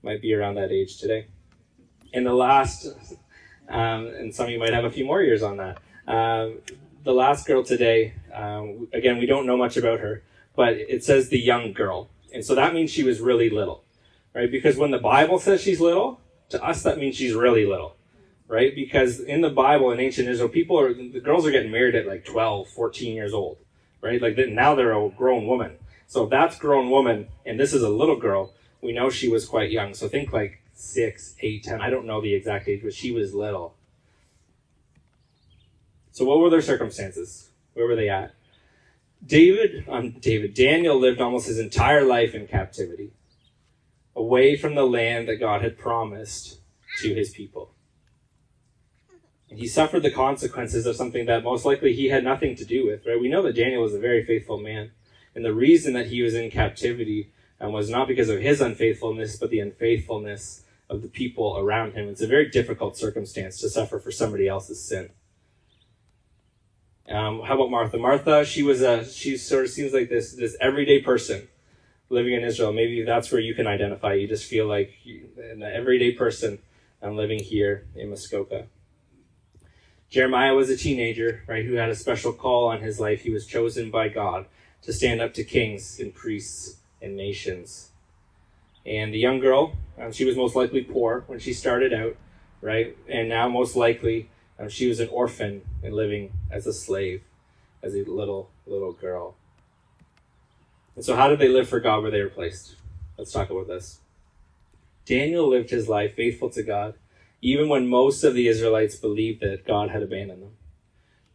might 0.03 0.23
be 0.23 0.33
around 0.33 0.55
that 0.55 0.73
age 0.73 0.99
today. 0.99 1.27
And 2.15 2.25
the 2.25 2.33
last, 2.33 2.87
um, 3.69 4.07
and 4.07 4.35
some 4.35 4.47
of 4.47 4.53
you 4.53 4.59
might 4.59 4.73
have 4.73 4.85
a 4.85 4.91
few 4.91 5.05
more 5.05 5.23
years 5.23 5.43
on 5.43 5.59
that. 5.59 5.79
Um, 6.07 6.61
the 7.05 7.13
last 7.13 7.47
girl 7.47 7.63
today, 7.63 8.15
um, 8.33 8.89
again, 8.93 9.19
we 9.19 9.27
don't 9.27 9.47
know 9.47 9.57
much 9.57 9.77
about 9.77 10.01
her, 10.01 10.23
but 10.55 10.75
it 10.75 11.05
says 11.05 11.29
the 11.29 11.39
young 11.39 11.73
girl. 11.73 12.09
And 12.33 12.45
so 12.45 12.55
that 12.55 12.75
means 12.75 12.91
she 12.91 13.03
was 13.03 13.21
really 13.21 13.51
little, 13.51 13.85
right? 14.35 14.51
Because 14.51 14.77
when 14.77 14.91
the 14.91 14.99
Bible 14.99 15.39
says 15.39 15.61
she's 15.61 15.81
little, 15.81 16.21
to 16.51 16.63
us 16.63 16.83
that 16.83 16.99
means 16.99 17.17
she's 17.17 17.35
really 17.35 17.67
little, 17.67 17.97
right? 18.49 18.75
Because 18.75 19.21
in 19.21 19.41
the 19.41 19.51
Bible 19.51 19.91
in 19.91 20.01
ancient 20.01 20.29
Israel, 20.29 20.49
people 20.49 20.79
are, 20.79 20.93
the 20.95 21.21
girls 21.21 21.47
are 21.47 21.51
getting 21.51 21.73
married 21.73 21.95
at 21.95 22.07
like 22.07 22.25
12, 22.25 22.69
14 22.69 23.15
years 23.15 23.33
old, 23.33 23.59
right? 24.01 24.21
Like 24.21 24.37
now 24.49 24.75
they're 24.75 24.93
a 24.93 25.09
grown 25.11 25.47
woman. 25.47 25.77
So 26.07 26.25
if 26.25 26.31
that's 26.31 26.59
grown 26.59 26.91
woman 26.91 27.29
and 27.45 27.59
this 27.59 27.73
is 27.73 27.83
a 27.83 27.89
little 27.89 28.17
girl, 28.17 28.53
we 28.81 28.93
know 28.93 29.11
she 29.11 29.29
was 29.29 29.47
quite 29.47 29.71
young. 29.71 29.95
So 29.95 30.09
think 30.09 30.33
like 30.33 30.63
six, 30.73 31.35
eight, 31.41 31.65
ten. 31.65 31.81
I 31.81 31.91
don't 31.91 32.07
know 32.07 32.21
the 32.21 32.35
exact 32.35 32.69
age, 32.69 32.83
but 32.85 32.95
she 32.95 33.11
was 33.11 33.35
little. 33.35 33.75
So 36.13 36.25
what 36.25 36.39
were 36.39 36.51
their 36.51 36.63
circumstances? 36.63 37.51
Where 37.75 37.87
were 37.87 37.97
they 37.97 38.09
at? 38.09 38.35
David, 39.25 39.85
um, 39.89 40.13
David, 40.13 40.55
Daniel 40.55 40.99
lived 40.99 41.21
almost 41.21 41.49
his 41.49 41.59
entire 41.59 42.05
life 42.05 42.35
in 42.35 42.47
captivity, 42.47 43.13
away 44.17 44.57
from 44.57 44.75
the 44.75 44.87
land 44.87 45.29
that 45.29 45.37
God 45.37 45.63
had 45.63 45.79
promised 45.79 46.59
to 47.03 47.15
his 47.15 47.31
people. 47.31 47.75
And 49.51 49.59
he 49.59 49.69
suffered 49.69 50.03
the 50.03 50.11
consequences 50.11 50.87
of 50.87 50.97
something 50.97 51.27
that 51.27 51.45
most 51.45 51.65
likely 51.65 51.93
he 51.93 52.09
had 52.09 52.25
nothing 52.25 52.57
to 52.57 52.65
do 52.65 52.87
with, 52.87 53.07
right? 53.07 53.21
We 53.21 53.29
know 53.29 53.43
that 53.43 53.55
Daniel 53.55 53.83
was 53.83 53.95
a 53.95 54.01
very 54.01 54.25
faithful 54.25 54.59
man. 54.59 54.91
And 55.35 55.45
the 55.45 55.55
reason 55.55 55.93
that 55.93 56.07
he 56.07 56.23
was 56.23 56.35
in 56.35 56.51
captivity 56.51 57.31
um, 57.61 57.73
was 57.73 57.91
not 57.91 58.09
because 58.09 58.31
of 58.31 58.41
his 58.41 58.61
unfaithfulness, 58.61 59.37
but 59.37 59.51
the 59.51 59.61
unfaithfulness 59.61 60.65
of 60.89 61.03
the 61.03 61.09
people 61.09 61.59
around 61.59 61.93
him. 61.93 62.09
It's 62.09 62.23
a 62.23 62.27
very 62.27 62.49
difficult 62.49 62.97
circumstance 62.97 63.61
to 63.61 63.69
suffer 63.69 63.99
for 63.99 64.11
somebody 64.11 64.49
else's 64.49 64.83
sin. 64.83 65.11
Um, 67.09 67.43
how 67.43 67.55
about 67.55 67.71
Martha? 67.71 67.99
Martha, 67.99 68.45
she 68.45 68.63
was 68.63 68.81
a 68.81 69.05
she 69.05 69.37
sort 69.37 69.65
of 69.67 69.71
seems 69.71 69.93
like 69.93 70.09
this 70.09 70.33
this 70.33 70.57
everyday 70.61 71.01
person 71.01 71.49
living 72.09 72.35
in 72.35 72.45
Israel. 72.45 72.73
Maybe 72.73 73.03
that's 73.03 73.31
where 73.33 73.41
you 73.41 73.55
can 73.55 73.67
identify. 73.67 74.15
You 74.15 74.29
just 74.29 74.45
feel 74.45 74.67
like 74.67 74.93
an 75.39 75.63
everyday 75.63 76.13
person 76.13 76.59
um, 77.03 77.17
living 77.17 77.41
here 77.41 77.87
in 77.95 78.11
Muskoka. 78.11 78.67
Jeremiah 80.09 80.55
was 80.55 80.71
a 80.71 80.77
teenager, 80.77 81.43
right, 81.49 81.65
who 81.65 81.75
had 81.75 81.89
a 81.89 81.95
special 81.95 82.33
call 82.33 82.69
on 82.69 82.81
his 82.81 83.01
life. 83.01 83.23
He 83.23 83.31
was 83.31 83.47
chosen 83.47 83.91
by 83.91 84.09
God 84.09 84.47
to 84.83 84.93
stand 84.93 85.21
up 85.21 85.35
to 85.35 85.45
kings 85.45 85.99
and 85.99 86.15
priests 86.15 86.77
and 87.03 87.17
nations. 87.17 87.91
And 88.85 89.13
the 89.13 89.19
young 89.19 89.41
girl, 89.41 89.73
um, 89.99 90.13
she 90.13 90.25
was 90.25 90.37
most 90.37 90.55
likely 90.55 90.83
poor 90.83 91.25
when 91.27 91.41
she 91.41 91.53
started 91.53 91.93
out, 91.93 92.17
right? 92.61 92.97
And 93.09 93.29
now, 93.29 93.49
most 93.49 93.75
likely, 93.75 94.31
um, 94.61 94.69
she 94.69 94.87
was 94.87 95.01
an 95.01 95.09
orphan 95.09 95.63
and 95.83 95.93
living 95.93 96.33
as 96.51 96.69
a 96.69 96.73
slave, 96.73 97.23
as 97.83 97.95
a 97.95 98.05
little, 98.05 98.51
little 98.65 98.93
girl. 98.93 99.35
And 100.97 101.05
so, 101.05 101.15
how 101.15 101.29
did 101.29 101.39
they 101.39 101.49
live 101.49 101.69
for 101.69 101.79
God 101.79 102.03
where 102.03 102.11
they 102.11 102.23
were 102.23 102.31
placed? 102.31 102.75
Let's 103.19 103.31
talk 103.31 103.51
about 103.51 103.69
this. 103.69 104.01
Daniel 105.05 105.49
lived 105.49 105.71
his 105.71 105.89
life 105.89 106.15
faithful 106.15 106.51
to 106.51 106.63
God, 106.63 106.95
even 107.41 107.69
when 107.69 107.87
most 107.87 108.25
of 108.25 108.35
the 108.35 108.49
Israelites 108.49 108.97
believed 108.97 109.41
that 109.43 109.67
God 109.67 109.91
had 109.91 110.03
abandoned 110.03 110.43
them. 110.43 110.53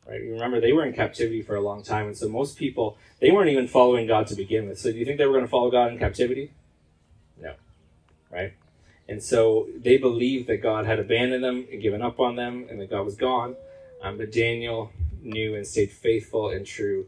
Right? 0.08 0.22
You 0.22 0.34
remember 0.34 0.60
they 0.60 0.74
were 0.74 0.86
in 0.86 0.94
captivity 0.94 1.42
for 1.42 1.56
a 1.56 1.62
long 1.62 1.84
time, 1.84 2.08
and 2.08 2.18
so 2.18 2.28
most 2.28 2.58
people 2.58 2.98
they 3.20 3.32
weren't 3.32 3.50
even 3.50 3.68
following 3.68 4.08
God 4.08 4.28
to 4.28 4.36
begin 4.36 4.68
with. 4.68 4.80
So, 4.80 4.92
do 4.92 4.98
you 4.98 5.06
think 5.06 5.20
they 5.20 5.26
were 5.26 5.34
going 5.34 5.46
to 5.46 5.52
follow 5.52 5.70
God 5.70 5.92
in 5.92 6.00
captivity? 6.00 6.52
No, 7.40 7.54
right? 8.32 8.54
And 9.08 9.22
so 9.22 9.68
they 9.76 9.98
believed 9.98 10.48
that 10.48 10.64
God 10.64 10.86
had 10.86 10.98
abandoned 10.98 11.44
them 11.44 11.68
and 11.72 11.82
given 11.82 12.02
up 12.02 12.20
on 12.20 12.36
them 12.36 12.66
and 12.70 12.80
that 12.80 12.90
God 12.90 13.04
was 13.04 13.16
gone. 13.16 13.56
Um, 14.02 14.18
but 14.18 14.32
Daniel 14.32 14.92
knew 15.22 15.54
and 15.54 15.68
stayed 15.68 15.92
faithful 15.92 16.50
and 16.50 16.66
true 16.66 17.08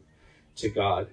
to 0.56 0.68
God. 0.68 1.08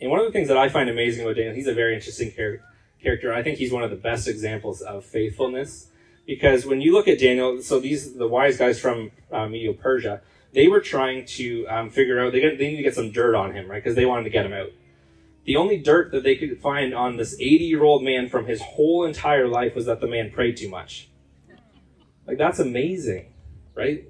And 0.00 0.10
one 0.10 0.20
of 0.20 0.26
the 0.26 0.32
things 0.32 0.48
that 0.48 0.56
I 0.56 0.68
find 0.68 0.88
amazing 0.88 1.24
about 1.24 1.36
Daniel, 1.36 1.54
he's 1.54 1.66
a 1.66 1.74
very 1.74 1.94
interesting 1.94 2.32
char- 2.34 2.60
character. 3.02 3.32
I 3.32 3.42
think 3.42 3.58
he's 3.58 3.72
one 3.72 3.82
of 3.82 3.90
the 3.90 3.96
best 3.96 4.28
examples 4.28 4.80
of 4.80 5.04
faithfulness 5.04 5.88
because 6.26 6.64
when 6.64 6.80
you 6.80 6.92
look 6.92 7.08
at 7.08 7.18
Daniel, 7.18 7.60
so 7.62 7.80
these 7.80 8.14
the 8.14 8.28
wise 8.28 8.56
guys 8.56 8.80
from 8.80 9.10
uh, 9.30 9.46
Medo 9.48 9.72
Persia, 9.72 10.22
they 10.52 10.68
were 10.68 10.80
trying 10.80 11.24
to 11.24 11.66
um, 11.68 11.90
figure 11.90 12.20
out 12.20 12.32
they, 12.32 12.40
they 12.40 12.70
need 12.70 12.76
to 12.76 12.82
get 12.82 12.94
some 12.94 13.10
dirt 13.10 13.34
on 13.34 13.52
him, 13.52 13.70
right? 13.70 13.82
Because 13.82 13.96
they 13.96 14.06
wanted 14.06 14.24
to 14.24 14.30
get 14.30 14.46
him 14.46 14.52
out 14.52 14.70
the 15.44 15.56
only 15.56 15.78
dirt 15.78 16.12
that 16.12 16.22
they 16.22 16.36
could 16.36 16.60
find 16.60 16.94
on 16.94 17.16
this 17.16 17.34
80 17.34 17.64
year 17.64 17.82
old 17.82 18.02
man 18.02 18.28
from 18.28 18.46
his 18.46 18.60
whole 18.60 19.04
entire 19.04 19.48
life 19.48 19.74
was 19.74 19.86
that 19.86 20.00
the 20.00 20.06
man 20.06 20.30
prayed 20.30 20.56
too 20.56 20.68
much. 20.68 21.08
Like, 22.26 22.38
that's 22.38 22.58
amazing, 22.58 23.32
right? 23.74 24.04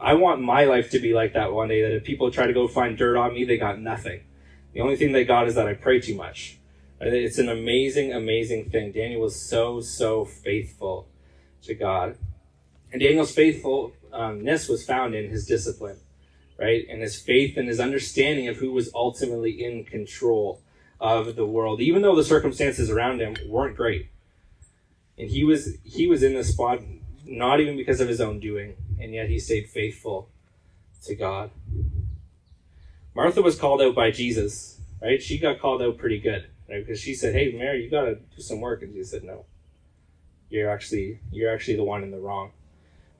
I 0.00 0.14
want 0.14 0.40
my 0.40 0.64
life 0.64 0.90
to 0.92 0.98
be 0.98 1.12
like 1.12 1.34
that 1.34 1.52
one 1.52 1.68
day, 1.68 1.82
that 1.82 1.94
if 1.94 2.04
people 2.04 2.30
try 2.30 2.46
to 2.46 2.54
go 2.54 2.66
find 2.66 2.96
dirt 2.96 3.18
on 3.18 3.34
me, 3.34 3.44
they 3.44 3.58
got 3.58 3.78
nothing. 3.78 4.22
The 4.72 4.80
only 4.80 4.96
thing 4.96 5.12
they 5.12 5.24
got 5.24 5.48
is 5.48 5.54
that 5.54 5.66
I 5.66 5.74
pray 5.74 6.00
too 6.00 6.14
much. 6.14 6.58
It's 7.00 7.38
an 7.38 7.48
amazing, 7.48 8.12
amazing 8.12 8.70
thing. 8.70 8.92
Daniel 8.92 9.22
was 9.22 9.40
so, 9.40 9.80
so 9.80 10.24
faithful 10.24 11.08
to 11.62 11.74
God. 11.74 12.18
And 12.92 13.00
Daniel's 13.00 13.34
faithfulness 13.34 14.68
was 14.68 14.84
found 14.84 15.14
in 15.14 15.30
his 15.30 15.46
discipline 15.46 15.98
right? 16.60 16.86
And 16.88 17.00
his 17.00 17.20
faith 17.20 17.56
and 17.56 17.66
his 17.66 17.80
understanding 17.80 18.46
of 18.46 18.58
who 18.58 18.72
was 18.72 18.90
ultimately 18.94 19.64
in 19.64 19.84
control 19.84 20.60
of 21.00 21.34
the 21.34 21.46
world, 21.46 21.80
even 21.80 22.02
though 22.02 22.14
the 22.14 22.22
circumstances 22.22 22.90
around 22.90 23.20
him 23.20 23.34
weren't 23.48 23.76
great. 23.76 24.10
And 25.18 25.30
he 25.30 25.42
was 25.42 25.76
he 25.82 26.06
was 26.06 26.22
in 26.22 26.34
this 26.34 26.52
spot 26.52 26.80
not 27.24 27.60
even 27.60 27.76
because 27.76 28.00
of 28.00 28.08
his 28.08 28.20
own 28.20 28.40
doing, 28.40 28.76
and 29.00 29.14
yet 29.14 29.28
he 29.28 29.38
stayed 29.38 29.68
faithful 29.68 30.28
to 31.04 31.14
God. 31.14 31.50
Martha 33.14 33.42
was 33.42 33.58
called 33.58 33.82
out 33.82 33.94
by 33.94 34.10
Jesus, 34.10 34.80
right? 35.02 35.22
She 35.22 35.38
got 35.38 35.60
called 35.60 35.82
out 35.82 35.98
pretty 35.98 36.18
good, 36.18 36.46
right? 36.68 36.84
Because 36.84 37.00
she 37.00 37.14
said, 37.14 37.34
"Hey, 37.34 37.52
Mary, 37.52 37.84
you 37.84 37.90
got 37.90 38.04
to 38.04 38.14
do 38.14 38.42
some 38.42 38.60
work," 38.60 38.82
and 38.82 38.92
Jesus 38.92 39.10
said, 39.10 39.24
"No, 39.24 39.46
you're 40.48 40.70
actually 40.70 41.20
you're 41.32 41.52
actually 41.52 41.76
the 41.76 41.84
one 41.84 42.02
in 42.02 42.10
the 42.10 42.18
wrong." 42.18 42.52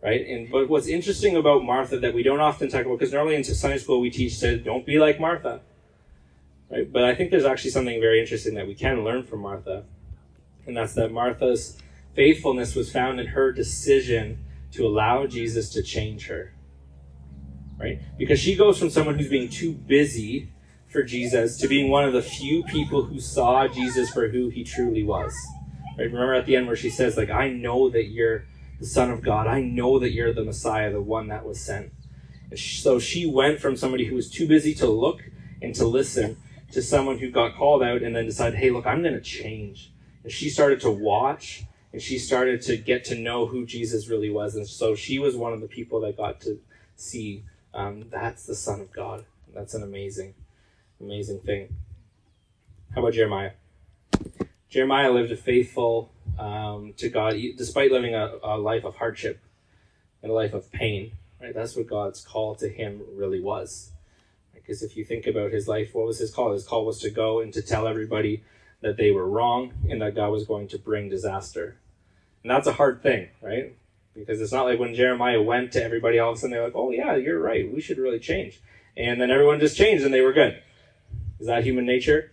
right? 0.03 0.26
And 0.26 0.50
but 0.50 0.68
what's 0.68 0.87
interesting 0.87 1.37
about 1.37 1.64
Martha 1.64 1.98
that 1.98 2.14
we 2.14 2.22
don't 2.22 2.40
often 2.40 2.68
talk 2.68 2.87
about, 2.87 2.98
because 2.98 3.12
normally 3.12 3.37
in 3.37 3.44
Sunday 3.44 3.79
school 3.79 4.00
we 4.00 4.11
teach 4.11 4.38
to 4.40 4.59
don't 4.59 4.87
be 4.87 4.98
like 4.98 5.20
Martha, 5.20 5.61
right? 6.70 6.90
But 6.90 7.05
I 7.05 7.14
think 7.14 7.31
there's 7.31 7.44
actually 7.44 7.70
something 7.70 8.00
very 8.00 8.20
interesting 8.20 8.55
that 8.55 8.66
we 8.66 8.74
can 8.74 9.05
learn 9.05 9.22
from 9.22 9.40
Martha, 9.40 9.85
and 10.66 10.76
that's 10.76 10.94
that 10.94 11.12
Martha's 11.12 11.76
faithfulness 12.14 12.74
was 12.74 12.90
found 12.90 13.20
in 13.20 13.29
her 13.29 13.53
decision 13.53 14.44
to 14.72 14.87
allow 14.87 15.26
Jesus 15.26 15.70
to 15.70 15.83
change 15.83 16.29
her, 16.29 16.55
right? 17.80 18.00
Because 18.18 18.38
she 18.38 18.54
goes 18.54 18.78
from 18.78 18.90
someone 18.90 19.18
who's 19.18 19.28
being 19.28 19.48
too 19.48 19.72
busy 19.72 20.52
for 20.88 21.02
Jesus 21.02 21.56
to 21.58 21.68
being 21.68 21.90
one 21.90 22.04
of 22.04 22.12
the 22.12 22.22
few 22.22 22.62
people 22.64 23.04
who 23.04 23.18
saw 23.18 23.66
Jesus 23.66 24.10
for 24.10 24.28
who 24.28 24.48
he 24.48 24.62
truly 24.62 25.02
was. 25.02 25.34
Right? 25.96 26.04
Remember 26.04 26.34
at 26.34 26.46
the 26.46 26.56
end 26.56 26.66
where 26.66 26.76
she 26.76 26.90
says, 26.90 27.16
like, 27.16 27.30
I 27.30 27.48
know 27.48 27.88
that 27.90 28.06
you're 28.06 28.44
the 28.78 28.86
Son 28.86 29.10
of 29.10 29.22
God. 29.22 29.46
I 29.46 29.60
know 29.62 29.98
that 29.98 30.12
you're 30.12 30.32
the 30.32 30.44
Messiah, 30.44 30.92
the 30.92 31.00
one 31.00 31.28
that 31.28 31.44
was 31.44 31.60
sent. 31.60 31.92
So 32.56 32.98
she 32.98 33.26
went 33.26 33.60
from 33.60 33.76
somebody 33.76 34.06
who 34.06 34.16
was 34.16 34.30
too 34.30 34.48
busy 34.48 34.74
to 34.74 34.86
look 34.88 35.22
and 35.62 35.74
to 35.76 35.86
listen 35.86 36.36
to 36.72 36.82
someone 36.82 37.18
who 37.18 37.30
got 37.30 37.54
called 37.54 37.82
out 37.82 38.02
and 38.02 38.14
then 38.14 38.26
decided, 38.26 38.58
hey, 38.58 38.70
look, 38.70 38.86
I'm 38.86 39.02
going 39.02 39.14
to 39.14 39.20
change. 39.20 39.92
And 40.22 40.32
she 40.32 40.50
started 40.50 40.80
to 40.80 40.90
watch 40.90 41.64
and 41.92 42.00
she 42.00 42.18
started 42.18 42.62
to 42.62 42.76
get 42.76 43.04
to 43.06 43.14
know 43.14 43.46
who 43.46 43.66
Jesus 43.66 44.08
really 44.08 44.30
was. 44.30 44.54
And 44.54 44.66
so 44.66 44.94
she 44.94 45.18
was 45.18 45.36
one 45.36 45.52
of 45.52 45.60
the 45.60 45.68
people 45.68 46.00
that 46.00 46.16
got 46.16 46.40
to 46.42 46.60
see 46.96 47.44
um, 47.74 48.06
that's 48.11 48.44
the 48.46 48.54
Son 48.54 48.80
of 48.80 48.92
God. 48.92 49.24
That's 49.54 49.74
an 49.74 49.83
amazing, 49.83 50.35
amazing 51.00 51.40
thing. 51.40 51.74
How 52.94 53.00
about 53.00 53.14
Jeremiah? 53.14 53.52
Jeremiah 54.68 55.11
lived 55.11 55.33
a 55.33 55.37
faithful 55.37 56.12
um, 56.38 56.94
to 56.96 57.09
God, 57.09 57.35
despite 57.56 57.90
living 57.90 58.14
a, 58.14 58.38
a 58.42 58.59
life 58.59 58.85
of 58.85 58.96
hardship 58.96 59.40
and 60.22 60.30
a 60.30 60.35
life 60.35 60.54
of 60.54 60.70
pain. 60.70 61.12
Right, 61.40 61.54
that's 61.54 61.74
what 61.74 61.87
God's 61.87 62.20
call 62.20 62.54
to 62.56 62.68
him 62.68 63.00
really 63.14 63.40
was. 63.40 63.92
Because 64.52 64.83
if 64.83 64.96
you 64.96 65.04
think 65.04 65.26
about 65.26 65.52
his 65.52 65.66
life, 65.66 65.94
what 65.94 66.06
was 66.06 66.18
his 66.18 66.30
call? 66.30 66.52
His 66.52 66.66
call 66.66 66.85
was 66.85 67.00
to 67.00 67.11
go 67.11 67.40
and 67.40 67.52
to 67.54 67.62
tell 67.62 67.88
everybody 67.88 68.44
that 68.83 68.96
they 68.98 69.11
were 69.11 69.28
wrong 69.28 69.72
and 69.88 70.02
that 70.02 70.14
God 70.14 70.28
was 70.28 70.44
going 70.44 70.68
to 70.68 70.78
bring 70.78 71.09
disaster. 71.09 71.78
And 72.42 72.50
that's 72.50 72.66
a 72.66 72.74
hard 72.74 73.02
thing, 73.02 73.28
right? 73.40 73.74
Because 74.14 74.40
it's 74.40 74.53
not 74.53 74.64
like 74.64 74.79
when 74.79 74.94
Jeremiah 74.94 75.40
went 75.40 75.73
to 75.73 75.83
everybody, 75.83 76.18
all 76.18 76.33
of 76.33 76.37
a 76.37 76.40
sudden 76.40 76.53
they're 76.53 76.64
like, 76.64 76.75
oh, 76.75 76.90
yeah, 76.90 77.16
you're 77.16 77.40
right. 77.40 77.73
We 77.73 77.81
should 77.81 77.99
really 77.99 78.18
change. 78.18 78.61
And 78.96 79.20
then 79.20 79.31
everyone 79.31 79.61
just 79.61 79.77
changed 79.77 80.05
and 80.05 80.12
they 80.12 80.20
were 80.20 80.33
good. 80.33 80.61
Is 81.38 81.46
that 81.46 81.64
human 81.64 81.87
nature? 81.87 82.33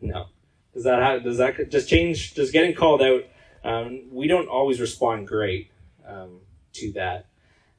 No. 0.00 0.26
Does 0.72 0.84
that 0.84 1.00
have, 1.00 1.22
does 1.22 1.38
that 1.38 1.70
just 1.70 1.88
change? 1.88 2.34
Just 2.34 2.52
getting 2.52 2.74
called 2.74 3.00
out? 3.00 3.22
Um, 3.62 4.02
we 4.10 4.26
don't 4.26 4.48
always 4.48 4.80
respond 4.80 5.26
great 5.26 5.70
um, 6.06 6.40
to 6.74 6.92
that, 6.92 7.26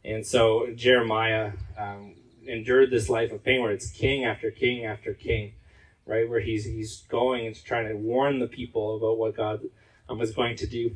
and 0.03 0.25
so 0.25 0.67
Jeremiah 0.73 1.51
um, 1.77 2.15
endured 2.47 2.89
this 2.89 3.07
life 3.07 3.31
of 3.31 3.43
pain 3.43 3.61
where 3.61 3.71
it's 3.71 3.91
king 3.91 4.25
after 4.25 4.49
king 4.49 4.85
after 4.85 5.13
king, 5.13 5.53
right? 6.07 6.27
Where 6.27 6.39
he's 6.39 6.65
he's 6.65 7.03
going 7.09 7.45
and 7.45 7.63
trying 7.63 7.87
to 7.87 7.95
warn 7.95 8.39
the 8.39 8.47
people 8.47 8.95
about 8.95 9.19
what 9.19 9.37
God 9.37 9.61
um, 10.09 10.17
was 10.17 10.33
going 10.33 10.55
to 10.55 10.65
do, 10.65 10.95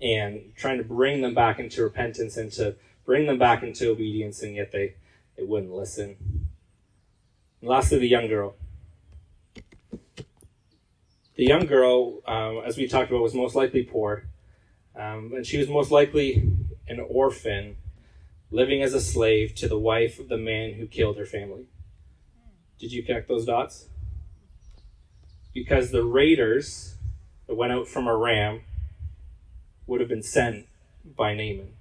and 0.00 0.52
trying 0.56 0.78
to 0.78 0.84
bring 0.84 1.20
them 1.20 1.34
back 1.34 1.58
into 1.58 1.82
repentance 1.82 2.36
and 2.36 2.50
to 2.52 2.76
bring 3.04 3.26
them 3.26 3.38
back 3.38 3.62
into 3.62 3.90
obedience, 3.90 4.42
and 4.42 4.56
yet 4.56 4.72
they 4.72 4.94
they 5.36 5.44
wouldn't 5.44 5.72
listen. 5.72 6.16
And 7.60 7.70
lastly, 7.70 7.98
the 7.98 8.08
young 8.08 8.28
girl 8.28 8.54
the 11.40 11.46
young 11.46 11.64
girl, 11.64 12.20
um, 12.26 12.60
as 12.66 12.76
we 12.76 12.86
talked 12.86 13.08
about, 13.08 13.22
was 13.22 13.32
most 13.32 13.54
likely 13.54 13.82
poor, 13.82 14.24
um, 14.94 15.32
and 15.34 15.46
she 15.46 15.56
was 15.56 15.70
most 15.70 15.90
likely 15.90 16.52
an 16.86 17.00
orphan, 17.00 17.76
living 18.50 18.82
as 18.82 18.92
a 18.92 19.00
slave 19.00 19.54
to 19.54 19.66
the 19.66 19.78
wife 19.78 20.18
of 20.18 20.28
the 20.28 20.36
man 20.36 20.74
who 20.74 20.86
killed 20.86 21.16
her 21.16 21.24
family. 21.24 21.64
Did 22.78 22.92
you 22.92 23.02
connect 23.02 23.26
those 23.26 23.46
dots? 23.46 23.88
Because 25.54 25.92
the 25.92 26.04
raiders 26.04 26.96
that 27.46 27.54
went 27.54 27.72
out 27.72 27.88
from 27.88 28.06
Aram 28.06 28.60
would 29.90 30.00
have 30.00 30.08
been 30.08 30.22
sent 30.22 30.66
by 31.16 31.34
Naaman. 31.34 31.72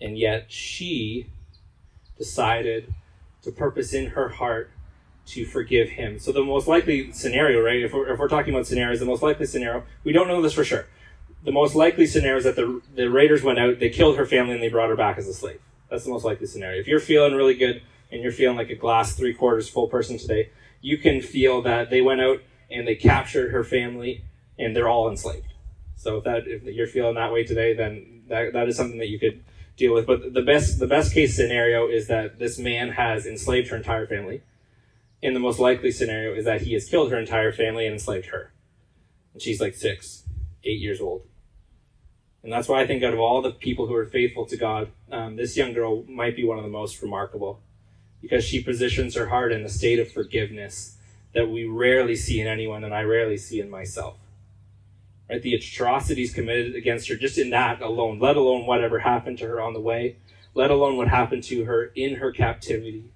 And 0.00 0.18
yet 0.18 0.50
she 0.50 1.28
decided 2.18 2.92
to 3.42 3.52
purpose 3.52 3.94
in 3.94 4.08
her 4.08 4.28
heart 4.28 4.70
to 5.26 5.44
forgive 5.44 5.90
him. 5.90 6.18
So 6.18 6.32
the 6.32 6.42
most 6.42 6.66
likely 6.66 7.12
scenario, 7.12 7.60
right? 7.60 7.80
If 7.80 7.92
we're, 7.92 8.12
if 8.12 8.18
we're 8.18 8.28
talking 8.28 8.52
about 8.52 8.66
scenarios, 8.66 8.98
the 8.98 9.06
most 9.06 9.22
likely 9.22 9.46
scenario, 9.46 9.84
we 10.02 10.12
don't 10.12 10.26
know 10.26 10.42
this 10.42 10.54
for 10.54 10.64
sure. 10.64 10.86
The 11.44 11.52
most 11.52 11.76
likely 11.76 12.06
scenario 12.06 12.38
is 12.38 12.44
that 12.44 12.56
the, 12.56 12.82
the 12.96 13.08
raiders 13.08 13.44
went 13.44 13.60
out, 13.60 13.78
they 13.78 13.90
killed 13.90 14.16
her 14.16 14.26
family, 14.26 14.54
and 14.54 14.62
they 14.62 14.68
brought 14.68 14.88
her 14.88 14.96
back 14.96 15.16
as 15.16 15.28
a 15.28 15.34
slave. 15.34 15.60
That's 15.88 16.04
the 16.04 16.10
most 16.10 16.24
likely 16.24 16.46
scenario. 16.46 16.80
If 16.80 16.88
you're 16.88 16.98
feeling 16.98 17.34
really 17.34 17.54
good 17.54 17.82
and 18.10 18.20
you're 18.20 18.32
feeling 18.32 18.56
like 18.56 18.70
a 18.70 18.74
glass 18.74 19.14
three 19.14 19.32
quarters 19.32 19.68
full 19.68 19.86
person 19.86 20.18
today, 20.18 20.50
you 20.80 20.98
can 20.98 21.20
feel 21.20 21.62
that 21.62 21.88
they 21.90 22.00
went 22.00 22.20
out 22.20 22.42
and 22.68 22.86
they 22.86 22.96
captured 22.96 23.52
her 23.52 23.62
family 23.62 24.24
and 24.58 24.74
they're 24.74 24.88
all 24.88 25.08
enslaved. 25.08 25.52
So 25.96 26.18
if 26.18 26.24
that 26.24 26.46
if 26.46 26.62
you're 26.64 26.86
feeling 26.86 27.14
that 27.14 27.32
way 27.32 27.44
today, 27.44 27.74
then 27.74 28.22
that, 28.28 28.52
that 28.52 28.68
is 28.68 28.76
something 28.76 28.98
that 28.98 29.08
you 29.08 29.18
could 29.18 29.42
deal 29.76 29.94
with. 29.94 30.06
But 30.06 30.34
the 30.34 30.42
best 30.42 30.78
the 30.78 30.86
best 30.86 31.12
case 31.12 31.34
scenario 31.34 31.88
is 31.88 32.08
that 32.08 32.38
this 32.38 32.58
man 32.58 32.90
has 32.90 33.26
enslaved 33.26 33.68
her 33.68 33.76
entire 33.76 34.06
family 34.06 34.42
and 35.22 35.34
the 35.34 35.40
most 35.40 35.58
likely 35.58 35.90
scenario 35.90 36.34
is 36.34 36.44
that 36.44 36.62
he 36.62 36.74
has 36.74 36.88
killed 36.88 37.10
her 37.10 37.18
entire 37.18 37.52
family 37.52 37.86
and 37.86 37.94
enslaved 37.94 38.26
her. 38.26 38.52
And 39.32 39.42
she's 39.42 39.60
like 39.60 39.74
six, 39.74 40.24
eight 40.64 40.80
years 40.80 41.00
old. 41.00 41.22
And 42.42 42.52
that's 42.52 42.68
why 42.68 42.80
I 42.80 42.86
think 42.86 43.02
out 43.02 43.14
of 43.14 43.20
all 43.20 43.42
the 43.42 43.50
people 43.50 43.88
who 43.88 43.94
are 43.94 44.06
faithful 44.06 44.46
to 44.46 44.56
God, 44.56 44.90
um, 45.10 45.36
this 45.36 45.56
young 45.56 45.72
girl 45.72 46.04
might 46.04 46.36
be 46.36 46.44
one 46.44 46.56
of 46.56 46.64
the 46.64 46.70
most 46.70 47.02
remarkable 47.02 47.60
because 48.22 48.44
she 48.44 48.62
positions 48.62 49.16
her 49.16 49.26
heart 49.26 49.52
in 49.52 49.64
a 49.64 49.68
state 49.68 49.98
of 49.98 50.10
forgiveness 50.10 50.96
that 51.34 51.50
we 51.50 51.64
rarely 51.64 52.14
see 52.14 52.40
in 52.40 52.46
anyone 52.46 52.84
and 52.84 52.94
I 52.94 53.02
rarely 53.02 53.36
see 53.36 53.60
in 53.60 53.68
myself. 53.68 54.16
Right? 55.28 55.42
The 55.42 55.54
atrocities 55.54 56.32
committed 56.32 56.74
against 56.74 57.08
her 57.08 57.16
just 57.16 57.38
in 57.38 57.50
that 57.50 57.82
alone, 57.82 58.18
let 58.18 58.36
alone 58.36 58.66
whatever 58.66 59.00
happened 59.00 59.38
to 59.38 59.46
her 59.46 59.60
on 59.60 59.74
the 59.74 59.80
way, 59.80 60.16
let 60.54 60.70
alone 60.70 60.96
what 60.96 61.08
happened 61.08 61.44
to 61.44 61.64
her 61.64 61.92
in 61.94 62.16
her 62.16 62.32
captivity 62.32 63.12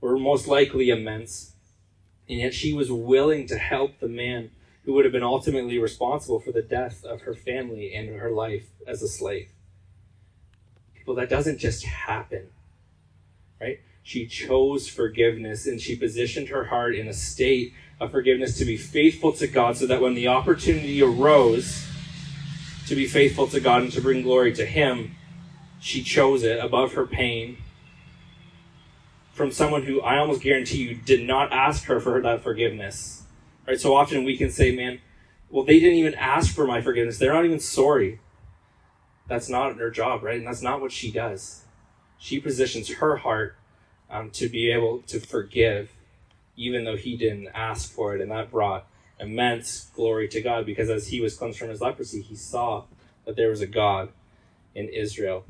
were 0.00 0.18
most 0.18 0.46
likely 0.48 0.90
immense. 0.90 1.52
And 2.28 2.40
yet 2.40 2.54
she 2.54 2.72
was 2.72 2.90
willing 2.90 3.46
to 3.46 3.58
help 3.58 4.00
the 4.00 4.08
man 4.08 4.50
who 4.84 4.92
would 4.94 5.04
have 5.04 5.12
been 5.12 5.22
ultimately 5.22 5.78
responsible 5.78 6.40
for 6.40 6.52
the 6.52 6.62
death 6.62 7.04
of 7.04 7.22
her 7.22 7.34
family 7.34 7.94
and 7.94 8.08
her 8.08 8.30
life 8.30 8.66
as 8.86 9.02
a 9.02 9.08
slave. 9.08 9.48
People, 10.94 11.14
that 11.16 11.28
doesn't 11.28 11.58
just 11.58 11.84
happen, 11.84 12.48
right? 13.60 13.80
She 14.02 14.26
chose 14.26 14.88
forgiveness 14.88 15.66
and 15.66 15.80
she 15.80 15.96
positioned 15.96 16.48
her 16.48 16.64
heart 16.64 16.94
in 16.94 17.08
a 17.08 17.12
state 17.12 17.72
of 18.00 18.10
forgiveness 18.10 18.58
to 18.58 18.64
be 18.64 18.76
faithful 18.76 19.32
to 19.32 19.46
God 19.46 19.76
so 19.76 19.86
that 19.86 20.00
when 20.00 20.14
the 20.14 20.28
opportunity 20.28 21.02
arose 21.02 21.86
to 22.86 22.94
be 22.94 23.06
faithful 23.06 23.46
to 23.48 23.60
God 23.60 23.82
and 23.82 23.92
to 23.92 24.00
bring 24.00 24.22
glory 24.22 24.52
to 24.54 24.66
Him, 24.66 25.16
she 25.80 26.02
chose 26.02 26.42
it 26.42 26.58
above 26.58 26.94
her 26.94 27.06
pain 27.06 27.58
from 29.32 29.52
someone 29.52 29.82
who 29.82 30.00
I 30.00 30.18
almost 30.18 30.40
guarantee 30.40 30.78
you 30.78 30.94
did 30.94 31.26
not 31.26 31.52
ask 31.52 31.84
her 31.84 32.00
for 32.00 32.20
that 32.22 32.42
forgiveness. 32.42 33.24
Right? 33.66 33.78
So 33.78 33.94
often 33.94 34.24
we 34.24 34.36
can 34.36 34.50
say, 34.50 34.74
man, 34.74 35.00
well, 35.50 35.64
they 35.64 35.78
didn't 35.78 35.98
even 35.98 36.14
ask 36.14 36.54
for 36.54 36.66
my 36.66 36.80
forgiveness. 36.80 37.18
They're 37.18 37.34
not 37.34 37.44
even 37.44 37.60
sorry. 37.60 38.20
That's 39.28 39.48
not 39.48 39.76
her 39.76 39.90
job, 39.90 40.22
right? 40.22 40.38
And 40.38 40.46
that's 40.46 40.62
not 40.62 40.80
what 40.80 40.92
she 40.92 41.10
does. 41.10 41.64
She 42.18 42.40
positions 42.40 42.88
her 42.88 43.16
heart 43.16 43.56
um, 44.10 44.30
to 44.30 44.48
be 44.48 44.70
able 44.70 45.02
to 45.02 45.20
forgive, 45.20 45.92
even 46.56 46.84
though 46.84 46.96
he 46.96 47.16
didn't 47.16 47.48
ask 47.48 47.90
for 47.90 48.14
it. 48.14 48.20
And 48.20 48.30
that 48.30 48.50
brought 48.50 48.86
immense 49.18 49.90
glory 49.94 50.28
to 50.28 50.40
God 50.40 50.66
because 50.66 50.90
as 50.90 51.08
he 51.08 51.20
was 51.20 51.36
cleansed 51.36 51.58
from 51.58 51.68
his 51.68 51.80
leprosy, 51.80 52.20
he 52.20 52.34
saw 52.34 52.84
that 53.24 53.36
there 53.36 53.50
was 53.50 53.60
a 53.60 53.66
God 53.66 54.10
in 54.74 54.88
Israel. 54.88 55.44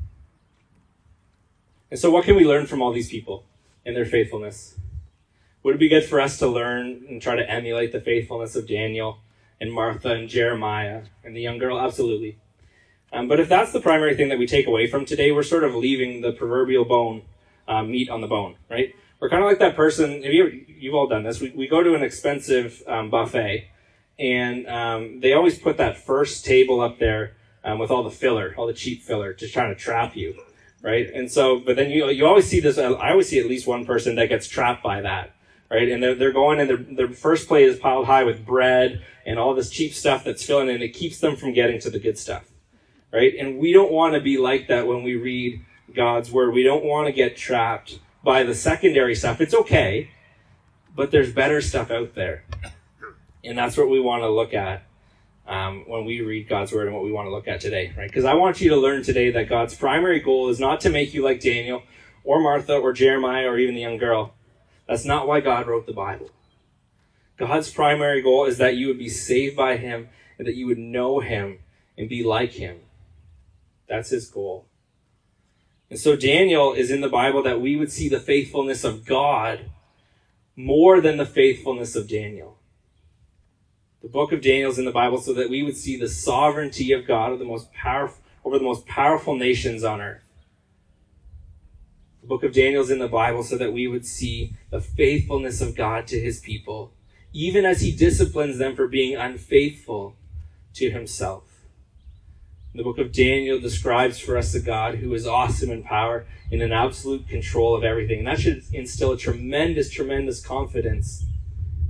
And 1.89 1.99
so, 1.99 2.09
what 2.11 2.25
can 2.25 2.35
we 2.35 2.45
learn 2.45 2.65
from 2.65 2.81
all 2.81 2.91
these 2.91 3.09
people? 3.09 3.45
in 3.87 3.93
their 3.93 4.05
faithfulness. 4.05 4.75
Would 5.63 5.75
it 5.75 5.79
be 5.79 5.87
good 5.87 6.03
for 6.03 6.19
us 6.19 6.37
to 6.39 6.47
learn 6.47 7.05
and 7.09 7.21
try 7.21 7.37
to 7.37 7.49
emulate 7.49 7.93
the 7.93 8.01
faithfulness 8.01 8.55
of 8.55 8.67
Daniel 8.67 9.19
and 9.61 9.71
Martha 9.73 10.11
and 10.11 10.29
Jeremiah 10.29 11.03
and 11.23 11.35
the 11.35 11.41
young 11.41 11.57
girl? 11.57 11.79
Absolutely. 11.79 12.37
Um, 13.13 13.29
but 13.29 13.39
if 13.39 13.47
that's 13.47 13.71
the 13.71 13.79
primary 13.79 14.15
thing 14.15 14.27
that 14.27 14.37
we 14.37 14.45
take 14.45 14.67
away 14.67 14.87
from 14.87 15.05
today, 15.05 15.31
we're 15.31 15.41
sort 15.41 15.63
of 15.63 15.73
leaving 15.73 16.21
the 16.21 16.33
proverbial 16.33 16.83
bone, 16.83 17.21
um, 17.67 17.89
meat 17.89 18.09
on 18.09 18.19
the 18.19 18.27
bone, 18.27 18.57
right? 18.69 18.93
We're 19.19 19.29
kind 19.29 19.43
of 19.43 19.49
like 19.49 19.59
that 19.59 19.75
person. 19.75 20.23
Have 20.23 20.33
you 20.33 20.65
you've 20.67 20.95
all 20.95 21.07
done 21.07 21.23
this? 21.23 21.41
We, 21.41 21.49
we 21.51 21.67
go 21.67 21.83
to 21.83 21.95
an 21.95 22.03
expensive 22.03 22.83
um, 22.87 23.09
buffet, 23.09 23.67
and 24.19 24.67
um, 24.67 25.19
they 25.21 25.33
always 25.33 25.57
put 25.57 25.77
that 25.77 25.97
first 25.97 26.45
table 26.45 26.81
up 26.81 26.99
there 26.99 27.35
um, 27.63 27.79
with 27.79 27.91
all 27.91 28.03
the 28.03 28.11
filler, 28.11 28.53
all 28.57 28.67
the 28.67 28.73
cheap 28.73 29.03
filler, 29.03 29.33
just 29.33 29.53
trying 29.53 29.73
to 29.73 29.79
trap 29.79 30.15
you 30.15 30.35
right? 30.81 31.09
And 31.13 31.31
so, 31.31 31.59
but 31.59 31.75
then 31.75 31.89
you 31.89 32.09
you 32.09 32.25
always 32.25 32.47
see 32.47 32.59
this. 32.59 32.77
I 32.77 33.11
always 33.11 33.29
see 33.29 33.39
at 33.39 33.45
least 33.45 33.67
one 33.67 33.85
person 33.85 34.15
that 34.15 34.29
gets 34.29 34.47
trapped 34.47 34.83
by 34.83 35.01
that, 35.01 35.35
right? 35.69 35.89
And 35.89 36.01
they're 36.01 36.15
they're 36.15 36.31
going 36.31 36.59
and 36.59 36.69
their 36.69 36.77
their 36.77 37.09
first 37.09 37.47
plate 37.47 37.65
is 37.65 37.79
piled 37.79 38.05
high 38.05 38.23
with 38.23 38.45
bread 38.45 39.03
and 39.25 39.37
all 39.37 39.53
this 39.53 39.69
cheap 39.69 39.93
stuff 39.93 40.23
that's 40.23 40.43
filling, 40.45 40.69
and 40.69 40.81
it 40.81 40.89
keeps 40.89 41.19
them 41.19 41.35
from 41.35 41.53
getting 41.53 41.79
to 41.81 41.89
the 41.89 41.99
good 41.99 42.17
stuff, 42.17 42.45
right? 43.11 43.33
And 43.37 43.57
we 43.57 43.73
don't 43.73 43.91
want 43.91 44.13
to 44.13 44.21
be 44.21 44.37
like 44.37 44.67
that 44.67 44.87
when 44.87 45.03
we 45.03 45.15
read 45.15 45.65
God's 45.93 46.31
word. 46.31 46.53
We 46.53 46.63
don't 46.63 46.85
want 46.85 47.07
to 47.07 47.11
get 47.11 47.35
trapped 47.35 47.99
by 48.23 48.43
the 48.43 48.55
secondary 48.55 49.15
stuff. 49.15 49.41
It's 49.41 49.53
okay, 49.53 50.11
but 50.95 51.11
there's 51.11 51.31
better 51.31 51.61
stuff 51.61 51.91
out 51.91 52.15
there, 52.15 52.45
and 53.43 53.57
that's 53.57 53.77
what 53.77 53.89
we 53.89 53.99
want 53.99 54.23
to 54.23 54.29
look 54.29 54.53
at 54.53 54.83
um, 55.47 55.85
when 55.87 56.05
we 56.05 56.21
read 56.21 56.49
God's 56.49 56.71
word 56.71 56.87
and 56.87 56.95
what 56.95 57.03
we 57.03 57.11
want 57.11 57.27
to 57.27 57.31
look 57.31 57.47
at 57.47 57.61
today, 57.61 57.93
right? 57.97 58.07
Because 58.09 58.25
I 58.25 58.33
want 58.33 58.59
you 58.59 58.69
to 58.69 58.75
learn 58.75 59.03
today 59.03 59.31
that 59.31 59.47
God's 59.47 59.75
primary 59.75 60.19
goal 60.19 60.49
is 60.49 60.59
not 60.59 60.81
to 60.81 60.89
make 60.89 61.13
you 61.13 61.23
like 61.23 61.39
Daniel 61.39 61.83
or 62.23 62.39
Martha 62.41 62.75
or 62.75 62.91
Jeremiah 62.91 63.45
or 63.45 63.57
even 63.57 63.75
the 63.75 63.81
young 63.81 63.97
girl. 63.97 64.33
That's 64.87 65.05
not 65.05 65.27
why 65.27 65.39
God 65.39 65.67
wrote 65.67 65.85
the 65.85 65.93
Bible. 65.93 66.29
God's 67.37 67.71
primary 67.71 68.21
goal 68.21 68.45
is 68.45 68.57
that 68.57 68.75
you 68.75 68.87
would 68.87 68.97
be 68.97 69.09
saved 69.09 69.55
by 69.55 69.77
Him 69.77 70.09
and 70.37 70.47
that 70.47 70.55
you 70.55 70.67
would 70.67 70.77
know 70.77 71.19
Him 71.19 71.59
and 71.97 72.09
be 72.09 72.23
like 72.23 72.53
Him. 72.53 72.79
That's 73.87 74.09
His 74.09 74.27
goal. 74.29 74.66
And 75.89 75.99
so 75.99 76.15
Daniel 76.15 76.73
is 76.73 76.91
in 76.91 77.01
the 77.01 77.09
Bible 77.09 77.41
that 77.43 77.61
we 77.61 77.75
would 77.75 77.91
see 77.91 78.09
the 78.09 78.19
faithfulness 78.19 78.83
of 78.83 79.05
God 79.05 79.69
more 80.55 80.99
than 80.99 81.17
the 81.17 81.25
faithfulness 81.25 81.95
of 81.95 82.09
Daniel. 82.09 82.57
The 84.01 84.09
book 84.09 84.31
of 84.31 84.41
Daniel 84.41 84.71
is 84.71 84.79
in 84.79 84.85
the 84.85 84.91
Bible 84.91 85.19
so 85.19 85.33
that 85.33 85.49
we 85.49 85.63
would 85.63 85.77
see 85.77 85.97
the 85.97 86.09
sovereignty 86.09 86.91
of 86.91 87.07
God 87.07 87.31
of 87.31 87.39
the 87.39 87.45
most 87.45 87.71
powerful, 87.73 88.21
over 88.43 88.57
the 88.57 88.63
most 88.63 88.85
powerful 88.85 89.35
nations 89.35 89.83
on 89.83 90.01
earth. 90.01 90.23
The 92.21 92.27
book 92.27 92.43
of 92.43 92.53
Daniel 92.53 92.83
is 92.83 92.89
in 92.89 92.99
the 92.99 93.07
Bible 93.07 93.43
so 93.43 93.57
that 93.57 93.71
we 93.71 93.87
would 93.87 94.05
see 94.05 94.53
the 94.69 94.81
faithfulness 94.81 95.61
of 95.61 95.75
God 95.75 96.07
to 96.07 96.19
his 96.19 96.39
people, 96.39 96.91
even 97.31 97.65
as 97.65 97.81
he 97.81 97.95
disciplines 97.95 98.57
them 98.57 98.75
for 98.75 98.87
being 98.87 99.15
unfaithful 99.15 100.15
to 100.73 100.89
himself. 100.91 101.46
The 102.73 102.83
book 102.83 102.99
of 102.99 103.11
Daniel 103.11 103.59
describes 103.59 104.19
for 104.19 104.37
us 104.37 104.53
a 104.53 104.59
God 104.59 104.95
who 104.95 105.13
is 105.13 105.25
awesome 105.25 105.71
in 105.71 105.83
power 105.83 106.27
and 106.51 106.61
in 106.61 106.71
absolute 106.71 107.27
control 107.27 107.75
of 107.75 107.83
everything. 107.83 108.19
And 108.19 108.27
that 108.27 108.39
should 108.39 108.63
instill 108.71 109.13
a 109.13 109.17
tremendous, 109.17 109.89
tremendous 109.89 110.45
confidence 110.45 111.25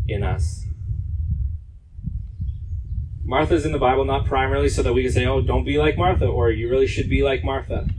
in 0.07 0.23
us. 0.23 0.65
Martha's 3.23 3.65
in 3.65 3.73
the 3.73 3.77
Bible 3.77 4.05
not 4.05 4.25
primarily 4.25 4.69
so 4.69 4.81
that 4.81 4.93
we 4.93 5.03
can 5.03 5.11
say, 5.11 5.25
oh, 5.25 5.41
don't 5.41 5.65
be 5.65 5.77
like 5.77 5.97
Martha, 5.97 6.25
or 6.25 6.49
you 6.49 6.69
really 6.69 6.87
should 6.87 7.09
be 7.09 7.23
like 7.23 7.43
Martha. 7.43 7.89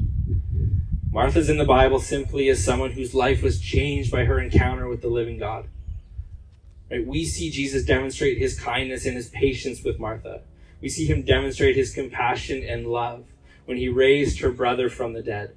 Martha's 1.11 1.51
in 1.51 1.59
the 1.59 1.67
Bible 1.67 1.99
simply 1.99 2.49
as 2.49 2.65
someone 2.65 2.93
whose 2.93 3.13
life 3.13 3.43
was 3.43 3.61
changed 3.61 4.11
by 4.11 4.25
her 4.25 4.41
encounter 4.41 4.89
with 4.89 5.03
the 5.03 5.09
living 5.09 5.39
God. 5.39 5.67
Right? 6.91 7.07
We 7.07 7.27
see 7.27 7.51
Jesus 7.51 7.85
demonstrate 7.85 8.39
his 8.39 8.59
kindness 8.59 9.05
and 9.05 9.17
his 9.17 9.29
patience 9.29 9.83
with 9.83 9.99
Martha. 9.99 10.41
We 10.81 10.89
see 10.89 11.07
him 11.07 11.23
demonstrate 11.23 11.77
his 11.77 11.95
compassion 11.95 12.63
and 12.63 12.87
love 12.87 13.25
when 13.65 13.77
he 13.77 13.89
raised 13.89 14.41
her 14.41 14.51
brother 14.51 14.89
from 14.89 15.13
the 15.13 15.23
dead. 15.23 15.57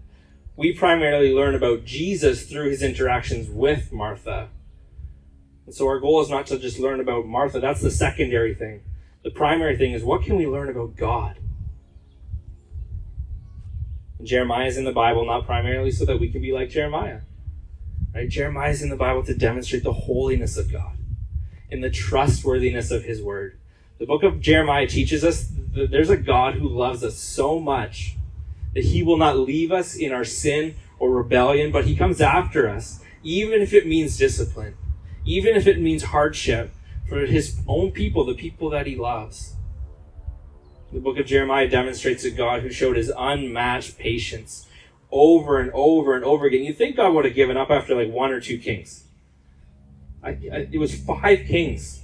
We 0.55 0.73
primarily 0.73 1.33
learn 1.33 1.55
about 1.55 1.85
Jesus 1.85 2.45
through 2.45 2.69
his 2.69 2.83
interactions 2.83 3.49
with 3.49 3.91
Martha. 3.91 4.49
And 5.65 5.73
so 5.73 5.87
our 5.87 5.99
goal 5.99 6.21
is 6.21 6.29
not 6.29 6.47
to 6.47 6.59
just 6.59 6.79
learn 6.79 6.99
about 6.99 7.25
Martha, 7.25 7.59
that's 7.59 7.81
the 7.81 7.91
secondary 7.91 8.53
thing. 8.53 8.81
The 9.23 9.31
primary 9.31 9.77
thing 9.77 9.93
is 9.93 10.03
what 10.03 10.23
can 10.23 10.35
we 10.35 10.47
learn 10.47 10.69
about 10.69 10.95
God? 10.95 11.37
And 14.17 14.27
Jeremiah 14.27 14.67
is 14.67 14.77
in 14.77 14.85
the 14.85 14.91
Bible 14.91 15.25
not 15.25 15.45
primarily 15.45 15.91
so 15.91 16.05
that 16.05 16.19
we 16.19 16.29
can 16.29 16.41
be 16.41 16.51
like 16.51 16.69
Jeremiah. 16.69 17.21
Right? 18.13 18.27
Jeremiah 18.27 18.71
is 18.71 18.81
in 18.81 18.89
the 18.89 18.97
Bible 18.97 19.23
to 19.23 19.33
demonstrate 19.33 19.83
the 19.83 19.93
holiness 19.93 20.57
of 20.57 20.71
God 20.71 20.97
and 21.71 21.83
the 21.83 21.89
trustworthiness 21.89 22.91
of 22.91 23.03
his 23.03 23.21
word. 23.21 23.60
The 24.01 24.07
book 24.07 24.23
of 24.23 24.41
Jeremiah 24.41 24.87
teaches 24.87 25.23
us 25.23 25.51
that 25.75 25.91
there's 25.91 26.09
a 26.09 26.17
God 26.17 26.55
who 26.55 26.67
loves 26.67 27.03
us 27.03 27.19
so 27.19 27.59
much 27.59 28.17
that 28.73 28.85
he 28.85 29.03
will 29.03 29.15
not 29.15 29.37
leave 29.37 29.71
us 29.71 29.95
in 29.95 30.11
our 30.11 30.23
sin 30.23 30.73
or 30.97 31.11
rebellion, 31.11 31.71
but 31.71 31.85
he 31.85 31.95
comes 31.95 32.19
after 32.19 32.67
us, 32.67 33.03
even 33.21 33.61
if 33.61 33.73
it 33.73 33.85
means 33.85 34.17
discipline, 34.17 34.75
even 35.23 35.55
if 35.55 35.67
it 35.67 35.79
means 35.79 36.01
hardship 36.01 36.73
for 37.07 37.27
his 37.27 37.59
own 37.67 37.91
people, 37.91 38.25
the 38.25 38.33
people 38.33 38.71
that 38.71 38.87
he 38.87 38.95
loves. 38.95 39.53
The 40.91 40.99
book 40.99 41.19
of 41.19 41.27
Jeremiah 41.27 41.69
demonstrates 41.69 42.23
a 42.23 42.31
God 42.31 42.63
who 42.63 42.71
showed 42.71 42.97
his 42.97 43.11
unmatched 43.15 43.99
patience 43.99 44.65
over 45.11 45.59
and 45.59 45.69
over 45.75 46.15
and 46.15 46.25
over 46.25 46.47
again. 46.47 46.63
You 46.63 46.73
think 46.73 46.95
God 46.95 47.13
would 47.13 47.25
have 47.25 47.35
given 47.35 47.55
up 47.55 47.69
after 47.69 47.93
like 47.93 48.11
one 48.11 48.31
or 48.31 48.41
two 48.41 48.57
kings. 48.57 49.03
I, 50.23 50.29
I, 50.29 50.67
it 50.71 50.79
was 50.79 50.99
five 50.99 51.45
kings 51.45 52.01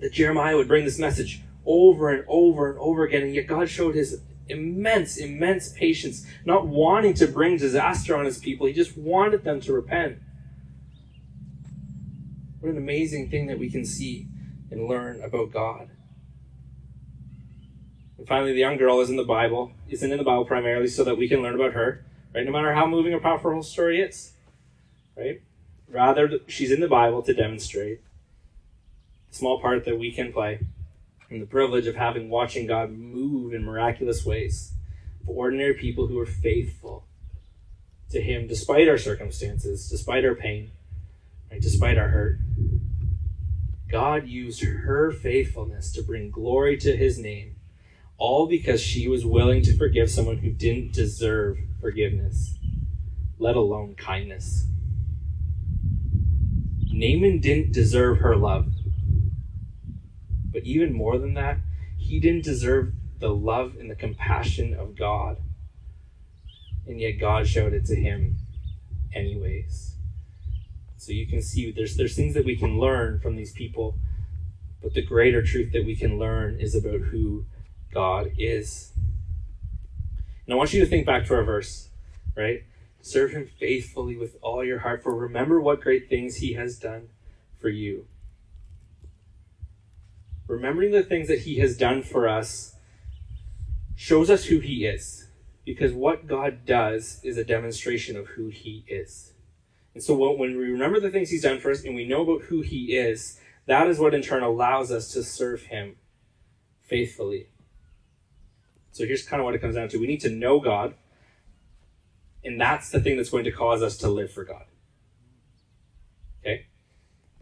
that 0.00 0.12
Jeremiah 0.12 0.56
would 0.56 0.68
bring 0.68 0.84
this 0.84 0.98
message 0.98 1.42
over 1.66 2.10
and 2.10 2.24
over 2.28 2.70
and 2.70 2.78
over 2.78 3.04
again, 3.04 3.22
and 3.22 3.34
yet 3.34 3.46
God 3.46 3.68
showed 3.68 3.94
his 3.94 4.20
immense, 4.48 5.16
immense 5.16 5.70
patience, 5.70 6.26
not 6.44 6.66
wanting 6.66 7.14
to 7.14 7.26
bring 7.26 7.56
disaster 7.56 8.16
on 8.16 8.24
his 8.24 8.38
people. 8.38 8.66
He 8.66 8.72
just 8.72 8.96
wanted 8.96 9.44
them 9.44 9.60
to 9.62 9.72
repent. 9.72 10.18
What 12.60 12.70
an 12.70 12.78
amazing 12.78 13.30
thing 13.30 13.46
that 13.46 13.58
we 13.58 13.70
can 13.70 13.84
see 13.84 14.26
and 14.70 14.86
learn 14.86 15.22
about 15.22 15.52
God. 15.52 15.90
And 18.18 18.26
finally, 18.26 18.52
the 18.52 18.60
young 18.60 18.76
girl 18.76 19.00
is 19.00 19.10
in 19.10 19.16
the 19.16 19.24
Bible, 19.24 19.72
isn't 19.88 20.10
in 20.10 20.18
the 20.18 20.24
Bible 20.24 20.44
primarily 20.44 20.88
so 20.88 21.04
that 21.04 21.18
we 21.18 21.28
can 21.28 21.42
learn 21.42 21.54
about 21.54 21.72
her, 21.72 22.04
right? 22.34 22.44
No 22.44 22.52
matter 22.52 22.72
how 22.74 22.86
moving 22.86 23.12
or 23.12 23.20
powerful 23.20 23.54
her 23.54 23.62
story 23.62 24.00
is, 24.00 24.32
right? 25.16 25.42
Rather, 25.88 26.38
she's 26.46 26.72
in 26.72 26.80
the 26.80 26.88
Bible 26.88 27.22
to 27.22 27.34
demonstrate 27.34 28.00
small 29.34 29.60
part 29.60 29.84
that 29.84 29.98
we 29.98 30.12
can 30.12 30.32
play 30.32 30.60
and 31.28 31.42
the 31.42 31.46
privilege 31.46 31.86
of 31.86 31.96
having 31.96 32.30
watching 32.30 32.66
God 32.66 32.92
move 32.92 33.52
in 33.52 33.64
miraculous 33.64 34.24
ways 34.24 34.72
for 35.26 35.32
ordinary 35.32 35.74
people 35.74 36.06
who 36.06 36.18
are 36.18 36.26
faithful 36.26 37.04
to 38.10 38.20
Him 38.20 38.46
despite 38.46 38.88
our 38.88 38.98
circumstances, 38.98 39.88
despite 39.88 40.24
our 40.24 40.36
pain, 40.36 40.70
right, 41.50 41.60
despite 41.60 41.98
our 41.98 42.08
hurt. 42.08 42.38
God 43.90 44.28
used 44.28 44.62
her 44.62 45.10
faithfulness 45.10 45.92
to 45.92 46.02
bring 46.02 46.30
glory 46.30 46.76
to 46.78 46.96
His 46.96 47.18
name, 47.18 47.56
all 48.16 48.46
because 48.46 48.80
she 48.80 49.08
was 49.08 49.26
willing 49.26 49.62
to 49.62 49.76
forgive 49.76 50.10
someone 50.10 50.38
who 50.38 50.50
didn't 50.50 50.92
deserve 50.92 51.58
forgiveness, 51.80 52.56
let 53.38 53.56
alone 53.56 53.96
kindness. 53.96 54.66
Naaman 56.92 57.40
didn't 57.40 57.72
deserve 57.72 58.18
her 58.18 58.36
love. 58.36 58.72
But 60.54 60.62
even 60.62 60.92
more 60.92 61.18
than 61.18 61.34
that, 61.34 61.58
he 61.98 62.20
didn't 62.20 62.44
deserve 62.44 62.92
the 63.18 63.34
love 63.34 63.74
and 63.78 63.90
the 63.90 63.96
compassion 63.96 64.72
of 64.72 64.96
God. 64.96 65.38
And 66.86 67.00
yet 67.00 67.18
God 67.18 67.48
showed 67.48 67.74
it 67.74 67.84
to 67.86 67.96
him 67.96 68.36
anyways. 69.12 69.96
So 70.96 71.12
you 71.12 71.26
can 71.26 71.42
see 71.42 71.72
there's 71.72 71.96
there's 71.96 72.14
things 72.14 72.34
that 72.34 72.44
we 72.44 72.56
can 72.56 72.78
learn 72.78 73.18
from 73.18 73.34
these 73.34 73.52
people, 73.52 73.98
but 74.80 74.94
the 74.94 75.04
greater 75.04 75.42
truth 75.42 75.72
that 75.72 75.84
we 75.84 75.96
can 75.96 76.18
learn 76.18 76.60
is 76.60 76.74
about 76.74 77.08
who 77.08 77.46
God 77.92 78.30
is. 78.38 78.92
And 80.46 80.54
I 80.54 80.56
want 80.56 80.72
you 80.72 80.80
to 80.80 80.86
think 80.86 81.04
back 81.04 81.26
to 81.26 81.34
our 81.34 81.42
verse, 81.42 81.88
right? 82.36 82.62
Serve 83.02 83.32
him 83.32 83.50
faithfully 83.58 84.16
with 84.16 84.36
all 84.40 84.64
your 84.64 84.78
heart, 84.78 85.02
for 85.02 85.14
remember 85.14 85.60
what 85.60 85.80
great 85.80 86.08
things 86.08 86.36
he 86.36 86.52
has 86.52 86.78
done 86.78 87.08
for 87.58 87.68
you 87.68 88.06
remembering 90.46 90.92
the 90.92 91.02
things 91.02 91.28
that 91.28 91.40
he 91.40 91.58
has 91.58 91.76
done 91.76 92.02
for 92.02 92.28
us 92.28 92.74
shows 93.96 94.30
us 94.30 94.46
who 94.46 94.58
he 94.58 94.86
is. 94.86 95.28
Because 95.64 95.92
what 95.92 96.26
God 96.26 96.66
does 96.66 97.20
is 97.24 97.38
a 97.38 97.44
demonstration 97.44 98.16
of 98.16 98.26
who 98.28 98.48
he 98.48 98.84
is. 98.86 99.32
And 99.94 100.02
so 100.02 100.14
when 100.14 100.56
we 100.58 100.64
remember 100.64 101.00
the 101.00 101.10
things 101.10 101.30
he's 101.30 101.42
done 101.42 101.60
for 101.60 101.70
us 101.70 101.84
and 101.84 101.94
we 101.94 102.06
know 102.06 102.22
about 102.22 102.42
who 102.48 102.60
he 102.60 102.96
is, 102.96 103.40
that 103.66 103.86
is 103.86 103.98
what 103.98 104.12
in 104.12 104.20
turn 104.20 104.42
allows 104.42 104.90
us 104.92 105.12
to 105.12 105.22
serve 105.22 105.62
him 105.62 105.96
faithfully. 106.82 107.48
So 108.92 109.06
here's 109.06 109.26
kind 109.26 109.40
of 109.40 109.44
what 109.44 109.54
it 109.54 109.60
comes 109.60 109.76
down 109.76 109.88
to. 109.88 109.98
We 109.98 110.06
need 110.06 110.20
to 110.20 110.28
know 110.28 110.60
God, 110.60 110.94
and 112.44 112.60
that's 112.60 112.90
the 112.90 113.00
thing 113.00 113.16
that's 113.16 113.30
going 113.30 113.44
to 113.44 113.50
cause 113.50 113.82
us 113.82 113.96
to 113.98 114.08
live 114.08 114.30
for 114.30 114.44
God. 114.44 114.64
Okay? 116.40 116.66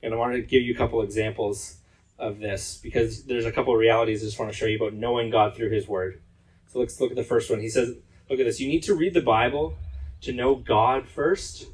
And 0.03 0.15
I 0.15 0.17
want 0.17 0.35
to 0.35 0.43
give 0.43 0.62
you 0.62 0.75
a 0.75 0.77
couple 0.77 1.03
examples 1.03 1.79
of 2.23 2.39
this 2.39 2.79
because 2.83 3.25
there's 3.25 3.45
a 3.45 3.53
couple 3.53 3.75
of 3.75 3.81
realities 3.81 4.23
I 4.23 4.27
just 4.27 4.39
want 4.39 4.51
to 4.51 4.57
show 4.57 4.67
you 4.67 4.77
about 4.77 4.95
knowing 4.95 5.29
God 5.29 5.57
through 5.57 5.71
His 5.71 5.89
Word. 5.89 6.23
So 6.69 6.79
let's 6.79 6.99
look 7.01 7.11
at 7.11 7.17
the 7.17 7.25
first 7.25 7.51
one. 7.51 7.61
He 7.61 7.69
says, 7.69 7.97
Look 8.31 8.41
at 8.41 8.47
this. 8.47 8.61
You 8.61 8.69
need 8.69 8.85
to 8.85 8.95
read 8.95 9.13
the 9.13 9.21
Bible 9.21 9.75
to 10.23 10.33
know 10.33 10.55
God 10.55 11.07
first 11.07 11.67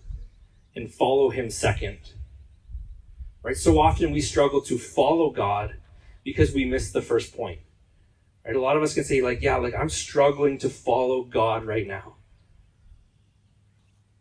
and 0.74 0.92
follow 0.92 1.30
Him 1.30 1.50
second. 1.50 1.98
Right? 3.42 3.56
So 3.56 3.78
often 3.78 4.10
we 4.10 4.20
struggle 4.20 4.60
to 4.62 4.78
follow 4.78 5.30
God 5.30 5.76
because 6.24 6.52
we 6.52 6.64
miss 6.64 6.90
the 6.90 7.02
first 7.02 7.36
point. 7.36 7.60
Right? 8.44 8.56
A 8.56 8.60
lot 8.60 8.76
of 8.76 8.82
us 8.82 8.94
can 8.94 9.04
say, 9.04 9.20
like, 9.20 9.40
yeah, 9.40 9.56
like 9.56 9.74
I'm 9.74 9.88
struggling 9.88 10.58
to 10.58 10.68
follow 10.68 11.22
God 11.22 11.64
right 11.64 11.86
now. 11.86 12.16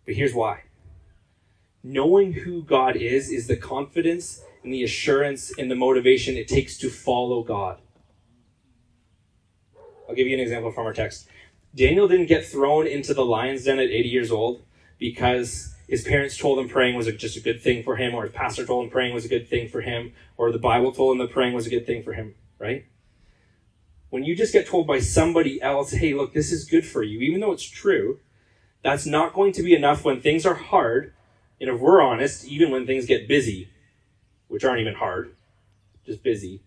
But 0.06 0.16
here's 0.16 0.34
why. 0.34 0.63
Knowing 1.84 2.34
who 2.34 2.62
God 2.62 2.96
is 2.96 3.32
is 3.32 3.48
the 3.48 3.58
confidence 3.58 4.42
and 4.63 4.74
the 4.74 4.84
assurance 4.84 5.52
and 5.58 5.70
the 5.70 5.76
motivation 5.76 6.36
it 6.36 6.48
takes 6.48 6.78
to 6.78 6.89
follow 6.89 7.43
God. 7.43 7.80
I'll 10.08 10.15
give 10.15 10.28
you 10.28 10.34
an 10.34 10.39
example 10.39 10.72
from 10.72 10.86
our 10.86 10.93
text. 10.93 11.28
Daniel 11.76 12.08
didn't 12.08 12.28
get 12.28 12.46
thrown 12.46 12.88
into 12.88 13.13
the 13.13 13.26
lion's 13.26 13.65
den 13.65 13.80
at 13.80 13.89
80 13.89 14.10
years 14.10 14.32
old 14.32 14.63
because 14.98 15.76
his 15.88 16.04
parents 16.04 16.38
told 16.38 16.60
him 16.60 16.67
praying 16.67 16.96
was 16.96 17.08
just 17.15 17.38
a 17.38 17.41
good 17.41 17.62
thing 17.62 17.84
for 17.84 17.96
him, 17.96 18.13
or 18.13 18.24
his 18.24 18.32
pastor 18.32 18.65
told 18.65 18.86
him 18.86 18.91
praying 18.91 19.13
was 19.13 19.26
a 19.26 19.30
good 19.30 19.48
thing 19.48 19.70
for 19.70 19.82
him, 19.82 20.13
or 20.36 20.52
the 20.52 20.60
Bible 20.60 20.91
told 20.91 21.13
him 21.13 21.20
that 21.20 21.32
praying 21.32 21.54
was 21.54 21.67
a 21.67 21.70
good 21.70 21.86
thing 21.86 22.04
for 22.04 22.13
him, 22.13 22.36
right? 22.60 22.86
When 24.10 24.24
you 24.24 24.36
just 24.36 24.54
get 24.54 24.67
told 24.67 24.88
by 24.88 25.00
somebody 25.00 25.62
else, 25.62 25.91
hey, 25.91 26.13
look, 26.13 26.34
this 26.34 26.52
is 26.52 26.65
good 26.65 26.86
for 26.86 27.04
you, 27.04 27.20
even 27.20 27.39
though 27.39 27.52
it's 27.52 27.63
true, 27.63 28.20
that's 28.84 29.06
not 29.06 29.34
going 29.34 29.54
to 29.54 29.63
be 29.63 29.76
enough 29.76 30.04
when 30.04 30.22
things 30.22 30.46
are 30.46 30.56
hard. 30.56 31.13
And 31.60 31.70
if 31.70 31.80
we're 31.80 32.02
honest, 32.02 32.46
even 32.46 32.72
when 32.72 32.86
things 32.86 33.06
get 33.06 33.28
busy, 33.28 33.70
which 34.47 34.63
aren't 34.63 34.81
even 34.81 34.95
hard, 34.95 35.36
just 36.05 36.23
busy, 36.23 36.62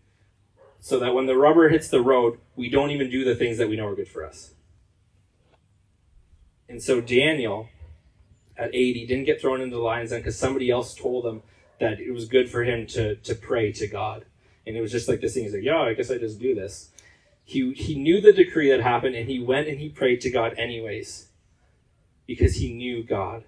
so 0.80 0.98
that 0.98 1.14
when 1.14 1.26
the 1.26 1.36
rubber 1.36 1.68
hits 1.68 1.88
the 1.88 2.00
road, 2.00 2.38
we 2.56 2.68
don't 2.68 2.90
even 2.90 3.10
do 3.10 3.24
the 3.24 3.34
things 3.34 3.58
that 3.58 3.68
we 3.68 3.76
know 3.76 3.86
are 3.86 3.94
good 3.94 4.08
for 4.08 4.24
us. 4.24 4.54
And 6.68 6.82
so 6.82 7.00
Daniel, 7.00 7.68
at 8.56 8.74
80, 8.74 9.06
didn't 9.06 9.24
get 9.24 9.40
thrown 9.40 9.60
into 9.60 9.76
the 9.76 9.82
lion's 9.82 10.10
den 10.10 10.20
because 10.20 10.38
somebody 10.38 10.70
else 10.70 10.94
told 10.94 11.26
him 11.26 11.42
that 11.80 12.00
it 12.00 12.12
was 12.12 12.28
good 12.28 12.48
for 12.48 12.64
him 12.64 12.86
to, 12.88 13.16
to 13.16 13.34
pray 13.34 13.72
to 13.72 13.86
God. 13.86 14.24
And 14.66 14.76
it 14.76 14.80
was 14.80 14.92
just 14.92 15.08
like 15.08 15.20
this 15.20 15.34
thing. 15.34 15.44
He's 15.44 15.54
like, 15.54 15.64
yeah, 15.64 15.80
I 15.80 15.94
guess 15.94 16.10
I 16.10 16.18
just 16.18 16.38
do 16.38 16.54
this. 16.54 16.90
He, 17.44 17.72
he 17.72 17.96
knew 17.96 18.20
the 18.20 18.32
decree 18.32 18.70
that 18.70 18.80
happened 18.80 19.16
and 19.16 19.28
he 19.28 19.40
went 19.40 19.66
and 19.66 19.80
he 19.80 19.88
prayed 19.88 20.20
to 20.20 20.30
God 20.30 20.54
anyways 20.56 21.28
because 22.26 22.56
he 22.56 22.72
knew 22.72 23.02
God. 23.02 23.44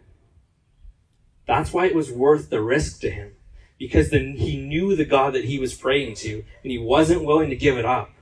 That's 1.47 1.73
why 1.73 1.87
it 1.87 1.95
was 1.95 2.11
worth 2.11 2.51
the 2.51 2.61
risk 2.61 3.01
to 3.03 3.11
him 3.11 3.37
because 3.83 4.11
then 4.11 4.37
he 4.37 4.57
knew 4.57 4.95
the 4.95 5.05
God 5.05 5.35
that 5.35 5.47
he 5.47 5.59
was 5.59 5.75
praying 5.75 6.15
to 6.15 6.45
and 6.63 6.71
he 6.71 6.79
wasn't 6.79 7.25
willing 7.25 7.51
to 7.51 7.57
give 7.57 7.77
it 7.77 7.85
up. 7.85 8.13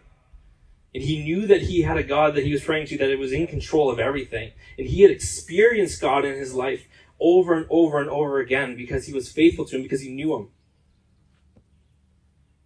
And 0.94 1.04
he 1.04 1.22
knew 1.22 1.46
that 1.48 1.60
he 1.60 1.82
had 1.82 1.98
a 1.98 2.02
God 2.02 2.34
that 2.34 2.46
he 2.46 2.52
was 2.52 2.64
praying 2.64 2.86
to 2.86 2.96
that 2.96 3.10
it 3.10 3.18
was 3.18 3.30
in 3.30 3.46
control 3.46 3.90
of 3.90 3.98
everything. 3.98 4.52
And 4.78 4.86
he 4.86 5.02
had 5.02 5.10
experienced 5.10 6.00
God 6.00 6.24
in 6.24 6.34
his 6.34 6.54
life 6.54 6.88
over 7.20 7.52
and 7.52 7.66
over 7.68 8.00
and 8.00 8.08
over 8.08 8.40
again 8.40 8.74
because 8.74 9.04
he 9.04 9.12
was 9.12 9.30
faithful 9.30 9.66
to 9.66 9.76
him, 9.76 9.82
because 9.82 10.00
he 10.00 10.08
knew 10.08 10.34
him. 10.34 10.48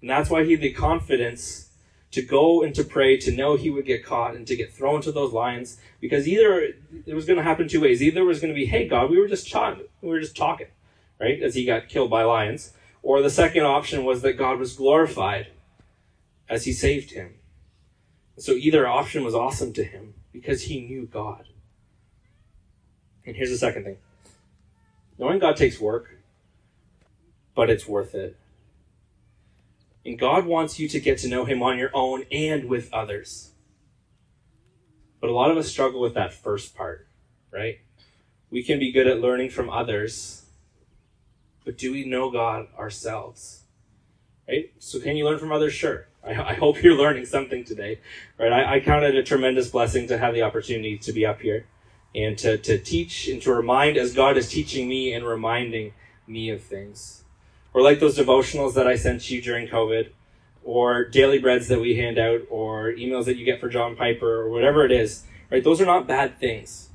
And 0.00 0.08
that's 0.08 0.30
why 0.30 0.44
he 0.44 0.52
had 0.52 0.60
the 0.60 0.72
confidence 0.72 1.70
to 2.12 2.22
go 2.22 2.62
and 2.62 2.76
to 2.76 2.84
pray, 2.84 3.16
to 3.16 3.32
know 3.32 3.56
he 3.56 3.70
would 3.70 3.86
get 3.86 4.04
caught 4.04 4.36
and 4.36 4.46
to 4.46 4.54
get 4.54 4.72
thrown 4.72 5.02
to 5.02 5.10
those 5.10 5.32
lions. 5.32 5.80
Because 6.00 6.28
either 6.28 6.60
it 7.06 7.14
was 7.14 7.26
going 7.26 7.38
to 7.38 7.42
happen 7.42 7.66
two 7.66 7.80
ways. 7.80 8.00
Either 8.00 8.20
it 8.20 8.24
was 8.24 8.38
going 8.38 8.54
to 8.54 8.56
be, 8.56 8.66
hey 8.66 8.86
God, 8.86 9.10
we 9.10 9.18
were 9.18 9.26
just 9.26 9.52
we 10.00 10.08
were 10.08 10.20
just 10.20 10.36
talking, 10.36 10.68
right? 11.18 11.42
As 11.42 11.56
he 11.56 11.64
got 11.64 11.88
killed 11.88 12.10
by 12.10 12.22
lions. 12.22 12.72
Or 13.04 13.20
the 13.20 13.28
second 13.28 13.64
option 13.64 14.06
was 14.06 14.22
that 14.22 14.38
God 14.38 14.58
was 14.58 14.72
glorified 14.72 15.48
as 16.48 16.64
he 16.64 16.72
saved 16.72 17.10
him. 17.10 17.34
So 18.38 18.52
either 18.52 18.88
option 18.88 19.22
was 19.22 19.34
awesome 19.34 19.74
to 19.74 19.84
him 19.84 20.14
because 20.32 20.62
he 20.62 20.80
knew 20.80 21.04
God. 21.04 21.46
And 23.26 23.36
here's 23.36 23.50
the 23.50 23.58
second 23.58 23.84
thing 23.84 23.98
knowing 25.18 25.38
God 25.38 25.56
takes 25.56 25.78
work, 25.78 26.18
but 27.54 27.68
it's 27.68 27.86
worth 27.86 28.14
it. 28.14 28.38
And 30.06 30.18
God 30.18 30.46
wants 30.46 30.80
you 30.80 30.88
to 30.88 30.98
get 30.98 31.18
to 31.18 31.28
know 31.28 31.44
him 31.44 31.62
on 31.62 31.78
your 31.78 31.90
own 31.92 32.24
and 32.32 32.70
with 32.70 32.92
others. 32.92 33.50
But 35.20 35.28
a 35.28 35.34
lot 35.34 35.50
of 35.50 35.58
us 35.58 35.68
struggle 35.68 36.00
with 36.00 36.14
that 36.14 36.32
first 36.32 36.74
part, 36.74 37.06
right? 37.52 37.80
We 38.50 38.62
can 38.62 38.78
be 38.78 38.92
good 38.92 39.06
at 39.06 39.20
learning 39.20 39.50
from 39.50 39.68
others, 39.68 40.43
but 41.64 41.78
do 41.78 41.92
we 41.92 42.04
know 42.04 42.30
God 42.30 42.68
ourselves? 42.78 43.62
Right? 44.48 44.72
So 44.78 45.00
can 45.00 45.16
you 45.16 45.24
learn 45.24 45.38
from 45.38 45.52
others? 45.52 45.72
Sure. 45.72 46.06
I, 46.24 46.30
I 46.50 46.54
hope 46.54 46.82
you're 46.82 46.96
learning 46.96 47.26
something 47.26 47.64
today, 47.64 48.00
right? 48.38 48.52
I, 48.52 48.76
I 48.76 48.80
count 48.80 49.04
it 49.04 49.14
a 49.14 49.22
tremendous 49.22 49.70
blessing 49.70 50.08
to 50.08 50.18
have 50.18 50.34
the 50.34 50.42
opportunity 50.42 50.98
to 50.98 51.12
be 51.12 51.24
up 51.26 51.40
here 51.40 51.66
and 52.14 52.38
to, 52.38 52.56
to 52.58 52.78
teach 52.78 53.28
and 53.28 53.42
to 53.42 53.52
remind 53.52 53.96
as 53.96 54.14
God 54.14 54.36
is 54.36 54.48
teaching 54.48 54.88
me 54.88 55.12
and 55.12 55.26
reminding 55.26 55.92
me 56.26 56.50
of 56.50 56.62
things. 56.62 57.24
Or 57.72 57.82
like 57.82 57.98
those 57.98 58.16
devotionals 58.16 58.74
that 58.74 58.86
I 58.86 58.94
sent 58.94 59.30
you 59.30 59.42
during 59.42 59.66
COVID, 59.66 60.10
or 60.62 61.04
daily 61.04 61.38
breads 61.38 61.68
that 61.68 61.80
we 61.80 61.96
hand 61.96 62.18
out, 62.18 62.42
or 62.48 62.92
emails 62.92 63.24
that 63.24 63.36
you 63.36 63.44
get 63.44 63.60
for 63.60 63.68
John 63.68 63.96
Piper, 63.96 64.42
or 64.42 64.48
whatever 64.48 64.84
it 64.84 64.92
is, 64.92 65.24
right? 65.50 65.62
Those 65.62 65.80
are 65.80 65.86
not 65.86 66.06
bad 66.06 66.38
things. 66.38 66.88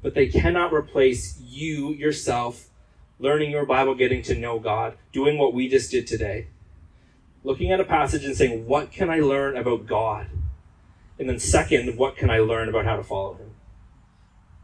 But 0.00 0.14
they 0.14 0.28
cannot 0.28 0.72
replace 0.72 1.40
you, 1.40 1.92
yourself, 1.92 2.67
learning 3.18 3.50
your 3.50 3.66
Bible, 3.66 3.94
getting 3.94 4.22
to 4.22 4.34
know 4.34 4.58
God, 4.58 4.96
doing 5.12 5.38
what 5.38 5.54
we 5.54 5.68
just 5.68 5.90
did 5.90 6.06
today 6.06 6.46
looking 7.44 7.72
at 7.72 7.80
a 7.80 7.84
passage 7.84 8.24
and 8.24 8.36
saying, 8.36 8.66
What 8.66 8.92
can 8.92 9.10
I 9.10 9.20
learn 9.20 9.56
about 9.56 9.86
God? 9.86 10.28
And 11.18 11.28
then, 11.28 11.38
second, 11.38 11.96
what 11.96 12.16
can 12.16 12.30
I 12.30 12.38
learn 12.38 12.68
about 12.68 12.84
how 12.84 12.96
to 12.96 13.02
follow 13.02 13.34
Him? 13.34 13.54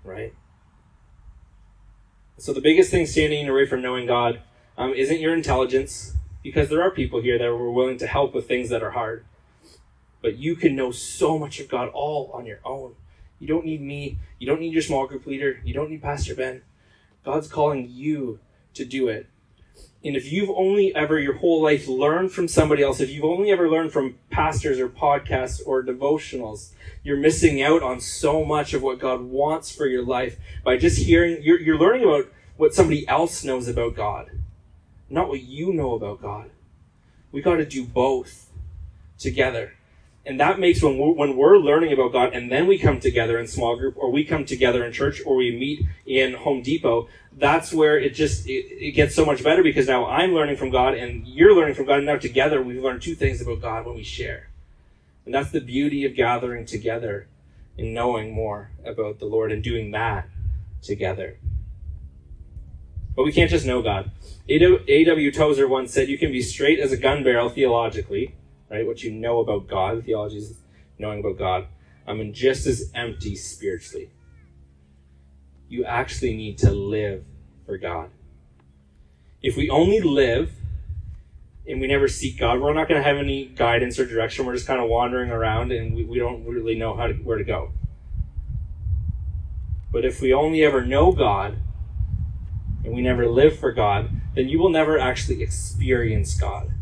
Right? 0.05 0.35
So, 2.37 2.53
the 2.53 2.61
biggest 2.61 2.91
thing 2.91 3.07
standing 3.07 3.41
in 3.41 3.47
your 3.47 3.57
way 3.57 3.67
from 3.67 3.83
knowing 3.83 4.07
God 4.07 4.41
um, 4.77 4.93
isn't 4.93 5.21
your 5.21 5.35
intelligence, 5.35 6.15
because 6.43 6.69
there 6.69 6.83
are 6.83 6.91
people 6.91 7.23
here 7.23 7.39
that 7.39 7.47
are 7.47 7.71
willing 7.71 7.99
to 7.99 8.07
help 8.07 8.35
with 8.35 8.47
things 8.47 8.69
that 8.69 8.83
are 8.83 8.91
hard. 8.91 9.25
But 10.21 10.37
you 10.37 10.57
can 10.57 10.75
know 10.75 10.91
so 10.91 11.39
much 11.39 11.61
of 11.61 11.69
God 11.69 11.89
all 11.93 12.31
on 12.33 12.47
your 12.47 12.61
own. 12.65 12.95
You 13.39 13.47
don't 13.47 13.65
need 13.65 13.83
me. 13.83 14.19
You 14.39 14.47
don't 14.47 14.61
need 14.61 14.73
your 14.73 14.83
small 14.83 15.07
group 15.07 15.27
leader. 15.27 15.61
You 15.65 15.75
don't 15.75 15.91
need 15.91 16.03
Pastor 16.03 16.35
Ben. 16.35 16.63
God's 17.25 17.49
calling 17.49 17.89
you 17.91 18.39
to 18.75 18.85
do 18.85 19.09
it. 19.09 19.27
And 20.05 20.17
if 20.17 20.31
you've 20.31 20.51
only 20.51 20.95
ever 20.95 21.19
your 21.19 21.39
whole 21.39 21.63
life 21.63 21.89
learned 21.89 22.31
from 22.31 22.47
somebody 22.47 22.83
else, 22.83 23.01
if 23.01 23.11
you've 23.11 23.25
only 23.25 23.51
ever 23.51 23.71
learned 23.71 23.91
from 23.91 24.17
pastors 24.31 24.79
or 24.79 24.89
podcasts 24.89 25.63
or 25.65 25.83
devotionals, 25.83 26.73
you're 27.03 27.17
missing 27.17 27.63
out 27.63 27.83
on 27.83 28.01
so 28.01 28.45
much 28.45 28.75
of 28.75 28.83
what 28.83 28.99
God 28.99 29.23
wants 29.23 29.75
for 29.75 29.87
your 29.87 30.05
life 30.05 30.37
by 30.63 30.77
just 30.77 30.99
hearing, 30.99 31.43
you're, 31.43 31.59
you're 31.59 31.79
learning 31.79 32.05
about 32.05 32.31
what 32.59 32.75
somebody 32.75 33.09
else 33.09 33.45
knows 33.45 33.67
about 33.67 33.97
God, 33.97 34.31
not 35.09 35.29
what 35.29 35.43
you 35.43 35.73
know 35.73 35.95
about 35.95 36.21
God. 36.21 36.51
We 37.33 37.41
got 37.41 37.57
to 37.57 37.65
do 37.65 37.85
both 37.85 38.51
together. 39.19 39.73
And 40.27 40.41
that 40.41 40.59
makes 40.59 40.83
when 40.83 40.97
we're, 40.97 41.13
when 41.13 41.37
we're 41.37 41.59
learning 41.59 41.93
about 41.93 42.13
God 42.13 42.33
and 42.33 42.51
then 42.51 42.67
we 42.67 42.79
come 42.79 42.99
together 42.99 43.39
in 43.39 43.47
small 43.47 43.77
group 43.77 43.95
or 43.99 44.11
we 44.11 44.25
come 44.25 44.47
together 44.47 44.85
in 44.85 44.93
church 44.93 45.21
or 45.27 45.37
we 45.37 45.55
meet 45.55 45.87
in 46.07 46.33
Home 46.33 46.63
Depot, 46.63 47.09
that's 47.37 47.75
where 47.75 47.99
it 47.99 48.15
just, 48.15 48.47
it, 48.47 48.65
it 48.71 48.93
gets 48.93 49.15
so 49.15 49.27
much 49.27 49.45
better 49.45 49.63
because 49.63 49.87
now 49.87 50.07
I'm 50.07 50.33
learning 50.33 50.57
from 50.57 50.71
God 50.71 50.95
and 50.95 51.27
you're 51.27 51.55
learning 51.55 51.75
from 51.75 51.85
God. 51.85 51.99
And 51.99 52.07
now 52.07 52.17
together 52.17 52.63
we've 52.63 52.83
learned 52.83 53.03
two 53.03 53.15
things 53.15 53.43
about 53.43 53.61
God 53.61 53.85
when 53.85 53.97
we 53.97 54.03
share. 54.03 54.49
And 55.27 55.35
that's 55.35 55.51
the 55.51 55.61
beauty 55.61 56.05
of 56.07 56.15
gathering 56.15 56.65
together 56.65 57.27
and 57.77 57.93
knowing 57.93 58.33
more 58.33 58.71
about 58.85 59.19
the 59.19 59.27
Lord 59.27 59.53
and 59.53 59.63
doing 59.63 59.91
that 59.91 60.29
together. 60.83 61.39
But 63.17 63.25
we 63.25 63.33
can't 63.33 63.51
just 63.51 63.67
know 63.67 63.83
God. 63.83 64.11
A.W. 64.49 65.33
Tozer 65.33 65.69
once 65.69 65.93
said, 65.93 66.09
You 66.09 66.19
can 66.19 66.33
be 66.33 66.43
straight 66.43 66.79
as 66.79 66.93
a 66.93 66.97
gun 66.97 67.23
barrel 67.23 67.49
theologically, 67.49 68.35
right? 68.71 68.87
What 68.87 69.03
you 69.03 69.11
know 69.11 69.41
about 69.41 69.69
God, 69.69 70.05
theology 70.05 70.39
is 70.39 70.59
knowing 70.99 71.21
about 71.21 71.39
God. 71.39 71.67
I'm 72.07 72.19
mean, 72.19 72.35
just 72.35 72.67
as 72.67 72.91
empty 72.95 73.35
spiritually. 73.35 74.11
You 75.69 75.85
actually 75.85 76.37
need 76.37 76.59
to 76.59 76.71
live 76.71 77.25
for 77.67 77.79
God. 77.79 78.11
If 79.43 79.57
we 79.57 79.71
only 79.71 80.01
live 80.01 80.53
and 81.67 81.81
we 81.81 81.87
never 81.87 82.09
seek 82.09 82.39
God, 82.39 82.61
we're 82.61 82.75
not 82.75 82.89
going 82.89 83.03
to 83.03 83.09
have 83.09 83.17
any 83.17 83.47
guidance 83.47 83.99
or 83.99 84.07
direction. 84.07 84.45
We're 84.45 84.55
just 84.55 84.67
kind 84.67 84.81
of 84.81 84.89
wandering 84.89 85.31
around 85.31 85.73
and 85.73 85.95
we, 85.95 86.05
we 86.05 86.19
don't 86.19 86.45
really 86.45 86.75
know 86.75 86.95
how 86.95 87.07
to, 87.07 87.15
where 87.15 87.39
to 87.39 87.45
go. 87.45 87.73
But 89.91 90.05
if 90.05 90.21
we 90.21 90.35
only 90.35 90.65
ever 90.65 90.85
know 90.85 91.13
God 91.13 91.59
and 92.85 92.95
we 92.95 93.01
never 93.01 93.27
live 93.27 93.59
for 93.59 93.73
God, 93.73 94.11
then 94.35 94.49
you 94.49 94.59
will 94.59 94.69
never 94.69 94.99
actually 94.99 95.43
experience 95.43 96.35
God. 96.35 96.73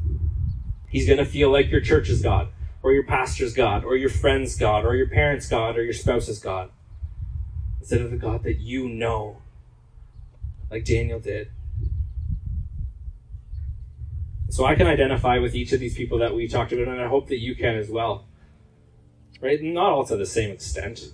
He's 0.92 1.07
going 1.07 1.18
to 1.18 1.24
feel 1.24 1.50
like 1.50 1.70
your 1.70 1.81
church 1.81 2.11
is 2.11 2.20
God, 2.20 2.48
or 2.83 2.92
your 2.92 3.05
pastor's 3.05 3.55
God, 3.55 3.83
or 3.83 3.96
your 3.96 4.11
friend's 4.11 4.57
God, 4.57 4.85
or 4.85 4.94
your 4.94 5.09
parents' 5.09 5.48
God, 5.48 5.78
or 5.78 5.83
your 5.83 5.94
spouse's 5.94 6.38
God, 6.38 6.68
instead 7.81 8.02
of 8.02 8.11
the 8.11 8.18
God 8.18 8.42
that 8.42 8.61
you 8.61 8.90
know, 8.90 9.38
like 10.70 10.85
Daniel 10.85 11.18
did. 11.18 11.50
So 14.50 14.66
I 14.66 14.74
can 14.74 14.87
identify 14.87 15.38
with 15.38 15.55
each 15.55 15.72
of 15.72 15.81
these 15.81 15.94
people 15.94 16.18
that 16.18 16.35
we 16.35 16.46
talked 16.46 16.72
about, 16.72 16.88
and 16.88 17.00
I 17.00 17.09
hope 17.09 17.28
that 17.28 17.38
you 17.38 17.57
can 17.57 17.74
as 17.76 17.88
well. 17.88 18.26
Right? 19.40 19.62
Not 19.62 19.92
all 19.92 20.05
to 20.05 20.16
the 20.16 20.26
same 20.26 20.50
extent. 20.50 21.11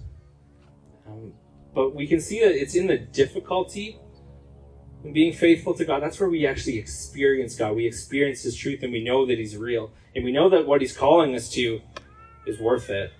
Um, 1.06 1.34
but 1.72 1.94
we 1.94 2.08
can 2.08 2.20
see 2.20 2.40
that 2.40 2.50
it's 2.50 2.74
in 2.74 2.88
the 2.88 2.98
difficulty 2.98 4.00
and 5.04 5.14
being 5.14 5.32
faithful 5.32 5.74
to 5.74 5.84
God, 5.84 6.02
that's 6.02 6.18
where 6.18 6.28
we 6.28 6.46
actually 6.46 6.78
experience 6.78 7.54
God. 7.54 7.76
We 7.76 7.87
experience 7.87 8.42
His 8.42 8.56
truth 8.56 8.82
and 8.82 8.92
we 8.92 9.02
know 9.02 9.26
that 9.26 9.38
He's 9.38 9.56
real. 9.56 9.92
And 10.14 10.24
we 10.24 10.32
know 10.32 10.48
that 10.48 10.66
what 10.66 10.80
He's 10.80 10.96
calling 10.96 11.34
us 11.34 11.48
to 11.50 11.80
is 12.46 12.58
worth 12.58 12.90
it. 12.90 13.12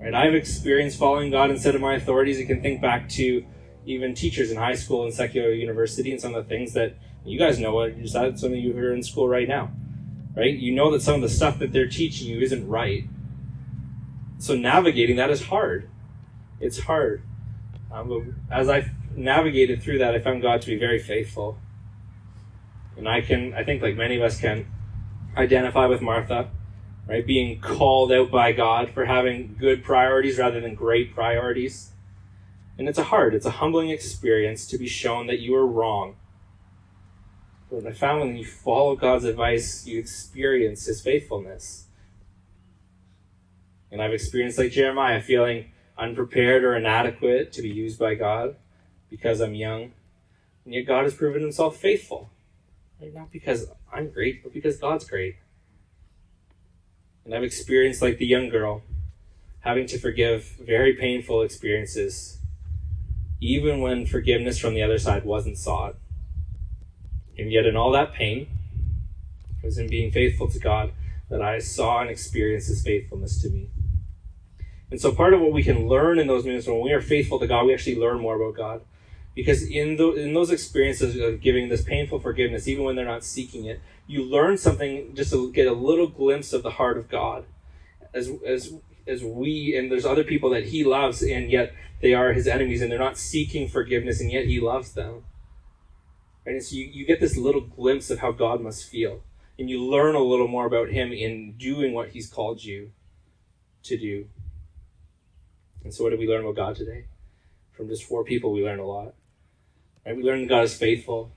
Right? 0.00 0.14
I've 0.14 0.34
experienced 0.34 0.98
following 0.98 1.30
God 1.30 1.50
instead 1.50 1.74
of 1.74 1.80
my 1.80 1.94
authorities. 1.94 2.38
You 2.38 2.46
can 2.46 2.62
think 2.62 2.80
back 2.80 3.08
to 3.10 3.44
even 3.86 4.14
teachers 4.14 4.50
in 4.50 4.58
high 4.58 4.74
school 4.74 5.04
and 5.04 5.14
secular 5.14 5.50
university 5.50 6.12
and 6.12 6.20
some 6.20 6.34
of 6.34 6.44
the 6.44 6.48
things 6.48 6.74
that 6.74 6.96
you 7.24 7.38
guys 7.38 7.58
know 7.58 7.74
what 7.74 7.94
some 8.06 8.52
of 8.52 8.58
you 8.58 8.72
who 8.72 8.78
are 8.78 8.92
in 8.92 9.02
school 9.02 9.28
right 9.28 9.48
now. 9.48 9.70
Right? 10.36 10.54
You 10.54 10.74
know 10.74 10.92
that 10.92 11.02
some 11.02 11.16
of 11.16 11.22
the 11.22 11.28
stuff 11.28 11.58
that 11.58 11.72
they're 11.72 11.88
teaching 11.88 12.28
you 12.28 12.40
isn't 12.40 12.68
right. 12.68 13.04
So 14.38 14.54
navigating 14.54 15.16
that 15.16 15.30
is 15.30 15.46
hard. 15.46 15.90
It's 16.60 16.78
hard. 16.78 17.22
Um, 17.90 18.36
as 18.50 18.68
I 18.68 18.90
navigated 19.18 19.82
through 19.82 19.98
that, 19.98 20.14
I 20.14 20.20
found 20.20 20.42
God 20.42 20.62
to 20.62 20.66
be 20.68 20.76
very 20.76 20.98
faithful. 20.98 21.58
And 22.96 23.08
I 23.08 23.20
can, 23.20 23.54
I 23.54 23.64
think, 23.64 23.82
like 23.82 23.96
many 23.96 24.16
of 24.16 24.22
us 24.22 24.40
can 24.40 24.66
identify 25.36 25.86
with 25.86 26.00
Martha, 26.00 26.50
right? 27.06 27.26
Being 27.26 27.60
called 27.60 28.10
out 28.12 28.30
by 28.30 28.52
God 28.52 28.90
for 28.90 29.04
having 29.04 29.56
good 29.58 29.84
priorities 29.84 30.38
rather 30.38 30.60
than 30.60 30.74
great 30.74 31.14
priorities. 31.14 31.92
And 32.76 32.88
it's 32.88 32.98
a 32.98 33.04
hard, 33.04 33.34
it's 33.34 33.46
a 33.46 33.52
humbling 33.52 33.90
experience 33.90 34.66
to 34.68 34.78
be 34.78 34.88
shown 34.88 35.26
that 35.26 35.40
you 35.40 35.54
are 35.54 35.66
wrong. 35.66 36.16
But 37.70 37.86
I 37.86 37.92
found 37.92 38.20
when 38.20 38.36
you 38.36 38.44
follow 38.44 38.96
God's 38.96 39.24
advice, 39.24 39.86
you 39.86 39.98
experience 39.98 40.86
His 40.86 41.02
faithfulness. 41.02 41.86
And 43.90 44.00
I've 44.02 44.12
experienced, 44.12 44.58
like 44.58 44.72
Jeremiah, 44.72 45.20
feeling 45.20 45.72
unprepared 45.96 46.64
or 46.64 46.76
inadequate 46.76 47.52
to 47.52 47.62
be 47.62 47.68
used 47.68 47.98
by 47.98 48.14
God 48.14 48.56
because 49.10 49.40
I'm 49.40 49.54
young. 49.54 49.92
And 50.64 50.74
yet 50.74 50.86
God 50.86 51.04
has 51.04 51.14
proven 51.14 51.42
himself 51.42 51.76
faithful. 51.76 52.30
Right? 53.00 53.14
Not 53.14 53.32
because 53.32 53.70
I'm 53.92 54.10
great, 54.10 54.42
but 54.42 54.52
because 54.52 54.76
God's 54.76 55.08
great. 55.08 55.36
And 57.24 57.34
I've 57.34 57.44
experienced, 57.44 58.02
like 58.02 58.18
the 58.18 58.26
young 58.26 58.48
girl, 58.48 58.82
having 59.60 59.86
to 59.86 59.98
forgive 59.98 60.56
very 60.60 60.94
painful 60.94 61.42
experiences, 61.42 62.38
even 63.40 63.80
when 63.80 64.06
forgiveness 64.06 64.58
from 64.58 64.74
the 64.74 64.82
other 64.82 64.98
side 64.98 65.24
wasn't 65.24 65.58
sought. 65.58 65.96
And 67.36 67.52
yet, 67.52 67.66
in 67.66 67.76
all 67.76 67.92
that 67.92 68.12
pain, 68.12 68.48
it 69.62 69.66
was 69.66 69.78
in 69.78 69.88
being 69.88 70.10
faithful 70.10 70.48
to 70.48 70.58
God 70.58 70.92
that 71.30 71.42
I 71.42 71.58
saw 71.58 72.00
and 72.00 72.10
experienced 72.10 72.68
his 72.68 72.82
faithfulness 72.82 73.40
to 73.42 73.50
me. 73.50 73.68
And 74.90 75.00
so 75.00 75.12
part 75.12 75.34
of 75.34 75.40
what 75.40 75.52
we 75.52 75.62
can 75.62 75.86
learn 75.86 76.18
in 76.18 76.26
those 76.26 76.44
moments 76.44 76.66
when 76.66 76.80
we 76.80 76.92
are 76.92 77.00
faithful 77.00 77.38
to 77.38 77.46
God, 77.46 77.66
we 77.66 77.74
actually 77.74 77.96
learn 77.96 78.20
more 78.20 78.36
about 78.36 78.56
God. 78.56 78.80
Because 79.38 79.62
in, 79.62 79.94
the, 79.94 80.14
in 80.14 80.34
those 80.34 80.50
experiences 80.50 81.14
of 81.14 81.40
giving 81.40 81.68
this 81.68 81.84
painful 81.84 82.18
forgiveness, 82.18 82.66
even 82.66 82.82
when 82.82 82.96
they're 82.96 83.04
not 83.04 83.22
seeking 83.22 83.66
it, 83.66 83.80
you 84.08 84.24
learn 84.24 84.58
something 84.58 85.14
just 85.14 85.30
to 85.30 85.52
get 85.52 85.68
a 85.68 85.72
little 85.72 86.08
glimpse 86.08 86.52
of 86.52 86.64
the 86.64 86.70
heart 86.72 86.98
of 86.98 87.08
God. 87.08 87.44
As, 88.12 88.32
as, 88.44 88.74
as 89.06 89.22
we, 89.22 89.76
and 89.78 89.92
there's 89.92 90.04
other 90.04 90.24
people 90.24 90.50
that 90.50 90.64
He 90.64 90.82
loves, 90.82 91.22
and 91.22 91.52
yet 91.52 91.72
they 92.02 92.14
are 92.14 92.32
His 92.32 92.48
enemies, 92.48 92.82
and 92.82 92.90
they're 92.90 92.98
not 92.98 93.16
seeking 93.16 93.68
forgiveness, 93.68 94.20
and 94.20 94.32
yet 94.32 94.46
He 94.46 94.58
loves 94.58 94.94
them. 94.94 95.22
And 96.44 96.60
so 96.60 96.74
you, 96.74 96.86
you 96.86 97.06
get 97.06 97.20
this 97.20 97.36
little 97.36 97.60
glimpse 97.60 98.10
of 98.10 98.18
how 98.18 98.32
God 98.32 98.60
must 98.60 98.90
feel. 98.90 99.22
And 99.56 99.70
you 99.70 99.80
learn 99.80 100.16
a 100.16 100.18
little 100.18 100.48
more 100.48 100.66
about 100.66 100.88
Him 100.88 101.12
in 101.12 101.52
doing 101.52 101.92
what 101.94 102.08
He's 102.08 102.28
called 102.28 102.64
you 102.64 102.90
to 103.84 103.96
do. 103.96 104.26
And 105.84 105.94
so, 105.94 106.02
what 106.02 106.10
did 106.10 106.18
we 106.18 106.26
learn 106.26 106.42
about 106.42 106.56
God 106.56 106.74
today? 106.74 107.04
From 107.70 107.86
just 107.88 108.02
four 108.02 108.24
people, 108.24 108.50
we 108.50 108.64
learned 108.64 108.80
a 108.80 108.84
lot. 108.84 109.14
Right? 110.08 110.16
We 110.16 110.22
learn 110.22 110.40
that 110.40 110.48
God 110.48 110.64
is 110.64 110.74
faithful, 110.74 111.30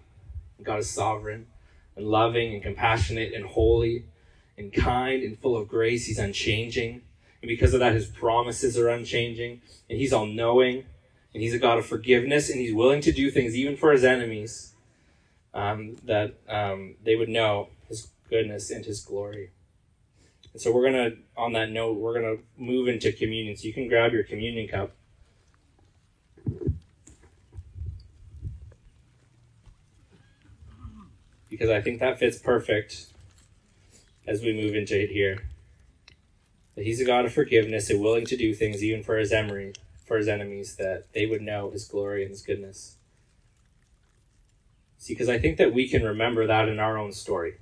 God 0.63 0.79
is 0.79 0.89
sovereign, 0.89 1.47
and 1.97 2.07
loving, 2.07 2.53
and 2.53 2.63
compassionate, 2.63 3.33
and 3.33 3.45
holy, 3.45 4.05
and 4.57 4.71
kind, 4.71 5.23
and 5.23 5.37
full 5.37 5.57
of 5.57 5.67
grace. 5.67 6.05
He's 6.05 6.19
unchanging. 6.19 7.01
And 7.41 7.49
because 7.49 7.73
of 7.73 7.81
that, 7.81 7.93
his 7.93 8.05
promises 8.05 8.77
are 8.77 8.87
unchanging. 8.87 9.61
And 9.89 9.99
he's 9.99 10.13
all 10.13 10.25
knowing. 10.25 10.85
And 11.33 11.43
he's 11.43 11.53
a 11.53 11.59
God 11.59 11.79
of 11.79 11.85
forgiveness. 11.85 12.49
And 12.49 12.61
he's 12.61 12.73
willing 12.73 13.01
to 13.01 13.11
do 13.11 13.29
things, 13.29 13.57
even 13.57 13.75
for 13.75 13.91
his 13.91 14.05
enemies, 14.05 14.71
um, 15.53 15.97
that 16.05 16.35
um, 16.47 16.95
they 17.03 17.17
would 17.17 17.29
know 17.29 17.69
his 17.89 18.07
goodness 18.29 18.71
and 18.71 18.85
his 18.85 19.01
glory. 19.01 19.51
And 20.53 20.61
so 20.61 20.71
we're 20.71 20.89
going 20.89 21.11
to, 21.11 21.17
on 21.35 21.51
that 21.53 21.71
note, 21.71 21.97
we're 21.97 22.17
going 22.17 22.37
to 22.37 22.43
move 22.55 22.87
into 22.87 23.11
communion. 23.11 23.57
So 23.57 23.67
you 23.67 23.73
can 23.73 23.89
grab 23.89 24.13
your 24.13 24.23
communion 24.23 24.69
cup. 24.69 24.91
Because 31.61 31.77
I 31.77 31.79
think 31.79 31.99
that 31.99 32.17
fits 32.17 32.39
perfect 32.39 33.05
as 34.25 34.41
we 34.41 34.51
move 34.51 34.73
into 34.73 34.99
it 34.99 35.11
here. 35.11 35.43
That 36.73 36.85
he's 36.85 36.99
a 36.99 37.05
God 37.05 37.25
of 37.25 37.33
forgiveness 37.33 37.91
and 37.91 38.01
willing 38.01 38.25
to 38.25 38.35
do 38.35 38.55
things 38.55 38.83
even 38.83 39.03
for 39.03 39.15
his 39.15 39.31
emery, 39.31 39.73
for 40.07 40.17
his 40.17 40.27
enemies, 40.27 40.77
that 40.77 41.13
they 41.13 41.27
would 41.27 41.43
know 41.43 41.69
his 41.69 41.85
glory 41.85 42.23
and 42.23 42.31
his 42.31 42.41
goodness. 42.41 42.95
See, 44.97 45.13
because 45.13 45.29
I 45.29 45.37
think 45.37 45.57
that 45.57 45.71
we 45.71 45.87
can 45.87 46.03
remember 46.03 46.47
that 46.47 46.67
in 46.67 46.79
our 46.79 46.97
own 46.97 47.11
story 47.11 47.57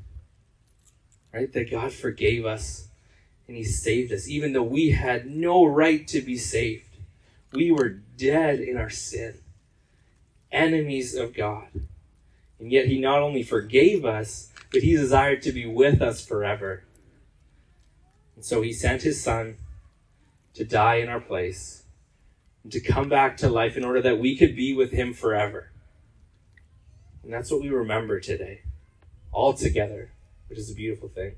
right? 1.34 1.52
That 1.52 1.70
God 1.70 1.92
forgave 1.92 2.46
us 2.46 2.88
and 3.48 3.58
He 3.58 3.64
saved 3.66 4.14
us, 4.14 4.30
even 4.30 4.54
though 4.54 4.64
we 4.64 4.92
had 4.92 5.28
no 5.28 5.66
right 5.66 6.08
to 6.08 6.22
be 6.22 6.38
saved. 6.38 6.86
We 7.52 7.70
were 7.70 7.90
dead 7.90 8.60
in 8.60 8.78
our 8.78 8.90
sin, 8.90 9.40
enemies 10.52 11.16
of 11.16 11.34
God. 11.34 11.68
And 12.60 12.72
yet 12.72 12.88
He 12.88 13.00
not 13.00 13.22
only 13.22 13.44
forgave 13.44 14.06
us, 14.06 14.52
but 14.72 14.82
He 14.82 14.96
desired 14.96 15.42
to 15.44 15.52
be 15.52 15.66
with 15.66 16.02
us 16.02 16.26
forever. 16.26 16.84
And 18.36 18.44
so 18.44 18.62
He 18.62 18.74
sent 18.74 19.02
His 19.02 19.24
Son 19.24 19.58
to 20.54 20.64
die 20.64 20.96
in 20.96 21.10
our 21.10 21.22
place 21.22 21.84
and 22.64 22.72
to 22.72 22.80
come 22.80 23.10
back 23.10 23.38
to 23.38 23.50
life 23.50 23.78
in 23.78 23.86
order 23.86 24.02
that 24.02 24.20
we 24.20 24.36
could 24.36 24.56
be 24.56 24.74
with 24.74 24.92
Him 24.92 25.14
forever. 25.14 25.72
And 27.24 27.34
that's 27.34 27.52
what 27.52 27.62
we 27.62 27.70
remember 27.70 28.20
today, 28.20 28.62
all 29.32 29.54
together 29.54 30.12
which 30.50 30.60
is 30.60 30.72
a 30.72 30.76
beautiful 30.76 31.08
thing. 31.08 31.36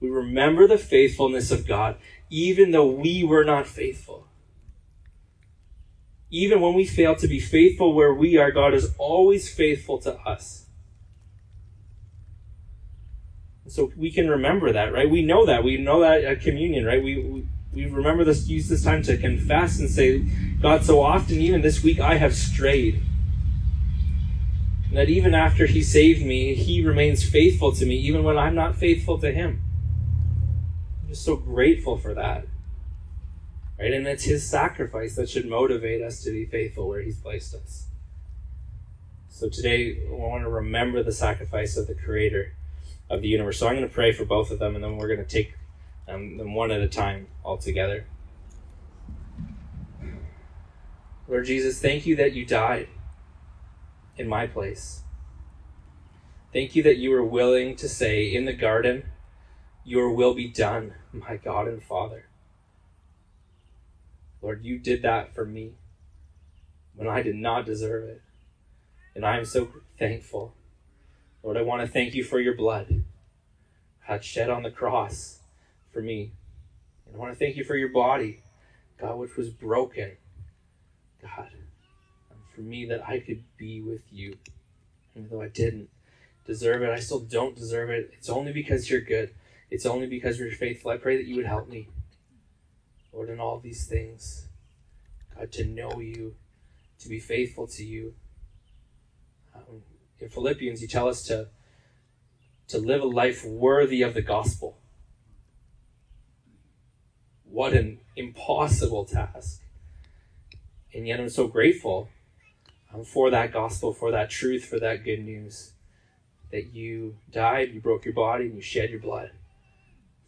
We 0.00 0.08
remember 0.08 0.66
the 0.66 0.78
faithfulness 0.78 1.50
of 1.50 1.66
God, 1.66 1.96
even 2.30 2.70
though 2.70 2.86
we 2.86 3.24
were 3.24 3.44
not 3.44 3.66
faithful. 3.66 4.25
Even 6.30 6.60
when 6.60 6.74
we 6.74 6.84
fail 6.86 7.14
to 7.16 7.28
be 7.28 7.40
faithful 7.40 7.94
where 7.94 8.14
we 8.14 8.36
are, 8.36 8.50
God 8.50 8.74
is 8.74 8.94
always 8.98 9.52
faithful 9.52 9.98
to 9.98 10.14
us. 10.20 10.66
So 13.68 13.92
we 13.96 14.10
can 14.10 14.30
remember 14.30 14.72
that, 14.72 14.92
right? 14.92 15.10
We 15.10 15.22
know 15.22 15.46
that. 15.46 15.64
We 15.64 15.76
know 15.76 16.00
that 16.00 16.24
at 16.24 16.40
communion, 16.40 16.84
right? 16.84 17.02
We, 17.02 17.18
we, 17.22 17.46
we 17.72 17.86
remember 17.86 18.24
this, 18.24 18.48
use 18.48 18.68
this 18.68 18.84
time 18.84 19.02
to 19.04 19.16
confess 19.16 19.78
and 19.80 19.90
say, 19.90 20.20
God, 20.60 20.84
so 20.84 21.02
often, 21.02 21.38
even 21.40 21.62
this 21.62 21.82
week, 21.82 22.00
I 22.00 22.16
have 22.16 22.34
strayed 22.34 23.02
And 24.88 24.96
that 24.96 25.08
even 25.08 25.34
after 25.34 25.66
he 25.66 25.82
saved 25.82 26.24
me, 26.24 26.54
he 26.54 26.84
remains 26.84 27.28
faithful 27.28 27.72
to 27.72 27.86
me, 27.86 27.96
even 27.96 28.24
when 28.24 28.38
I'm 28.38 28.54
not 28.54 28.76
faithful 28.76 29.18
to 29.18 29.32
him. 29.32 29.62
I'm 31.02 31.08
just 31.08 31.24
so 31.24 31.36
grateful 31.36 31.98
for 31.98 32.14
that. 32.14 32.46
Right? 33.78 33.92
And 33.92 34.06
it's 34.06 34.24
his 34.24 34.48
sacrifice 34.48 35.16
that 35.16 35.28
should 35.28 35.46
motivate 35.46 36.02
us 36.02 36.22
to 36.24 36.30
be 36.30 36.46
faithful 36.46 36.88
where 36.88 37.02
he's 37.02 37.18
placed 37.18 37.54
us. 37.54 37.86
So 39.28 39.50
today, 39.50 40.02
I 40.08 40.12
want 40.12 40.44
to 40.44 40.48
remember 40.48 41.02
the 41.02 41.12
sacrifice 41.12 41.76
of 41.76 41.86
the 41.86 41.94
creator 41.94 42.54
of 43.10 43.20
the 43.20 43.28
universe. 43.28 43.58
So 43.58 43.68
I'm 43.68 43.76
going 43.76 43.86
to 43.86 43.94
pray 43.94 44.12
for 44.12 44.24
both 44.24 44.50
of 44.50 44.58
them, 44.58 44.74
and 44.74 44.82
then 44.82 44.96
we're 44.96 45.08
going 45.08 45.24
to 45.24 45.24
take 45.24 45.54
um, 46.08 46.38
them 46.38 46.54
one 46.54 46.70
at 46.70 46.80
a 46.80 46.88
time 46.88 47.28
all 47.44 47.58
together. 47.58 48.06
Lord 51.28 51.44
Jesus, 51.44 51.80
thank 51.80 52.06
you 52.06 52.16
that 52.16 52.32
you 52.32 52.46
died 52.46 52.88
in 54.16 54.28
my 54.28 54.46
place. 54.46 55.02
Thank 56.52 56.76
you 56.76 56.82
that 56.84 56.96
you 56.96 57.10
were 57.10 57.24
willing 57.24 57.76
to 57.76 57.88
say 57.88 58.32
in 58.32 58.44
the 58.44 58.52
garden, 58.52 59.04
Your 59.84 60.12
will 60.12 60.34
be 60.34 60.48
done, 60.48 60.94
my 61.12 61.36
God 61.36 61.68
and 61.68 61.82
Father. 61.82 62.26
Lord, 64.42 64.64
you 64.64 64.78
did 64.78 65.02
that 65.02 65.34
for 65.34 65.44
me 65.44 65.72
when 66.94 67.08
I 67.08 67.22
did 67.22 67.36
not 67.36 67.66
deserve 67.66 68.04
it. 68.04 68.22
And 69.14 69.24
I 69.24 69.38
am 69.38 69.44
so 69.44 69.68
thankful. 69.98 70.54
Lord, 71.42 71.56
I 71.56 71.62
want 71.62 71.82
to 71.82 71.88
thank 71.88 72.14
you 72.14 72.24
for 72.24 72.38
your 72.40 72.54
blood, 72.54 73.04
God, 74.06 74.24
shed 74.24 74.50
on 74.50 74.62
the 74.62 74.70
cross 74.70 75.40
for 75.92 76.02
me. 76.02 76.32
And 77.06 77.16
I 77.16 77.18
want 77.18 77.32
to 77.32 77.38
thank 77.38 77.56
you 77.56 77.64
for 77.64 77.76
your 77.76 77.88
body, 77.88 78.42
God, 78.98 79.18
which 79.18 79.36
was 79.36 79.48
broken. 79.48 80.16
God, 81.22 81.50
for 82.54 82.62
me 82.62 82.86
that 82.86 83.06
I 83.06 83.20
could 83.20 83.44
be 83.56 83.80
with 83.80 84.02
you. 84.10 84.36
Even 85.14 85.28
though 85.30 85.42
I 85.42 85.48
didn't 85.48 85.88
deserve 86.46 86.82
it, 86.82 86.90
I 86.90 87.00
still 87.00 87.20
don't 87.20 87.54
deserve 87.54 87.90
it. 87.90 88.10
It's 88.18 88.28
only 88.28 88.52
because 88.52 88.90
you're 88.90 89.00
good. 89.00 89.34
It's 89.70 89.86
only 89.86 90.06
because 90.06 90.38
you're 90.38 90.50
faithful. 90.50 90.90
I 90.90 90.96
pray 90.96 91.16
that 91.16 91.26
you 91.26 91.36
would 91.36 91.46
help 91.46 91.68
me, 91.68 91.88
Lord, 93.16 93.30
in 93.30 93.40
all 93.40 93.58
these 93.58 93.86
things. 93.86 94.48
God, 95.34 95.50
to 95.52 95.64
know 95.64 96.00
you, 96.00 96.34
to 96.98 97.08
be 97.08 97.18
faithful 97.18 97.66
to 97.68 97.82
you. 97.82 98.14
Um, 99.54 99.82
in 100.20 100.28
Philippians, 100.28 100.82
you 100.82 100.88
tell 100.88 101.08
us 101.08 101.22
to, 101.24 101.48
to 102.68 102.78
live 102.78 103.00
a 103.00 103.06
life 103.06 103.42
worthy 103.42 104.02
of 104.02 104.12
the 104.12 104.20
gospel. 104.20 104.76
What 107.44 107.72
an 107.72 108.00
impossible 108.16 109.06
task. 109.06 109.62
And 110.92 111.08
yet 111.08 111.18
I'm 111.18 111.30
so 111.30 111.48
grateful 111.48 112.10
um, 112.92 113.02
for 113.02 113.30
that 113.30 113.50
gospel, 113.50 113.94
for 113.94 114.10
that 114.10 114.28
truth, 114.28 114.66
for 114.66 114.78
that 114.78 115.04
good 115.04 115.24
news. 115.24 115.72
That 116.52 116.74
you 116.74 117.16
died, 117.30 117.72
you 117.72 117.80
broke 117.80 118.04
your 118.04 118.14
body, 118.14 118.44
and 118.44 118.56
you 118.56 118.60
shed 118.60 118.90
your 118.90 119.00
blood 119.00 119.30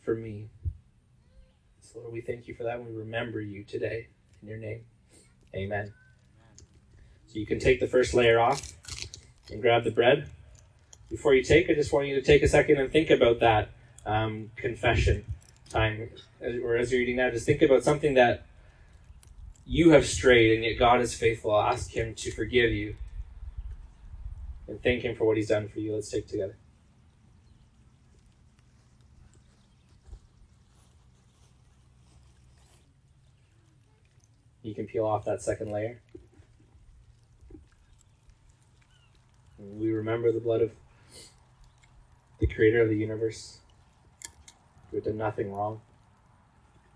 for 0.02 0.14
me. 0.14 0.48
Lord, 2.00 2.12
we 2.12 2.20
thank 2.20 2.48
you 2.48 2.54
for 2.54 2.64
that. 2.64 2.82
We 2.84 2.94
remember 2.94 3.40
you 3.40 3.64
today 3.64 4.08
in 4.42 4.48
your 4.48 4.58
name. 4.58 4.84
Amen. 5.54 5.92
So, 7.26 7.38
you 7.38 7.46
can 7.46 7.58
take 7.58 7.80
the 7.80 7.86
first 7.86 8.14
layer 8.14 8.38
off 8.38 8.72
and 9.50 9.60
grab 9.60 9.84
the 9.84 9.90
bread. 9.90 10.28
Before 11.10 11.34
you 11.34 11.42
take, 11.42 11.70
I 11.70 11.74
just 11.74 11.92
want 11.92 12.06
you 12.06 12.14
to 12.16 12.22
take 12.22 12.42
a 12.42 12.48
second 12.48 12.78
and 12.78 12.92
think 12.92 13.10
about 13.10 13.40
that 13.40 13.70
um, 14.04 14.50
confession 14.56 15.24
time, 15.70 16.10
or 16.62 16.76
as 16.76 16.92
you're 16.92 17.00
eating 17.00 17.16
now, 17.16 17.30
just 17.30 17.46
think 17.46 17.62
about 17.62 17.82
something 17.82 18.14
that 18.14 18.46
you 19.66 19.90
have 19.90 20.06
strayed, 20.06 20.54
and 20.54 20.64
yet 20.64 20.78
God 20.78 21.00
is 21.00 21.14
faithful. 21.14 21.54
I'll 21.54 21.72
ask 21.72 21.90
Him 21.90 22.14
to 22.14 22.30
forgive 22.30 22.72
you 22.72 22.96
and 24.66 24.82
thank 24.82 25.02
Him 25.02 25.14
for 25.14 25.24
what 25.24 25.36
He's 25.36 25.48
done 25.48 25.68
for 25.68 25.80
you. 25.80 25.94
Let's 25.94 26.10
take 26.10 26.26
together. 26.26 26.56
Can 34.78 34.86
peel 34.86 35.04
off 35.04 35.24
that 35.24 35.42
second 35.42 35.72
layer. 35.72 36.00
We 39.58 39.90
remember 39.90 40.30
the 40.30 40.38
blood 40.38 40.62
of 40.62 40.70
the 42.38 42.46
creator 42.46 42.82
of 42.82 42.88
the 42.88 42.96
universe 42.96 43.58
who 44.90 45.00
done 45.00 45.16
nothing 45.16 45.52
wrong. 45.52 45.80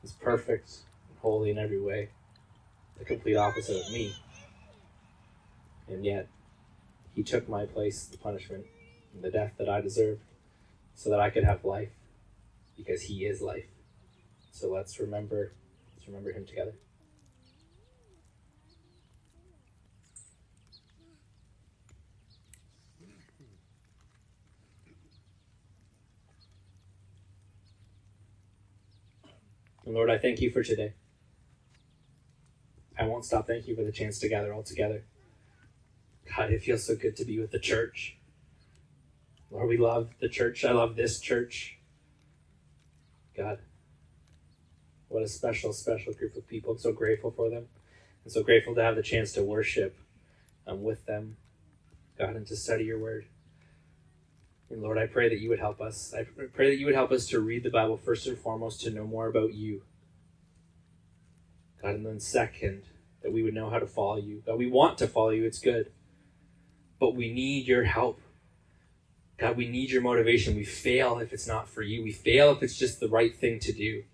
He's 0.00 0.12
perfect 0.12 0.70
and 1.08 1.18
holy 1.18 1.50
in 1.50 1.58
every 1.58 1.80
way 1.80 2.10
the 3.00 3.04
complete 3.04 3.34
opposite 3.34 3.84
of 3.84 3.92
me. 3.92 4.14
And 5.88 6.04
yet, 6.04 6.28
he 7.16 7.24
took 7.24 7.48
my 7.48 7.66
place, 7.66 8.04
the 8.04 8.16
punishment, 8.16 8.64
and 9.12 9.24
the 9.24 9.30
death 9.32 9.54
that 9.58 9.68
I 9.68 9.80
deserved, 9.80 10.22
so 10.94 11.10
that 11.10 11.18
I 11.18 11.30
could 11.30 11.42
have 11.42 11.64
life. 11.64 11.90
because 12.76 13.02
He 13.02 13.26
is 13.26 13.42
life. 13.42 13.66
So 14.52 14.70
let's 14.70 15.00
remember, 15.00 15.52
let's 15.96 16.06
remember 16.06 16.30
Him 16.30 16.46
together. 16.46 16.74
And 29.84 29.94
Lord, 29.94 30.10
I 30.10 30.18
thank 30.18 30.40
you 30.40 30.50
for 30.50 30.62
today. 30.62 30.94
I 32.98 33.04
won't 33.04 33.24
stop 33.24 33.46
thanking 33.46 33.70
you 33.70 33.76
for 33.76 33.84
the 33.84 33.92
chance 33.92 34.18
to 34.20 34.28
gather 34.28 34.52
all 34.52 34.62
together. 34.62 35.04
God, 36.36 36.52
it 36.52 36.62
feels 36.62 36.84
so 36.84 36.94
good 36.94 37.16
to 37.16 37.24
be 37.24 37.38
with 37.38 37.50
the 37.50 37.58
church. 37.58 38.16
Lord, 39.50 39.68
we 39.68 39.76
love 39.76 40.10
the 40.20 40.28
church. 40.28 40.64
I 40.64 40.72
love 40.72 40.96
this 40.96 41.20
church. 41.20 41.78
God, 43.36 43.58
what 45.08 45.22
a 45.22 45.28
special, 45.28 45.72
special 45.72 46.12
group 46.12 46.36
of 46.36 46.46
people. 46.46 46.72
I'm 46.72 46.78
so 46.78 46.92
grateful 46.92 47.30
for 47.30 47.50
them. 47.50 47.66
I'm 48.24 48.30
so 48.30 48.42
grateful 48.42 48.74
to 48.74 48.82
have 48.82 48.96
the 48.96 49.02
chance 49.02 49.32
to 49.32 49.42
worship 49.42 49.96
um, 50.66 50.82
with 50.82 51.04
them, 51.06 51.36
God, 52.18 52.36
and 52.36 52.46
to 52.46 52.56
study 52.56 52.84
your 52.84 52.98
word. 52.98 53.26
And 54.72 54.80
Lord, 54.80 54.96
I 54.96 55.06
pray 55.06 55.28
that 55.28 55.38
you 55.38 55.50
would 55.50 55.58
help 55.58 55.82
us. 55.82 56.14
I 56.18 56.24
pray 56.24 56.70
that 56.70 56.78
you 56.78 56.86
would 56.86 56.94
help 56.94 57.12
us 57.12 57.26
to 57.26 57.40
read 57.40 57.62
the 57.62 57.70
Bible 57.70 57.98
first 57.98 58.26
and 58.26 58.38
foremost 58.38 58.80
to 58.80 58.90
know 58.90 59.04
more 59.04 59.26
about 59.26 59.52
you. 59.52 59.82
God, 61.82 61.96
and 61.96 62.06
then 62.06 62.18
second, 62.18 62.84
that 63.22 63.32
we 63.32 63.42
would 63.42 63.52
know 63.52 63.68
how 63.68 63.78
to 63.78 63.86
follow 63.86 64.16
you. 64.16 64.42
God, 64.46 64.58
we 64.58 64.66
want 64.66 64.96
to 64.98 65.06
follow 65.06 65.28
you, 65.28 65.44
it's 65.44 65.58
good. 65.58 65.92
But 66.98 67.14
we 67.14 67.30
need 67.30 67.66
your 67.66 67.84
help. 67.84 68.22
God, 69.36 69.58
we 69.58 69.68
need 69.68 69.90
your 69.90 70.00
motivation. 70.00 70.56
We 70.56 70.64
fail 70.64 71.18
if 71.18 71.34
it's 71.34 71.46
not 71.46 71.68
for 71.68 71.82
you. 71.82 72.02
We 72.02 72.12
fail 72.12 72.52
if 72.52 72.62
it's 72.62 72.78
just 72.78 72.98
the 72.98 73.08
right 73.08 73.36
thing 73.36 73.58
to 73.60 73.72
do. 73.72 74.04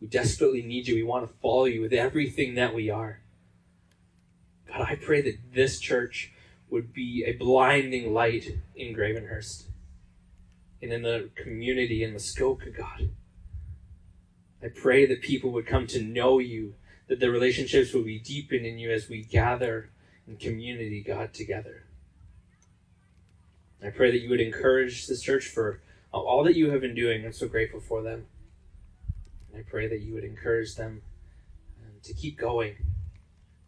We 0.00 0.08
desperately 0.08 0.62
need 0.62 0.88
you. 0.88 0.96
We 0.96 1.04
want 1.04 1.28
to 1.28 1.34
follow 1.40 1.66
you 1.66 1.82
with 1.82 1.92
everything 1.92 2.56
that 2.56 2.74
we 2.74 2.90
are. 2.90 3.20
God, 4.66 4.80
I 4.80 4.96
pray 4.96 5.20
that 5.20 5.54
this 5.54 5.78
church 5.78 6.32
would 6.70 6.92
be 6.92 7.24
a 7.26 7.32
blinding 7.32 8.12
light 8.12 8.58
in 8.76 8.94
Gravenhurst 8.94 9.64
and 10.82 10.92
in 10.92 11.02
the 11.02 11.30
community 11.34 12.02
in 12.04 12.12
Muskoka, 12.12 12.70
God. 12.70 13.10
I 14.62 14.68
pray 14.68 15.06
that 15.06 15.22
people 15.22 15.50
would 15.52 15.66
come 15.66 15.86
to 15.88 16.02
know 16.02 16.38
you, 16.38 16.74
that 17.08 17.20
the 17.20 17.30
relationships 17.30 17.94
would 17.94 18.04
be 18.04 18.18
deepened 18.18 18.66
in 18.66 18.78
you 18.78 18.90
as 18.90 19.08
we 19.08 19.22
gather 19.22 19.90
in 20.26 20.36
community, 20.36 21.02
God, 21.02 21.32
together. 21.32 21.84
I 23.82 23.90
pray 23.90 24.10
that 24.10 24.20
you 24.20 24.28
would 24.30 24.40
encourage 24.40 25.06
this 25.06 25.22
church 25.22 25.46
for 25.46 25.80
all 26.12 26.42
that 26.44 26.56
you 26.56 26.70
have 26.70 26.80
been 26.80 26.94
doing. 26.94 27.24
I'm 27.24 27.32
so 27.32 27.46
grateful 27.46 27.80
for 27.80 28.02
them. 28.02 28.26
And 29.48 29.60
I 29.60 29.70
pray 29.70 29.86
that 29.86 30.00
you 30.00 30.14
would 30.14 30.24
encourage 30.24 30.74
them 30.74 31.02
um, 31.80 31.92
to 32.02 32.12
keep 32.12 32.36
going, 32.36 32.74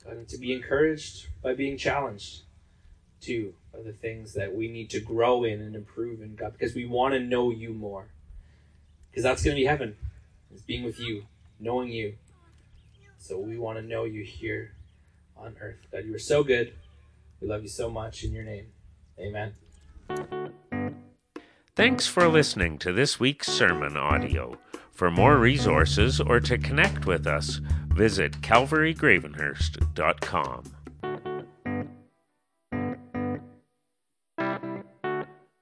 God, 0.04 0.14
and 0.14 0.28
to 0.28 0.38
be 0.38 0.52
encouraged 0.52 1.28
by 1.42 1.54
being 1.54 1.78
challenged 1.78 2.42
too 3.20 3.54
by 3.72 3.82
the 3.82 3.92
things 3.92 4.34
that 4.34 4.54
we 4.54 4.68
need 4.68 4.90
to 4.90 5.00
grow 5.00 5.44
in 5.44 5.60
and 5.60 5.74
improve 5.74 6.22
in, 6.22 6.34
God, 6.34 6.52
because 6.52 6.74
we 6.74 6.86
want 6.86 7.14
to 7.14 7.20
know 7.20 7.50
you 7.50 7.72
more. 7.72 8.08
Because 9.10 9.22
that's 9.22 9.42
going 9.42 9.56
to 9.56 9.60
be 9.60 9.66
heaven 9.66 9.96
is 10.54 10.62
being 10.62 10.84
with 10.84 10.98
you, 10.98 11.24
knowing 11.58 11.90
you. 11.90 12.14
So 13.18 13.38
we 13.38 13.58
want 13.58 13.78
to 13.78 13.82
know 13.82 14.04
you 14.04 14.24
here 14.24 14.72
on 15.36 15.56
earth. 15.60 15.76
God, 15.92 16.06
you 16.06 16.14
are 16.14 16.18
so 16.18 16.42
good. 16.42 16.72
We 17.40 17.48
love 17.48 17.62
you 17.62 17.68
so 17.68 17.90
much 17.90 18.24
in 18.24 18.32
your 18.32 18.44
name. 18.44 18.68
Amen. 19.18 19.54
Thanks 21.76 22.06
for 22.06 22.28
listening 22.28 22.78
to 22.78 22.92
this 22.92 23.20
week's 23.20 23.48
sermon 23.48 23.96
audio. 23.96 24.58
For 24.92 25.10
more 25.10 25.38
resources 25.38 26.20
or 26.20 26.40
to 26.40 26.58
connect 26.58 27.06
with 27.06 27.26
us, 27.26 27.60
visit 27.88 28.42
calvarygravenhurst.com. 28.42 30.79